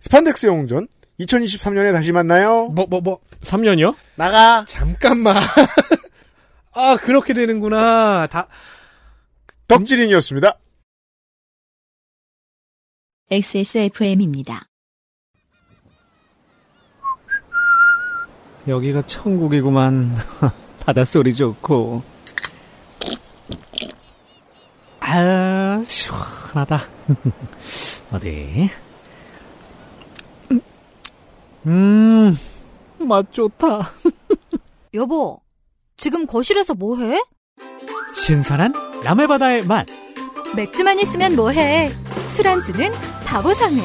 [0.00, 0.86] 스판덱스 영웅전
[1.20, 2.68] 2023년에 다시 만나요.
[2.68, 3.18] 뭐, 뭐, 뭐.
[3.42, 3.94] 3년이요?
[4.14, 4.64] 나가.
[4.66, 5.36] 잠깐만.
[6.72, 8.28] 아, 그렇게 되는구나.
[8.28, 8.46] 다,
[9.66, 10.58] 덕질인이었습니다.
[13.30, 14.64] XSFM입니다.
[18.66, 20.14] 여기가 천국이구만.
[20.80, 22.02] 바닷소리 좋고.
[25.00, 26.80] 아, 시원하다.
[28.12, 28.70] 어디?
[31.66, 32.36] 음,
[32.98, 33.90] 맛 좋다.
[34.94, 35.40] 여보,
[35.96, 37.22] 지금 거실에서 뭐 해?
[38.14, 38.72] 신선한
[39.04, 39.86] 남해바다의 맛.
[40.56, 41.90] 맥주만 있으면 뭐해?
[42.28, 42.92] 술안주는
[43.26, 43.82] 바보상회.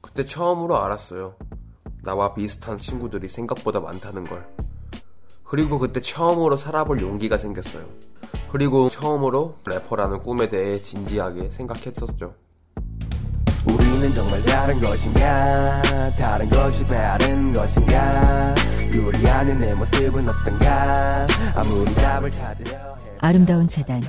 [0.00, 1.34] 그때 처음으로 알았어요.
[2.02, 4.46] 나와 비슷한 친구들이 생각보다 많다는 걸.
[5.44, 7.84] 그리고 그때 처음으로 살아볼 용기가 생겼어요.
[8.52, 12.34] 그리고 처음으로 래퍼라는 꿈에 대해 진지하게 생각했었죠.
[13.66, 15.82] 우리는 정말 다른 것인가
[16.16, 18.54] 다른 것이 다른 것인가
[18.94, 21.26] 요리하는 내 모습은 어떤가
[21.56, 22.93] 아무리 답을 찾으려 해
[23.24, 24.02] 아름다운 재단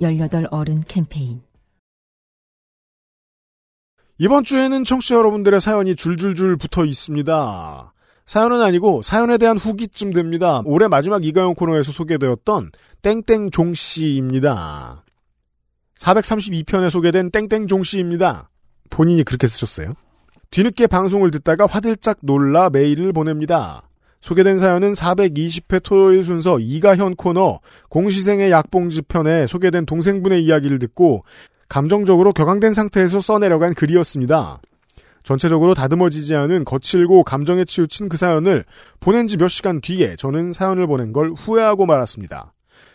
[0.00, 1.42] 18 어른 캠페인
[4.16, 7.92] 이번 주에는 청취자 여러분들의 사연이 줄줄줄 붙어 있습니다.
[8.24, 10.62] 사연은 아니고 사연에 대한 후기쯤 됩니다.
[10.64, 12.70] 올해 마지막 이가영 코너에서 소개되었던
[13.02, 15.04] 땡땡종 씨입니다.
[15.98, 18.48] 432편에 소개된 땡땡종 씨입니다.
[18.88, 19.92] 본인이 그렇게 쓰셨어요.
[20.50, 23.82] 뒤늦게 방송을 듣다가 화들짝 놀라 메일을 보냅니다.
[24.22, 27.58] 소개된 사연은 420회 토요일 순서 이가현 코너
[27.90, 31.24] 공시생의 약봉지 편에 소개된 동생분의 이야기를 듣고
[31.68, 34.60] 감정적으로 격앙된 상태에서 써내려간 글이었습니다.
[35.22, 38.64] 전체적으로 다듬어지지 않은 거칠고 감정에 치우친 그 사연을
[39.00, 42.54] 보낸 지 몇 시간 뒤에 저는 사연을 보낸 걸 후회하고 말았습니다.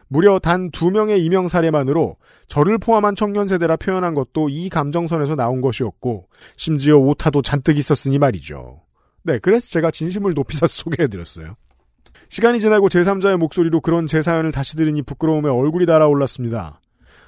[0.09, 2.15] 무려 단 두 명의 이명 사례만으로
[2.47, 8.86] 저를 포함한 청년 세대라 표현한 것도 이 감정선에서 나온 것이었고 심지어 오타도 잔뜩 있었으니 말이죠.
[9.27, 11.55] 네, 그래서 제가 진심을 높이 사서 소개해드렸어요.
[12.29, 16.79] 시간이 지나고 제3자의 목소리로 그런 제 사연을 다시 들으니 부끄러움에 얼굴이 달아올랐습니다.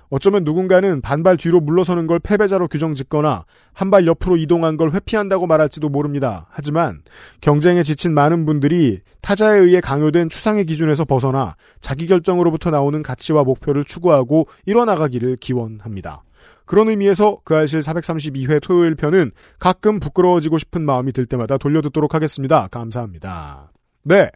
[0.10, 5.48] 어쩌면 누군가는 반발 뒤로 물러서는 걸 패배자로 규정 짓거나 한 발 옆으로 이동한 걸 회피한다고
[5.48, 6.48] 말할지도 모릅니다.
[6.52, 7.02] 하지만
[7.42, 13.86] 경쟁에 지친 많은 분들이 타자에 의해 강요된 추상의 기준에서 벗어나 자기 결정으로부터 나오는 가치와 목표를
[13.86, 16.24] 추구하고 일어나가기를 기원합니다.
[16.66, 22.68] 그런 의미에서 그 알실 432회 토요일 편은 가끔 부끄러워지고 싶은 마음이 들 때마다 돌려듣도록 하겠습니다.
[22.68, 23.72] 감사합니다.
[24.04, 24.30] 네.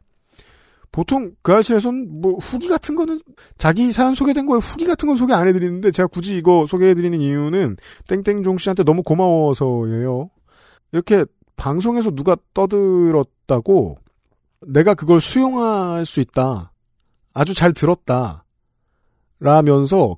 [0.94, 3.20] 보통 그 아실에선 뭐 후기 같은 거는
[3.58, 7.78] 자기 사연 소개된 거에 후기 같은 건 소개 안 해드리는데 제가 굳이 이거 소개해드리는 이유는
[8.08, 10.30] 땡땡종 씨한테 너무 고마워서예요.
[10.92, 11.26] 이렇게
[11.56, 13.98] 방송에서 누가 떠들었다고
[14.68, 16.72] 내가 그걸 수용할 수 있다.
[17.34, 18.46] 아주 잘 들었다.
[19.40, 20.16] 라면서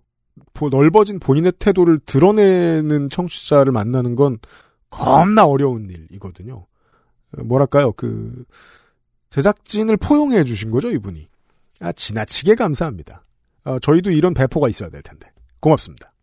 [0.69, 4.39] 넓어진 본인의 태도를 드러내는 청취자를 만나는 건
[4.89, 6.67] 겁나 어려운 일이거든요.
[7.45, 8.43] 뭐랄까요, 그,
[9.35, 11.27] 제작진을 포용해 주신 거죠, 이분이.
[11.81, 13.25] 아, 지나치게 감사합니다.
[13.65, 15.29] 어, 저희도 이런 배포가 있어야 될 텐데.
[15.59, 16.13] 고맙습니다.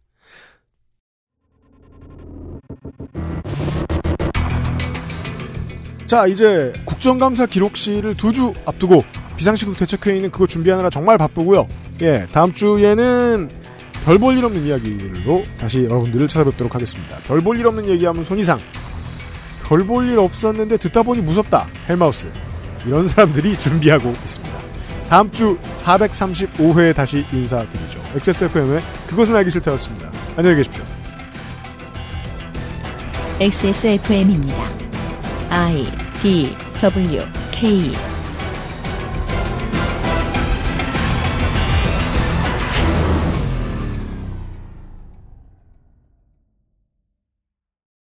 [6.07, 9.03] 자, 이제 국정감사 기록실을 두 주 앞두고
[9.37, 11.69] 비상시국 대책회의는 그거 준비하느라 정말 바쁘고요.
[12.01, 13.49] 예, 다음 주에는
[14.05, 17.19] 별 볼 일 없는 이야기로 다시 여러분들을 찾아뵙도록 하겠습니다.
[17.27, 18.59] 별 볼 일 없는 얘기하면 손이상.
[19.69, 21.67] 별 볼 일 없었는데 듣다 보니 무섭다.
[21.89, 22.31] 헬마우스.
[22.87, 24.59] 이런 사람들이 준비하고 있습니다.
[25.09, 28.01] 다음 주 435회에 다시 인사드리죠.
[28.17, 30.11] XSFM의 그것은 알기 싫다였습니다.
[30.37, 30.83] 안녕히 계십시오.
[33.41, 34.65] XSFM입니다.
[35.51, 35.87] I
[36.23, 37.93] D W K